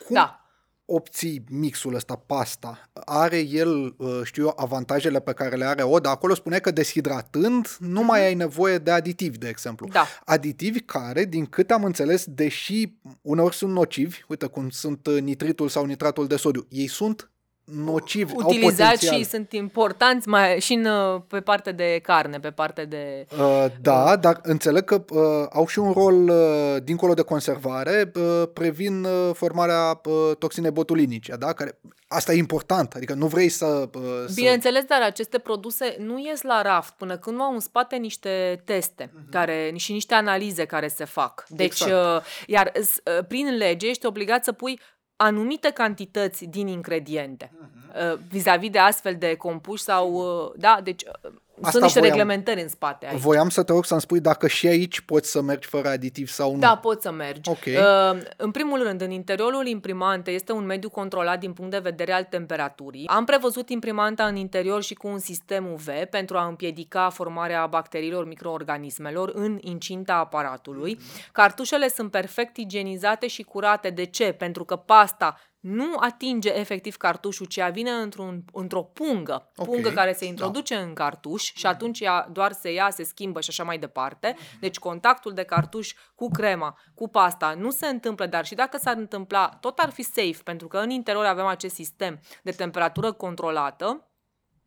Cum 0.07 0.15
Da. 0.15 0.46
Obții 0.87 1.45
mixul 1.51 1.95
ăsta, 1.95 2.23
pasta? 2.27 2.91
Are 2.93 3.39
el, 3.39 3.95
uh, 3.99 4.21
știu 4.23 4.43
eu, 4.43 4.53
avantajele 4.57 5.21
pe 5.21 5.33
care 5.33 5.57
le 5.57 5.65
are 5.65 5.83
Oda? 5.83 6.11
Acolo 6.11 6.35
spune 6.35 6.59
că 6.59 6.71
deshidratând 6.71 7.77
nu 7.79 8.03
mai 8.03 8.25
ai 8.27 8.35
nevoie 8.35 8.79
de 8.79 8.91
aditivi, 8.91 9.39
de 9.39 9.49
exemplu. 9.49 9.89
Da. 9.93 10.07
Aditivi 10.25 10.81
care, 10.81 11.25
din 11.25 11.47
câte 11.47 11.73
am 11.73 11.85
înțeles, 11.85 12.25
deși 12.27 12.93
uneori 13.23 13.55
sunt 13.55 13.73
nocivi, 13.73 14.25
uite 14.29 14.47
cum 14.47 14.71
sunt 14.71 15.07
uh, 15.07 15.21
nitritul 15.21 15.69
sau 15.69 15.85
nitratul 15.85 16.27
de 16.27 16.37
sodiu, 16.37 16.67
ei 16.69 16.87
sunt 16.87 17.31
nocivi, 17.67 18.33
au 18.33 18.49
Utilizați 18.49 18.83
potențial. 18.83 19.17
și 19.19 19.25
sunt 19.25 19.53
importanți 19.53 20.29
mai, 20.29 20.61
și 20.61 20.73
în, 20.73 20.85
uh, 20.85 21.21
pe 21.29 21.41
partea 21.41 21.73
de 21.73 22.01
carne, 22.03 22.39
pe 22.41 22.51
partea 22.51 22.85
de... 22.85 23.27
Uh, 23.39 23.67
da, 23.81 24.17
dar 24.17 24.41
înțeleg 24.43 24.85
că 24.85 25.05
uh, 25.11 25.47
au 25.53 25.67
și 25.67 25.79
un 25.79 25.93
rol 25.93 26.29
uh, 26.29 26.77
dincolo 26.83 27.15
de 27.15 27.23
conservare, 27.23 28.13
uh, 28.15 28.43
previn 28.53 29.05
uh, 29.05 29.31
formarea 29.35 30.01
uh, 30.05 30.37
toxinei 30.39 30.71
botulinice, 30.71 31.35
da? 31.39 31.53
Care, 31.53 31.79
asta 32.09 32.33
e 32.33 32.37
important, 32.37 32.93
adică 32.95 33.15
nu 33.15 33.27
vrei 33.27 33.49
să... 33.49 33.67
Uh, 33.95 34.03
să... 34.27 34.33
Bineînțeles, 34.35 34.85
dar 34.85 35.03
aceste 35.03 35.39
produse 35.39 35.97
nu 35.99 36.19
ies 36.19 36.43
la 36.43 36.63
raft 36.63 36.95
până 36.97 37.17
când 37.17 37.37
nu 37.37 37.43
au 37.43 37.53
în 37.53 37.61
spate 37.61 37.97
niște 37.97 38.63
teste 38.65 39.13
care, 39.31 39.73
și 39.75 39.93
niște 39.93 40.15
analize 40.15 40.65
care 40.65 40.89
se 40.89 41.05
fac. 41.05 41.45
Deci, 41.49 41.81
Mhm. 41.81 41.89
Exact. 41.91 42.17
uh, 42.17 42.23
iar 42.47 42.73
s- 42.83 43.01
uh, 43.19 43.25
prin 43.29 43.57
lege 43.57 43.89
ești 43.89 44.07
obligat 44.07 44.45
să 44.45 44.53
pui 44.53 44.81
anumite 45.17 45.71
cantități 45.71 46.45
din 46.45 46.67
ingrediente 46.67 47.53
Mhm. 47.59 48.13
uh, 48.13 48.19
vis-a-vis 48.29 48.71
de 48.71 48.79
astfel 48.79 49.17
de 49.17 49.35
compuși 49.35 49.83
sau... 49.83 50.13
uh, 50.45 50.53
Da, 50.57 50.81
deci 50.83 51.03
uh, 51.03 51.33
Asta 51.57 51.71
sunt 51.71 51.83
niște 51.83 51.99
voiam. 51.99 52.17
reglementări 52.17 52.63
în 52.63 52.69
spate 52.69 53.07
aici. 53.07 53.19
Voiam 53.19 53.49
să 53.49 53.63
te 53.63 53.73
rog 53.73 53.85
să-mi 53.85 54.01
spui 54.01 54.21
dacă 54.21 54.47
și 54.47 54.67
aici 54.67 55.01
poți 55.01 55.31
să 55.31 55.43
mergi 55.43 55.69
fără 55.69 55.89
aditiv 55.89 56.29
sau 56.29 56.53
nu. 56.53 56.59
Da, 56.59 56.77
poți 56.77 57.03
să 57.03 57.11
mergi. 57.13 57.51
Ok. 57.51 57.65
Uh, 57.67 58.21
în 58.37 58.51
primul 58.51 58.83
rând, 58.83 59.01
în 59.01 59.11
interiorul 59.11 59.67
imprimantei 59.67 60.35
este 60.35 60.53
un 60.53 60.65
mediu 60.65 60.91
controlat 60.91 61.41
din 61.41 61.53
punct 61.53 61.71
de 61.71 61.79
vedere 61.79 62.13
al 62.13 62.25
temperaturii. 62.25 63.07
Am 63.07 63.25
prevăzut 63.25 63.69
imprimanta 63.71 64.25
în 64.25 64.37
interior 64.37 64.83
și 64.83 64.95
cu 64.95 65.07
un 65.07 65.19
sistem 65.19 65.73
UV 65.73 65.89
pentru 66.11 66.37
a 66.37 66.47
împiedica 66.47 67.11
formarea 67.11 67.67
bacteriilor, 67.67 68.27
microorganismelor 68.27 69.31
în 69.35 69.59
incinta 69.61 70.15
aparatului. 70.15 70.99
Cartușele 71.33 71.89
sunt 71.89 72.11
perfect 72.11 72.57
igienizate 72.57 73.27
și 73.27 73.43
curate. 73.43 73.91
De 73.91 74.05
ce? 74.05 74.33
Pentru 74.33 74.65
că 74.65 74.77
pasta 74.77 75.37
nu 75.67 75.97
atinge 75.99 76.59
efectiv 76.59 76.97
cartușul, 76.97 77.47
ci 77.47 77.57
ea 77.57 77.69
vine 77.69 77.91
într-un, 77.91 78.45
într-o 78.53 78.83
pungă, 78.83 79.51
Ok, 79.57 79.67
pungă 79.67 79.91
care 79.91 80.13
se 80.13 80.25
da. 80.25 80.27
introduce 80.27 80.75
în 80.75 80.93
cartuș 80.95 81.53
și 81.55 81.67
atunci 81.67 82.01
ea 82.01 82.29
doar 82.33 82.53
se 82.53 82.73
ia, 82.73 82.91
se 82.91 83.03
schimbă 83.03 83.41
și 83.41 83.51
așa 83.51 83.65
mai 83.65 83.79
departe. 83.79 84.37
Deci 84.61 84.79
contactul 84.79 85.33
de 85.33 85.43
cartuș 85.43 85.93
cu 86.15 86.29
crema, 86.29 86.79
cu 86.95 87.09
pasta 87.09 87.55
nu 87.59 87.71
se 87.71 87.87
întâmplă, 87.87 88.27
dar 88.27 88.45
și 88.45 88.55
dacă 88.55 88.77
s-ar 88.77 88.97
întâmpla, 88.97 89.49
tot 89.61 89.79
ar 89.79 89.91
fi 89.91 90.03
safe, 90.03 90.41
pentru 90.45 90.69
că 90.69 90.79
în 90.79 90.91
interior 90.91 91.25
avem 91.25 91.47
acest 91.47 91.75
sistem 91.75 92.21
de 92.43 92.51
temperatură 92.51 93.13
controlată, 93.13 94.09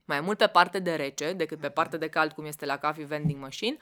mai 0.09 0.19
mult 0.21 0.37
pe 0.37 0.47
parte 0.47 0.79
de 0.79 0.91
rece 0.91 1.31
decât 1.31 1.59
pe 1.59 1.69
parte 1.69 1.97
de 1.97 2.07
cald, 2.07 2.31
cum 2.31 2.45
este 2.45 2.65
la 2.65 2.77
coffee 2.77 3.05
vending 3.05 3.41
machine, 3.41 3.77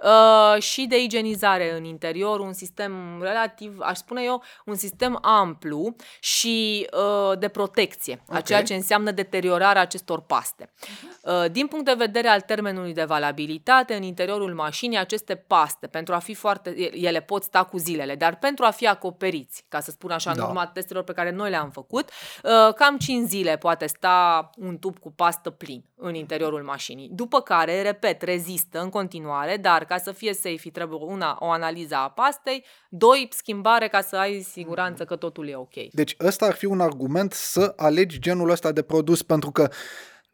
uh, 0.00 0.62
și 0.62 0.86
de 0.86 1.02
igienizare 1.02 1.76
în 1.76 1.84
interior, 1.84 2.40
un 2.40 2.52
sistem 2.52 3.22
relativ, 3.22 3.78
aș 3.80 3.96
spune 3.96 4.22
eu, 4.22 4.42
un 4.64 4.74
sistem 4.74 5.18
amplu 5.22 5.96
și 6.20 6.86
uh, 6.92 7.38
de 7.38 7.48
protecție, 7.48 8.22
Ok. 8.28 8.36
a 8.36 8.40
ceea 8.40 8.62
ce 8.62 8.74
înseamnă 8.74 9.10
deteriorarea 9.10 9.80
acestor 9.82 10.20
paste. 10.20 10.72
Uh, 11.22 11.44
din 11.50 11.66
punct 11.66 11.84
de 11.84 11.94
vedere 11.96 12.28
al 12.28 12.40
termenului 12.40 12.92
de 12.94 13.04
valabilitate, 13.04 13.94
în 13.94 14.02
interiorul 14.02 14.54
mașinii, 14.54 14.98
aceste 14.98 15.34
paste, 15.34 15.86
pentru 15.86 16.14
a 16.14 16.18
fi 16.18 16.34
foarte, 16.34 16.90
ele 16.92 17.20
pot 17.20 17.42
sta 17.42 17.64
cu 17.64 17.76
zilele, 17.78 18.14
dar 18.14 18.36
pentru 18.36 18.64
a 18.64 18.70
fi 18.70 18.86
acoperiți, 18.88 19.64
ca 19.68 19.80
să 19.80 19.90
spun 19.90 20.10
așa, 20.10 20.30
în 20.30 20.36
Da. 20.36 20.44
urma 20.44 20.66
testelor 20.66 21.02
pe 21.02 21.12
care 21.12 21.30
noi 21.30 21.50
le-am 21.50 21.70
făcut, 21.70 22.10
uh, 22.42 22.74
cam 22.74 22.98
5 22.98 23.28
zile 23.28 23.56
poate 23.56 23.86
sta 23.86 24.50
un 24.56 24.78
tub 24.78 24.98
cu 24.98 25.12
pastă 25.12 25.50
plin 25.66 25.84
în 25.96 26.14
interiorul 26.14 26.62
mașinii. 26.62 27.08
După 27.12 27.40
care, 27.40 27.82
repet, 27.82 28.22
rezistă 28.22 28.80
în 28.80 28.88
continuare, 28.88 29.56
dar 29.56 29.84
ca 29.84 29.98
să 29.98 30.12
fie 30.12 30.34
safe 30.34 30.70
trebuie 30.72 30.98
una, 31.02 31.36
o 31.40 31.50
analiză 31.50 31.94
a 31.94 32.08
pastei, 32.08 32.64
doi, 32.88 33.28
schimbare 33.30 33.88
ca 33.88 34.00
să 34.00 34.16
ai 34.16 34.40
siguranță 34.40 35.04
că 35.04 35.16
totul 35.16 35.48
e 35.48 35.56
ok. 35.56 35.74
Deci 35.92 36.16
ăsta 36.20 36.46
ar 36.46 36.54
fi 36.54 36.64
un 36.64 36.80
argument 36.80 37.32
să 37.32 37.72
alegi 37.76 38.18
genul 38.18 38.50
ăsta 38.50 38.72
de 38.72 38.82
produs 38.82 39.22
pentru 39.22 39.50
că 39.50 39.68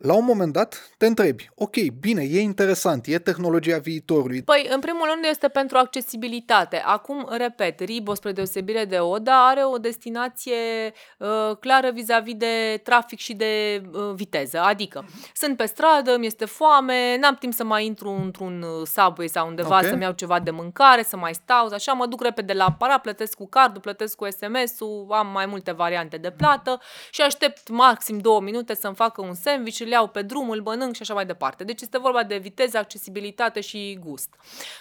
la 0.02 0.14
un 0.14 0.24
moment 0.24 0.52
dat 0.52 0.90
te 0.98 1.06
întrebi, 1.06 1.50
ok, 1.54 1.76
bine, 2.00 2.22
e 2.22 2.40
interesant, 2.40 3.06
e 3.06 3.18
tehnologia 3.18 3.78
viitorului, 3.78 4.42
Păi, 4.42 4.66
în 4.70 4.80
primul 4.80 5.08
rând 5.12 5.24
este 5.30 5.48
pentru 5.48 5.76
accesibilitate. 5.78 6.82
Acum, 6.86 7.28
repet, 7.30 7.80
Ribo, 7.80 8.14
spre 8.14 8.32
deosebire 8.32 8.84
de 8.84 8.98
Oda, 8.98 9.48
are 9.48 9.64
o 9.64 9.78
destinație 9.78 10.92
uh, 11.18 11.56
clară 11.60 11.90
vis-a-vis 11.90 12.34
de 12.34 12.80
trafic 12.84 13.18
și 13.18 13.34
de 13.34 13.82
uh, 13.92 14.12
viteză. 14.14 14.60
Adică, 14.60 15.04
sunt 15.34 15.56
pe 15.56 15.66
stradă, 15.66 16.16
mi 16.18 16.26
este 16.26 16.44
foame, 16.44 17.16
n-am 17.20 17.34
timp 17.34 17.52
să 17.52 17.64
mai 17.64 17.86
intru 17.86 18.10
într-un 18.22 18.62
uh, 18.62 18.86
subway 18.86 19.28
sau 19.28 19.48
undeva 19.48 19.76
Ok. 19.76 19.84
să-mi 19.84 20.02
iau 20.02 20.12
ceva 20.12 20.40
de 20.40 20.50
mâncare, 20.50 21.02
să 21.02 21.16
mai 21.16 21.34
stau, 21.34 21.66
așa 21.72 21.92
mă 21.92 22.06
duc 22.06 22.22
repede 22.22 22.52
la 22.52 22.64
aparat, 22.64 23.00
plătesc 23.00 23.34
cu 23.36 23.48
cardul, 23.48 23.80
plătesc 23.80 24.16
cu 24.16 24.26
SMS-ul, 24.30 25.06
am 25.10 25.26
mai 25.26 25.46
multe 25.46 25.72
variante 25.72 26.16
de 26.16 26.30
plată 26.30 26.80
și 27.10 27.20
aștept 27.20 27.68
maxim 27.68 28.18
două 28.18 28.40
minute 28.40 28.74
să-mi 28.74 28.94
facă 28.94 29.20
un 29.20 29.34
sandwich, 29.34 29.78
îl 29.92 29.98
iau 29.98 30.08
pe 30.08 30.22
drum, 30.22 30.50
îl 30.50 30.62
mănânc 30.62 30.94
și 30.94 31.02
așa 31.02 31.14
mai 31.14 31.26
departe. 31.26 31.64
Deci 31.64 31.80
este 31.80 31.98
vorba 31.98 32.22
de 32.22 32.36
viteză, 32.36 32.78
accesibilitate 32.78 33.60
și 33.60 33.98
gust. 34.00 34.34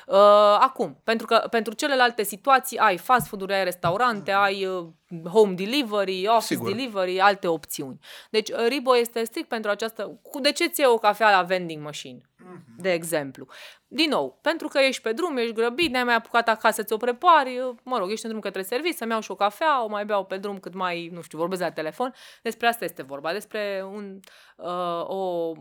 Uh, 0.07 0.15
acum, 0.59 1.01
pentru 1.03 1.25
că 1.25 1.47
pentru 1.49 1.73
celelalte 1.73 2.23
situații 2.23 2.77
ai 2.77 2.97
fast 2.97 3.27
food-uri, 3.27 3.53
ai 3.53 3.63
restaurante, 3.63 4.31
ai 4.31 4.65
uh, 4.65 4.85
home 5.31 5.53
delivery, 5.53 6.27
office 6.27 6.53
Sigur. 6.53 6.71
delivery, 6.71 7.19
alte 7.19 7.47
opțiuni. 7.47 7.99
Deci 8.29 8.49
uh, 8.49 8.65
Ribo 8.67 8.97
este 8.97 9.23
strict 9.23 9.47
pentru 9.47 9.69
această... 9.69 10.19
Cu 10.21 10.39
de 10.39 10.51
ce 10.51 10.67
ți 10.67 10.85
o 10.85 10.97
cafea 10.97 11.31
la 11.31 11.41
vending 11.41 11.83
machine? 11.83 12.21
De 12.77 12.91
exemplu. 12.91 13.47
Din 13.87 14.09
nou, 14.09 14.39
pentru 14.41 14.67
că 14.67 14.79
ești 14.79 15.01
pe 15.01 15.11
drum, 15.11 15.37
ești 15.37 15.53
grăbit, 15.53 15.91
n-ai 15.91 16.03
mai 16.03 16.15
apucat 16.15 16.49
acasă, 16.49 16.83
ți-o 16.83 16.97
prepari, 16.97 17.59
uh, 17.59 17.75
mă 17.83 17.97
rog, 17.97 18.11
ești 18.11 18.25
în 18.25 18.29
drum 18.29 18.41
către 18.41 18.61
serviciu, 18.61 18.95
să-mi 18.95 19.11
iau 19.11 19.21
și 19.21 19.31
o 19.31 19.35
cafea, 19.35 19.83
o 19.83 19.87
mai 19.87 20.05
beau 20.05 20.25
pe 20.25 20.37
drum 20.37 20.59
cât 20.59 20.73
mai, 20.73 21.07
nu 21.07 21.21
știu, 21.21 21.37
vorbesc 21.37 21.61
la 21.61 21.71
telefon. 21.71 22.13
Despre 22.41 22.67
asta 22.67 22.85
este 22.85 23.03
vorba, 23.03 23.31
despre 23.31 23.85
un, 23.91 24.19
uh, 24.57 25.07
o, 25.07 25.51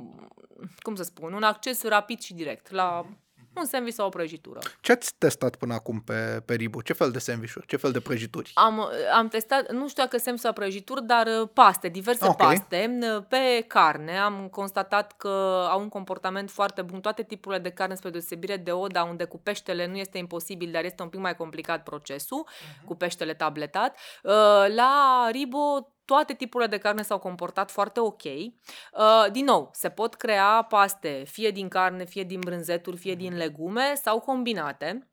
cum 0.83 0.95
să 0.95 1.03
spun, 1.03 1.33
un 1.33 1.43
acces 1.43 1.83
rapid 1.83 2.21
și 2.21 2.35
direct 2.35 2.71
la 2.71 3.07
un 3.55 3.65
sandwich 3.65 3.95
sau 3.97 4.07
o 4.07 4.09
prăjitură. 4.09 4.59
ce 4.81 4.93
ați 4.93 5.15
testat 5.19 5.57
până 5.57 5.75
acum 5.75 6.01
pe, 6.01 6.43
pe 6.45 6.55
Ribu? 6.55 6.81
Ce 6.81 6.93
fel 6.93 7.11
de 7.11 7.19
sandvișuri? 7.19 7.67
Ce 7.67 7.77
fel 7.77 7.93
de 7.93 8.01
prăjituri? 8.01 8.51
Am, 8.55 8.89
am 9.15 9.29
testat, 9.29 9.73
nu 9.73 9.89
știu 9.89 10.03
dacă 10.03 10.19
semn 10.19 10.37
sau 10.37 10.53
prăjituri, 10.53 11.07
dar 11.07 11.27
uh, 11.27 11.49
paste, 11.53 11.89
diverse 11.89 12.27
Ok. 12.27 12.37
paste. 12.37 12.99
Uh, 13.17 13.23
Pe 13.29 13.65
carne 13.67 14.19
am 14.19 14.49
constatat 14.51 15.17
că 15.17 15.67
au 15.71 15.81
un 15.81 15.89
comportament 15.89 16.51
foarte 16.51 16.83
bun 16.83 17.01
toate 17.01 17.23
tipurile 17.23 17.61
de 17.61 17.71
carne, 17.71 17.95
spre 17.95 18.11
deosebire 18.11 18.57
de 18.57 18.73
Oda, 18.73 19.03
unde 19.03 19.25
cu 19.25 19.39
peștele 19.39 19.87
nu 19.87 19.97
este 19.97 20.19
imposibil, 20.19 20.71
dar 20.71 20.85
este 20.85 21.03
un 21.03 21.09
pic 21.09 21.21
mai 21.21 21.37
complicat 21.37 21.83
procesul, 21.83 22.47
cu 22.85 22.95
peștele 22.97 23.35
tabletat. 23.35 23.97
Uh, 24.23 24.33
La 24.75 25.29
Ribo 25.31 25.93
toate 26.11 26.35
tipurile 26.35 26.71
de 26.71 26.79
carne 26.79 27.03
s-au 27.03 27.19
comportat 27.19 27.71
foarte 27.71 28.01
ok. 28.01 28.23
Uh, 28.25 29.31
din 29.33 29.45
nou, 29.45 29.71
se 29.73 29.89
pot 29.89 30.15
crea 30.15 30.63
paste 30.63 31.23
fie 31.27 31.51
din 31.51 31.69
carne, 31.69 32.05
fie 32.05 32.23
din 32.23 32.41
brânzeturi, 32.41 32.97
fie 32.97 33.15
din 33.15 33.37
legume 33.37 33.95
sau 33.95 34.21
combinate. 34.21 35.11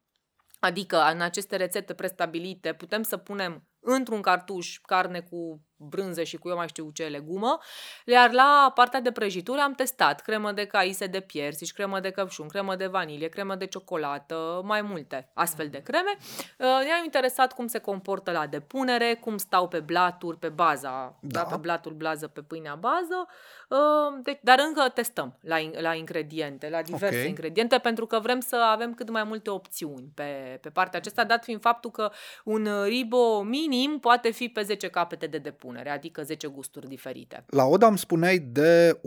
Adică 0.59 0.97
în 1.13 1.21
aceste 1.21 1.55
rețete 1.55 1.93
prestabilite 1.93 2.73
putem 2.73 3.03
să 3.03 3.17
punem 3.17 3.67
într-un 3.79 4.21
cartuș 4.21 4.79
carne 4.81 5.19
cu 5.19 5.61
brânză 5.77 6.23
și 6.23 6.37
cu 6.37 6.49
eu 6.49 6.55
mai 6.55 6.67
știu 6.67 6.89
ce 6.93 7.03
legumă, 7.05 7.57
iar 8.05 8.31
la 8.31 8.71
partea 8.75 9.01
de 9.01 9.11
prăjituri 9.11 9.59
am 9.59 9.73
testat 9.73 10.21
cremă 10.21 10.51
de 10.51 10.65
caise 10.65 11.05
de 11.05 11.19
piersici, 11.19 11.73
cremă 11.73 11.99
de 11.99 12.09
căpșun, 12.11 12.47
cremă 12.47 12.75
de 12.75 12.87
vanilie, 12.87 13.27
cremă 13.27 13.55
de 13.55 13.65
ciocolată, 13.65 14.61
mai 14.63 14.81
multe 14.81 15.29
astfel 15.33 15.67
de 15.69 15.81
creme. 15.81 16.11
Uh, 16.19 16.65
Ne-am 16.85 17.03
interesat 17.03 17.53
cum 17.53 17.67
se 17.67 17.79
comportă 17.79 18.31
la 18.31 18.47
depunere, 18.47 19.13
cum 19.21 19.37
stau 19.37 19.67
pe 19.67 19.79
blaturi, 19.79 20.37
pe 20.37 20.49
baza, 20.49 21.17
Da. 21.21 21.39
da. 21.39 21.43
pe 21.45 21.55
blatul 21.55 21.91
blază, 21.93 22.27
pe 22.27 22.41
pâinea 22.41 22.75
bază, 22.75 23.27
Uh, 23.69 24.19
deci, 24.23 24.39
dar 24.41 24.59
încă 24.67 24.89
testăm 24.89 25.37
la, 25.41 25.57
in- 25.59 25.79
la 25.81 25.93
ingrediente, 25.93 26.69
la 26.69 26.81
diverse 26.81 27.19
Ok. 27.21 27.27
ingrediente, 27.27 27.77
pentru 27.77 28.05
că 28.05 28.19
vrem 28.19 28.39
să 28.39 28.55
avem 28.55 28.93
cât 28.93 29.09
mai 29.09 29.23
multe 29.23 29.49
opțiuni 29.49 30.11
pe, 30.15 30.57
pe 30.61 30.69
partea 30.69 30.99
aceasta, 30.99 31.23
dat 31.23 31.43
fiind 31.43 31.61
faptul 31.61 31.91
că 31.91 32.11
un 32.43 32.65
uh, 32.65 32.83
ribo 32.85 33.41
minim 33.41 33.99
poate 33.99 34.31
fi 34.31 34.49
pe 34.49 34.61
10 34.61 34.87
capete 34.87 35.27
de 35.27 35.37
depus. 35.37 35.66
Compunere, 35.67 35.89
adică 35.89 36.23
10 36.23 36.47
gusturi 36.47 36.87
diferite. 36.87 37.43
La 37.47 37.65
Oda 37.65 37.87
îmi 37.87 37.97
spuneai 37.97 38.37
de 38.37 38.99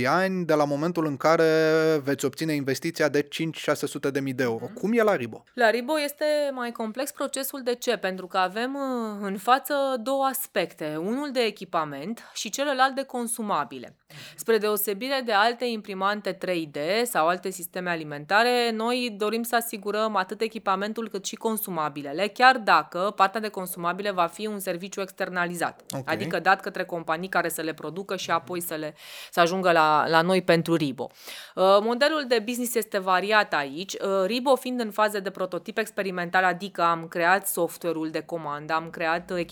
1-2 0.00 0.06
ani 0.06 0.44
de 0.44 0.54
la 0.54 0.64
momentul 0.64 1.06
în 1.06 1.16
care 1.16 1.44
veți 2.02 2.24
obține 2.24 2.52
investiția 2.52 3.08
de 3.08 3.28
5-600 4.08 4.10
de 4.12 4.20
mii 4.20 4.32
de 4.32 4.42
euro. 4.42 4.70
Cum 4.74 4.92
e 4.92 5.02
la 5.02 5.16
Ribo? 5.16 5.44
La 5.54 5.70
Ribo 5.70 6.00
este 6.00 6.24
mai 6.52 6.72
complex 6.72 7.10
procesul 7.10 7.60
de 7.62 7.74
ce? 7.74 7.96
Pentru 7.96 8.26
că 8.26 8.38
avem 8.38 8.74
uh, 8.74 9.26
în 9.26 9.36
față 9.36 9.74
două 10.02 10.24
aspecte, 10.24 10.96
unul 10.96 11.30
de 11.32 11.40
echipament 11.40 12.30
și 12.34 12.50
celălalt 12.50 12.94
de 12.94 13.02
consumabile. 13.02 13.96
Spre 14.36 14.58
deosebire 14.58 15.22
de 15.24 15.32
alte 15.32 15.64
imprimante 15.64 16.38
3D 16.38 17.02
sau 17.04 17.26
alte 17.26 17.50
sisteme 17.50 17.90
alimentare, 17.90 18.70
noi 18.70 19.14
dorim 19.18 19.42
să 19.42 19.56
asigurăm 19.56 20.16
atât 20.16 20.40
echipamentul 20.40 21.08
cât 21.08 21.24
și 21.24 21.36
consumabilele, 21.36 22.28
chiar 22.28 22.58
dacă 22.58 23.12
partea 23.16 23.40
de 23.40 23.48
consumabile 23.48 24.10
va 24.10 24.26
fi 24.26 24.46
un 24.46 24.58
serviciu 24.58 25.00
externalizat. 25.00 25.82
Ok. 25.98 26.10
Adică 26.10 26.40
dat 26.40 26.60
către 26.60 26.84
companii 26.84 27.28
care 27.28 27.48
să 27.48 27.62
le 27.62 27.74
producă 27.74 28.16
și 28.16 28.30
apoi 28.30 28.60
să, 28.60 28.74
le, 28.74 28.94
să 29.30 29.40
ajungă 29.40 29.72
la, 29.72 30.08
la 30.08 30.22
noi 30.22 30.42
pentru 30.42 30.74
Ribo. 30.74 31.10
Uh, 31.54 31.78
Modelul 31.80 32.24
de 32.28 32.42
business 32.44 32.74
este 32.74 32.98
variat 32.98 33.54
aici. 33.54 33.92
Uh, 33.92 34.24
Ribo 34.26 34.56
fiind 34.56 34.80
în 34.80 34.90
fază 34.90 35.20
de 35.20 35.30
prototip 35.30 35.78
experimental, 35.78 36.44
adică 36.44 36.82
am 36.82 37.08
creat 37.08 37.46
software-ul 37.46 38.10
de 38.10 38.20
comandă, 38.20 38.72
am 38.72 38.90
creat 38.90 39.30
uh, 39.30 39.44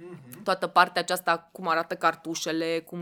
echipamentul 0.00 0.40
toată 0.44 0.66
partea 0.66 1.02
aceasta, 1.02 1.48
cum 1.52 1.68
arată 1.68 1.94
cartușele, 1.94 2.82
cum 2.86 3.00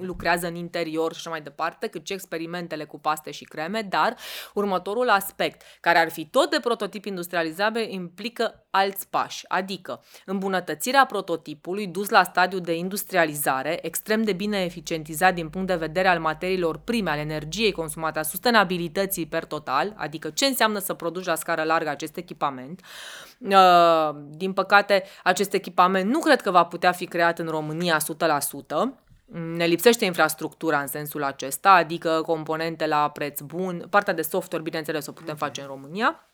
lucrează 0.00 0.46
în 0.46 0.54
interior 0.54 1.12
și 1.12 1.18
așa 1.18 1.30
mai 1.30 1.40
departe, 1.40 1.86
cât 1.86 2.06
și 2.06 2.12
experimentele 2.12 2.84
cu 2.84 2.98
paste 2.98 3.30
și 3.30 3.44
creme, 3.44 3.82
dar 3.82 4.16
următorul 4.54 5.08
aspect, 5.08 5.62
care 5.80 5.98
ar 5.98 6.10
fi 6.10 6.26
tot 6.26 6.50
de 6.50 6.58
prototip 6.60 7.04
industrializabil, 7.04 7.90
implică 7.90 8.64
alți 8.70 9.08
pași, 9.08 9.44
adică 9.48 10.02
îmbunătățirea 10.24 11.04
prototipului 11.04 11.86
dus 11.86 12.08
la 12.08 12.22
stadiul 12.22 12.60
de 12.60 12.76
industrializare, 12.76 13.86
extrem 13.86 14.22
de 14.22 14.32
bine 14.32 14.64
eficientizat 14.64 15.34
din 15.34 15.48
punct 15.48 15.66
de 15.66 15.74
vedere 15.74 16.08
al 16.08 16.18
materiilor 16.18 16.78
prime, 16.78 17.10
al 17.10 17.18
energiei 17.18 17.72
consumate, 17.72 18.18
a 18.18 18.22
sustenabilității 18.22 19.26
per 19.26 19.44
total, 19.44 19.94
adică 19.96 20.30
ce 20.30 20.46
înseamnă 20.46 20.78
să 20.78 20.94
produci 20.94 21.24
la 21.24 21.34
scară 21.34 21.62
largă 21.62 21.88
acest 21.88 22.16
echipament. 22.16 22.80
Uh, 23.38 24.10
Din 24.28 24.52
păcate, 24.52 25.04
acest 25.24 25.52
echipament 25.52 26.10
nu 26.10 26.19
cred 26.20 26.40
că 26.40 26.50
va 26.50 26.64
putea 26.64 26.92
fi 26.92 27.06
creat 27.06 27.38
în 27.38 27.46
România 27.46 27.96
100%. 27.98 28.00
Ne 29.56 29.64
lipsește 29.64 30.04
infrastructura 30.04 30.80
în 30.80 30.86
sensul 30.86 31.24
acesta, 31.24 31.70
adică 31.70 32.22
componente 32.26 32.86
la 32.86 33.10
preț 33.10 33.40
bun. 33.40 33.86
Partea 33.90 34.14
de 34.14 34.22
software, 34.22 34.64
bineînțeles, 34.64 35.06
o 35.06 35.12
putem 35.12 35.36
face 35.36 35.60
în 35.60 35.66
România. 35.66 36.24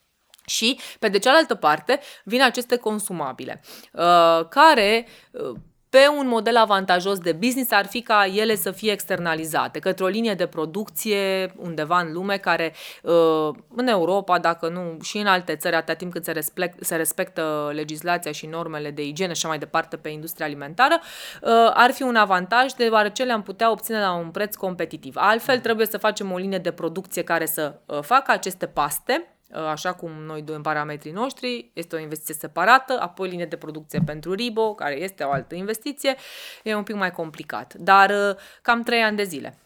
Și, 0.46 0.80
pe 0.98 1.08
de 1.08 1.18
cealaltă 1.18 1.54
parte, 1.54 2.00
vin 2.24 2.42
aceste 2.42 2.76
consumabile, 2.76 3.62
uh, 3.92 4.48
care 4.48 5.06
uh, 5.30 5.56
pe 5.96 6.08
un 6.18 6.28
model 6.28 6.56
avantajos 6.56 7.18
de 7.18 7.32
business 7.32 7.70
ar 7.72 7.86
fi 7.86 8.02
ca 8.02 8.26
ele 8.26 8.54
să 8.54 8.70
fie 8.70 8.92
externalizate 8.92 9.78
către 9.78 10.04
o 10.04 10.06
linie 10.06 10.34
de 10.34 10.46
producție 10.46 11.52
undeva 11.56 12.00
în 12.00 12.12
lume 12.12 12.36
care 12.36 12.74
uh, 13.02 13.48
în 13.76 13.86
Europa, 13.86 14.38
dacă 14.38 14.68
nu 14.68 14.96
și 15.02 15.18
în 15.18 15.26
alte 15.26 15.56
țări, 15.56 15.74
atâta 15.74 15.94
timp 15.94 16.12
cât 16.12 16.24
se, 16.24 16.32
respect, 16.32 16.84
se 16.84 16.96
respectă 16.96 17.70
legislația 17.74 18.32
și 18.32 18.46
normele 18.46 18.90
de 18.90 19.04
igienă 19.04 19.32
și 19.32 19.38
așa 19.38 19.48
mai 19.48 19.58
departe 19.58 19.96
pe 19.96 20.08
industria 20.08 20.46
alimentară, 20.46 21.00
uh, 21.42 21.50
ar 21.74 21.90
fi 21.90 22.02
un 22.02 22.16
avantaj 22.16 22.72
deoarece 22.72 23.22
le-am 23.22 23.42
putea 23.42 23.70
obține 23.70 24.00
la 24.00 24.12
un 24.12 24.30
preț 24.30 24.54
competitiv. 24.54 25.14
Altfel 25.18 25.58
trebuie 25.58 25.86
să 25.86 25.98
facem 25.98 26.32
o 26.32 26.36
linie 26.36 26.58
de 26.58 26.70
producție 26.70 27.22
care 27.22 27.46
să 27.46 27.74
uh, 27.86 27.98
facă 28.02 28.32
aceste 28.32 28.66
paste 28.66 29.35
așa 29.70 29.92
cum 29.92 30.10
noi 30.10 30.42
doi 30.42 30.56
în 30.56 30.62
parametrii 30.62 31.12
noștri, 31.12 31.70
este 31.72 31.96
o 31.96 31.98
investiție 31.98 32.34
separată, 32.34 32.98
apoi 33.00 33.28
linie 33.28 33.46
de 33.46 33.56
producție 33.56 34.00
pentru 34.06 34.32
Ribo, 34.32 34.74
care 34.74 35.00
este 35.00 35.22
o 35.22 35.30
altă 35.30 35.54
investiție, 35.54 36.16
e 36.62 36.74
un 36.74 36.82
pic 36.82 36.94
mai 36.94 37.10
complicat, 37.10 37.74
dar 37.74 38.36
cam 38.62 38.82
trei 38.82 39.02
ani 39.02 39.16
de 39.16 39.24
zile. 39.24 39.58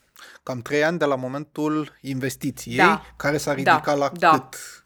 Cam 0.42 0.62
trei 0.62 0.84
ani 0.84 0.98
de 0.98 1.04
la 1.04 1.14
momentul 1.16 1.92
investiției, 2.00 2.76
Da. 2.76 3.02
care 3.16 3.36
s-a 3.36 3.50
Da, 3.50 3.56
ridicat 3.56 3.98
la 3.98 4.10
da. 4.18 4.30
cât? 4.30 4.79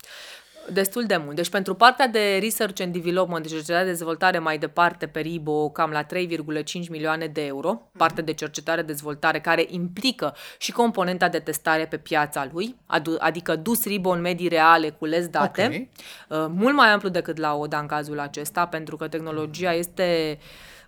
Destul 0.73 1.05
de 1.05 1.17
mult. 1.17 1.37
Deci 1.37 1.49
pentru 1.49 1.75
partea 1.75 2.09
de 2.09 2.39
research 2.41 2.81
and 2.83 2.93
development, 2.93 3.43
de 3.43 3.49
cercetare 3.49 3.85
de 3.85 3.91
dezvoltare 3.91 4.39
mai 4.39 4.59
departe 4.59 5.07
pe 5.07 5.21
RIBO, 5.21 5.71
cam 5.71 5.91
la 5.91 6.03
3,5 6.03 6.89
milioane 6.89 7.27
de 7.27 7.47
euro, 7.47 7.91
parte 7.97 8.23
de 8.23 8.33
cercetare 8.33 8.83
dezvoltare 8.83 9.41
care 9.41 9.67
implică 9.69 10.35
și 10.59 10.73
componenta 10.73 11.29
de 11.29 11.39
testare 11.39 11.87
pe 11.87 11.97
piața 11.97 12.49
lui, 12.53 12.77
adu- 12.87 13.17
adică 13.19 13.57
dus 13.57 13.85
RIBO 13.85 14.11
în 14.11 14.21
medii 14.21 14.49
reale 14.49 14.91
cu 14.91 15.05
les 15.05 15.29
date, 15.29 15.89
uh, 16.29 16.47
mult 16.49 16.75
mai 16.75 16.89
amplu 16.89 17.09
decât 17.09 17.39
la 17.39 17.55
ODA 17.55 17.79
în 17.79 17.87
cazul 17.87 18.21
acesta, 18.21 18.67
pentru 18.67 18.97
că 18.97 19.09
tehnologia 19.09 19.73
este 19.73 20.39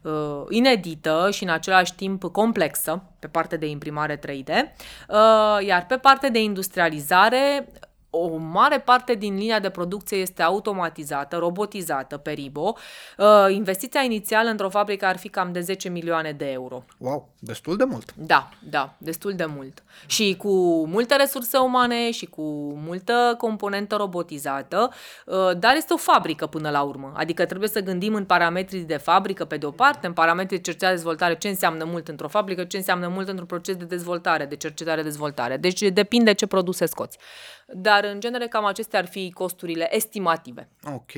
uh, 0.03 0.43
inedită 0.49 1.29
și 1.33 1.43
în 1.43 1.51
același 1.51 1.95
timp 1.95 2.24
complexă 2.24 3.03
pe 3.18 3.27
partea 3.27 3.59
de 3.59 3.66
imprimare 3.66 4.18
3D, 4.18 4.49
uh, 4.49 5.66
iar 5.66 5.87
pe 5.87 5.97
partea 5.97 6.31
de 6.31 6.43
industrializare 6.43 7.68
o 8.16 8.36
mare 8.36 8.80
parte 8.80 9.14
din 9.14 9.34
linia 9.34 9.58
de 9.58 9.68
producție 9.68 10.16
este 10.16 10.42
automatizată, 10.42 11.36
robotizată 11.36 12.16
pe 12.16 12.30
Ribo. 12.30 12.74
Uh, 13.18 13.26
investiția 13.48 14.00
inițială 14.00 14.50
într-o 14.50 14.68
fabrică 14.68 15.06
ar 15.06 15.16
fi 15.16 15.28
cam 15.28 15.52
de 15.52 15.60
10 15.60 15.88
milioane 15.88 16.32
de 16.32 16.50
euro. 16.50 16.84
Wow, 16.98 17.28
destul 17.38 17.76
de 17.76 17.84
mult. 17.84 18.14
Da, 18.14 18.48
da, 18.70 18.94
destul 18.98 19.32
de 19.32 19.44
mult. 19.44 19.82
Și 20.06 20.34
cu 20.38 20.50
multe 20.86 21.16
resurse 21.16 21.58
umane 21.58 22.10
și 22.10 22.26
cu 22.26 22.42
multă 22.84 23.34
componentă 23.38 23.96
robotizată, 23.96 24.90
uh, 25.26 25.50
dar 25.58 25.74
este 25.76 25.92
o 25.92 25.96
fabrică 25.96 26.46
până 26.46 26.70
la 26.70 26.82
urmă. 26.82 27.12
Adică 27.16 27.44
trebuie 27.44 27.68
să 27.68 27.80
gândim 27.80 28.14
în 28.14 28.24
parametrii 28.24 28.80
de 28.80 28.96
fabrică 28.96 29.44
pe 29.44 29.56
de 29.56 29.66
o 29.66 29.70
parte, 29.70 30.06
în 30.06 30.12
parametrii 30.12 30.58
de 30.58 30.64
cercetare-dezvoltare, 30.64 31.36
ce 31.36 31.48
înseamnă 31.48 31.84
mult 31.84 32.08
într-o 32.08 32.28
fabrică, 32.28 32.64
ce 32.64 32.76
înseamnă 32.76 33.08
mult 33.08 33.28
într-un 33.28 33.46
proces 33.46 33.76
de 33.76 33.84
dezvoltare, 33.84 34.44
de 34.44 34.56
cercetare-dezvoltare. 34.56 35.56
Deci 35.56 35.80
depinde 35.80 36.32
ce 36.32 36.46
produse 36.46 36.86
scoți. 36.86 37.18
Dar 37.66 38.05
în 38.07 38.20
genere 38.20 38.48
cam 38.48 38.64
acestea 38.64 38.98
ar 38.98 39.07
fi 39.07 39.32
costurile 39.32 39.96
estimative. 39.96 40.68
Ok. 40.84 41.12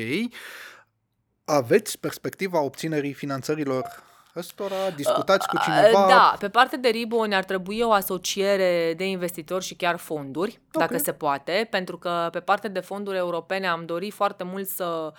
Aveți 1.44 1.98
perspectiva 1.98 2.60
obținerii 2.60 3.12
finanțărilor 3.12 3.84
ăstora? 4.36 4.90
Discutați 4.96 5.48
cu 5.48 5.56
cineva? 5.58 6.06
Da, 6.08 6.36
pe 6.38 6.48
partea 6.48 6.78
de 6.78 6.88
Ribo 6.88 7.26
ne-ar 7.26 7.44
trebui 7.44 7.80
o 7.80 7.92
asociere 7.92 8.94
de 8.96 9.06
investitori 9.06 9.64
și 9.64 9.74
chiar 9.74 9.96
fonduri, 9.96 10.60
Ok. 10.72 10.80
dacă 10.80 10.98
se 10.98 11.12
poate, 11.12 11.66
pentru 11.70 11.98
că 11.98 12.28
pe 12.32 12.40
partea 12.40 12.70
de 12.70 12.80
fonduri 12.80 13.16
europene 13.16 13.66
am 13.66 13.84
dorit 13.86 14.12
foarte 14.12 14.44
mult 14.44 14.66
să 14.66 15.12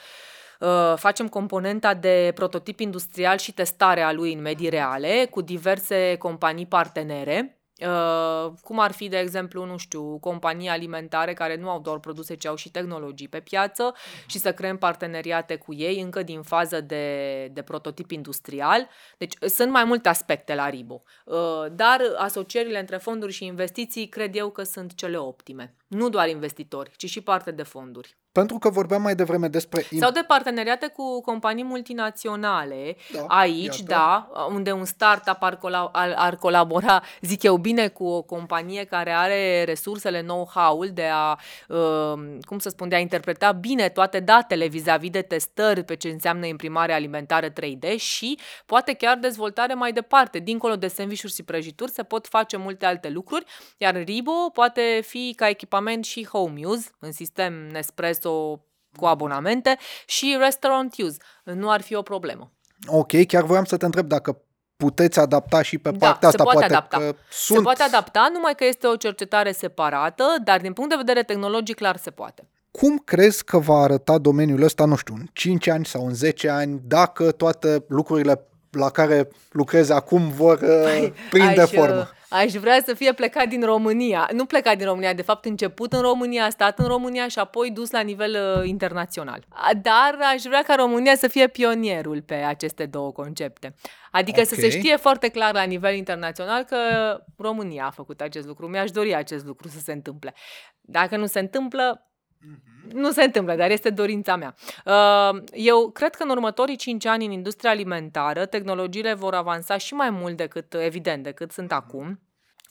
uh, 0.60 0.94
facem 0.96 1.28
componenta 1.28 1.94
de 1.94 2.32
prototip 2.36 2.80
industrial 2.80 3.38
și 3.38 3.52
testare 3.54 4.02
a 4.02 4.12
lui 4.12 4.34
în 4.34 4.42
medii 4.42 4.70
reale 4.70 5.28
cu 5.32 5.42
diverse 5.42 6.16
companii 6.20 6.66
partenere. 6.66 7.59
Uh, 7.82 8.52
cum 8.64 8.80
ar 8.80 8.92
fi, 8.92 9.08
de 9.08 9.18
exemplu, 9.18 9.66
nu 9.66 9.78
știu, 9.78 10.18
companii 10.18 10.70
alimentare 10.70 11.34
care 11.34 11.56
nu 11.56 11.70
au 11.70 11.80
doar 11.80 12.00
produse, 12.00 12.36
ci 12.36 12.46
au 12.46 12.56
și 12.56 12.72
tehnologii 12.72 13.28
pe 13.28 13.40
piață 13.40 13.94
și 14.26 14.38
să 14.40 14.54
creăm 14.54 14.78
parteneriate 14.78 15.56
cu 15.56 15.74
ei 15.74 16.02
încă 16.02 16.24
din 16.24 16.42
fază 16.42 16.82
de, 16.82 17.48
de 17.54 17.62
prototip 17.62 18.12
industrial. 18.12 18.88
Deci 19.18 19.34
sunt 19.46 19.72
mai 19.72 19.84
multe 19.84 20.10
aspecte 20.10 20.56
la 20.56 20.70
Ribo, 20.70 21.04
Uh, 21.26 21.66
dar 21.72 22.02
asocierile 22.18 22.80
între 22.80 22.98
fonduri 22.98 23.32
și 23.32 23.46
investiții 23.46 24.08
cred 24.08 24.36
eu 24.36 24.50
că 24.50 24.64
sunt 24.64 24.96
cele 24.96 25.18
optime. 25.18 25.76
Nu 25.88 26.10
doar 26.10 26.30
investitori, 26.30 26.92
ci 26.96 27.10
și 27.10 27.22
parte 27.22 27.52
de 27.52 27.64
fonduri. 27.64 28.19
Pentru 28.32 28.58
că 28.58 28.70
vorbeam 28.70 29.02
mai 29.02 29.16
devreme 29.16 29.48
despre... 29.48 29.86
Sau 30.00 30.12
de 30.12 30.24
parteneriate 30.28 30.88
cu 30.88 31.22
companii 31.22 31.64
multinaționale, 31.64 32.96
Da, 33.14 33.26
aici, 33.28 33.78
iată. 33.78 33.84
da, 33.84 34.30
unde 34.50 34.72
un 34.72 34.86
startup 34.86 35.38
ar, 35.44 35.56
cola- 35.56 35.92
ar, 35.92 36.14
ar 36.16 36.36
colabora, 36.36 37.04
zic 37.22 37.44
eu 37.44 37.58
bine, 37.58 37.88
cu 37.88 38.06
o 38.06 38.22
companie 38.22 38.84
care 38.84 39.12
are 39.12 39.64
resursele, 39.64 40.22
know-how-ul 40.22 40.90
de 40.94 41.08
a, 41.14 41.38
uh, 41.68 42.14
cum 42.42 42.60
să 42.60 42.70
spun, 42.70 42.90
de 42.90 42.96
a 42.96 43.00
interpreta 43.00 43.52
bine 43.52 43.90
toate 43.90 44.20
datele 44.20 44.68
vis-a-vis 44.68 45.10
de 45.10 45.22
testări 45.22 45.84
pe 45.84 45.96
ce 45.96 46.10
înseamnă 46.10 46.46
imprimare 46.46 46.94
alimentară 46.94 47.48
3D 47.50 47.96
și 47.98 48.40
poate 48.66 48.94
chiar 48.94 49.18
dezvoltare 49.18 49.74
mai 49.74 49.92
departe. 49.94 50.40
Dincolo 50.40 50.76
de 50.76 50.88
sandvișuri 50.88 51.34
și 51.34 51.44
prăjituri 51.44 51.92
se 51.92 52.04
pot 52.04 52.28
face 52.28 52.58
multe 52.58 52.86
alte 52.86 53.10
lucruri, 53.10 53.46
iar 53.78 53.96
Ribo 54.04 54.50
poate 54.54 55.02
fi 55.08 55.34
ca 55.36 55.48
echipament 55.50 56.06
și 56.06 56.28
home 56.32 56.60
use, 56.66 56.90
în 57.00 57.12
sistem 57.12 57.54
Nespresso 57.54 58.19
cu 58.96 59.06
abonamente 59.06 59.78
și 60.06 60.38
restaurant 60.40 60.96
use. 60.98 61.18
Nu 61.44 61.70
ar 61.72 61.82
fi 61.82 61.96
o 61.96 62.02
problemă. 62.02 62.52
Ok, 62.88 63.26
chiar 63.28 63.44
voiam 63.44 63.66
să 63.66 63.78
te 63.78 63.86
întreb 63.86 64.08
dacă 64.08 64.42
puteți 64.78 65.20
adapta 65.20 65.62
și 65.62 65.78
pe 65.78 65.92
Da, 65.92 65.98
partea 65.98 66.30
se 66.30 66.36
asta. 66.36 66.44
poate 66.44 66.60
poate 66.60 66.74
adapta. 66.74 66.98
Că 66.98 67.16
Se 67.30 67.54
sunt... 67.54 67.64
poate 67.64 67.84
adapta, 67.84 68.30
numai 68.34 68.56
că 68.56 68.66
este 68.66 68.88
o 68.88 68.96
cercetare 68.96 69.52
separată, 69.52 70.24
dar 70.44 70.62
din 70.62 70.74
punct 70.74 70.90
de 70.90 70.96
vedere 70.96 71.24
tehnologic 71.24 71.76
clar 71.76 71.98
se 71.98 72.10
poate. 72.10 72.50
Cum 72.72 72.98
crezi 72.98 73.44
că 73.44 73.58
va 73.58 73.76
arăta 73.76 74.18
domeniul 74.18 74.62
ăsta, 74.62 74.86
nu 74.86 74.96
știu, 74.96 75.14
în 75.18 75.28
5 75.34 75.68
ani 75.68 75.86
sau 75.86 76.06
în 76.06 76.14
10 76.14 76.50
ani, 76.50 76.82
dacă 76.84 77.32
toate 77.32 77.84
lucrurile 77.88 78.48
la 78.72 78.90
care 78.90 79.28
lucrezi 79.52 79.92
acum 79.92 80.30
vor 80.30 80.60
uh, 80.62 81.12
prinde 81.30 81.62
aș, 81.62 81.70
formă? 81.70 82.10
Uh, 82.32 82.40
Aș 82.40 82.54
vrea 82.54 82.82
să 82.86 82.94
fie 82.94 83.14
plecat 83.14 83.48
din 83.48 83.62
România. 83.62 84.30
Nu 84.34 84.46
plecat 84.46 84.78
din 84.78 84.86
România, 84.86 85.14
de 85.14 85.22
fapt 85.22 85.46
început 85.46 85.94
în 85.94 86.02
România, 86.02 86.50
stat 86.50 86.80
în 86.80 86.86
România 86.86 87.28
și 87.28 87.40
apoi 87.40 87.72
dus 87.72 87.92
la 87.92 88.00
nivel 88.00 88.58
uh, 88.60 88.68
internațional. 88.68 89.46
Dar 89.82 90.18
aș 90.34 90.42
vrea 90.42 90.62
ca 90.62 90.76
România 90.76 91.16
să 91.16 91.28
fie 91.28 91.48
pionierul 91.48 92.22
pe 92.22 92.34
aceste 92.34 92.86
două 92.86 93.12
concepte. 93.12 93.76
Adică 94.12 94.42
okay. 94.42 94.56
să 94.56 94.56
se 94.56 94.70
știe 94.70 94.96
foarte 94.96 95.28
clar 95.28 95.54
la 95.54 95.64
nivel 95.64 95.96
internațional 95.96 96.64
că 96.64 96.78
România 97.38 97.86
a 97.86 97.92
făcut 97.92 98.22
acest 98.22 98.48
lucru. 98.48 98.68
Mi-aș 98.68 98.92
dori 98.92 99.16
acest 99.16 99.46
lucru 99.46 99.68
să 99.68 99.80
se 99.80 99.92
întâmple. 99.92 100.34
Dacă 100.82 101.18
nu 101.18 101.26
se 101.26 101.40
întâmplă, 101.40 102.04
Mm-hmm. 102.10 102.19
Nu 102.94 103.12
se 103.12 103.24
întâmplă, 103.24 103.56
dar 103.56 103.72
este 103.72 103.90
dorința 103.90 104.36
mea. 104.36 104.56
Uh, 104.86 105.42
eu 105.52 105.90
cred 105.90 106.16
că 106.16 106.24
în 106.24 106.30
următorii 106.30 106.76
5 106.76 107.06
ani 107.06 107.26
în 107.26 107.32
industria 107.32 107.70
alimentară 107.70 108.46
tehnologiile 108.46 109.14
vor 109.14 109.34
avansa 109.34 109.78
și 109.78 109.94
mai 109.94 110.10
mult 110.10 110.38
decât, 110.38 110.74
evident, 110.74 111.24
decât 111.24 111.52
sunt 111.52 111.72
acum 111.72 112.20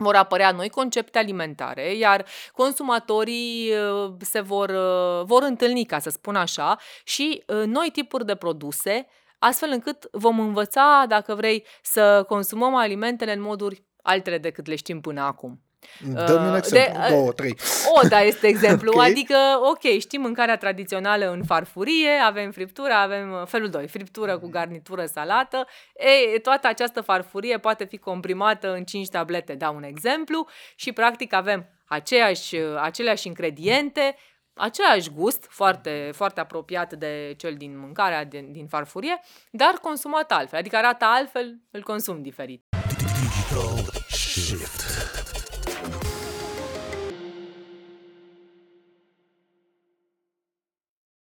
vor 0.00 0.14
apărea 0.14 0.50
noi 0.50 0.68
concepte 0.68 1.18
alimentare, 1.18 1.94
iar 1.94 2.24
consumatorii 2.52 3.70
uh, 3.70 4.12
se 4.20 4.40
vor, 4.40 4.68
uh, 4.68 5.24
vor 5.24 5.42
întâlni, 5.42 5.84
ca 5.84 5.98
să 5.98 6.10
spun 6.10 6.36
așa, 6.36 6.78
și 7.04 7.42
noi 7.66 7.90
tipuri 7.92 8.26
de 8.26 8.34
produse, 8.34 9.06
astfel 9.38 9.70
încât 9.72 10.08
vom 10.12 10.40
învăța, 10.40 11.04
dacă 11.08 11.34
vrei, 11.34 11.66
să 11.82 12.24
consumăm 12.28 12.74
alimentele 12.74 13.32
în 13.32 13.40
moduri 13.40 13.84
altele 14.02 14.38
decât 14.38 14.66
le 14.66 14.74
știm 14.74 15.00
până 15.00 15.20
acum. 15.20 15.60
Dă-mi 16.00 16.46
un 16.46 16.50
uh, 16.50 16.56
exemplu, 16.56 17.00
de, 17.00 17.08
două, 17.08 17.32
trei. 17.32 17.56
O, 17.94 18.08
da, 18.08 18.20
este 18.20 18.46
exemplu. 18.54 18.92
okay. 18.94 19.10
Adică, 19.10 19.36
ok, 19.62 19.98
știm 19.98 20.20
mâncarea 20.20 20.56
tradițională 20.56 21.30
în 21.30 21.44
farfurie, 21.44 22.10
avem 22.24 22.50
friptură, 22.50 22.92
avem 22.92 23.32
uh, 23.32 23.46
felul 23.46 23.68
2, 23.68 23.88
friptură 23.88 24.38
cu 24.38 24.48
garnitură, 24.48 25.06
salată. 25.06 25.66
Ei, 25.94 26.40
toată 26.40 26.66
această 26.66 27.00
farfurie 27.00 27.58
poate 27.58 27.84
fi 27.84 27.96
comprimată 27.96 28.72
în 28.72 28.84
5 28.84 29.08
tablete, 29.08 29.54
dau 29.54 29.74
un 29.74 29.82
exemplu, 29.82 30.46
și 30.76 30.92
practic 30.92 31.32
avem 31.32 31.66
aceeași, 31.86 32.56
uh, 32.56 32.76
aceleași 32.80 33.26
ingrediente, 33.26 34.16
același 34.54 35.10
gust, 35.10 35.46
foarte, 35.48 36.10
foarte 36.14 36.40
apropiat 36.40 36.92
de 36.92 37.34
cel 37.36 37.54
din 37.54 37.78
mâncarea 37.78 38.24
din, 38.24 38.52
din 38.52 38.66
farfurie, 38.66 39.20
dar 39.50 39.72
consumat 39.82 40.32
altfel, 40.32 40.58
adică 40.58 40.76
arată 40.76 41.04
altfel, 41.04 41.60
îl 41.70 41.82
consum 41.82 42.22
diferit. 42.22 42.62
Digital 42.98 44.02
Shift. 44.08 45.07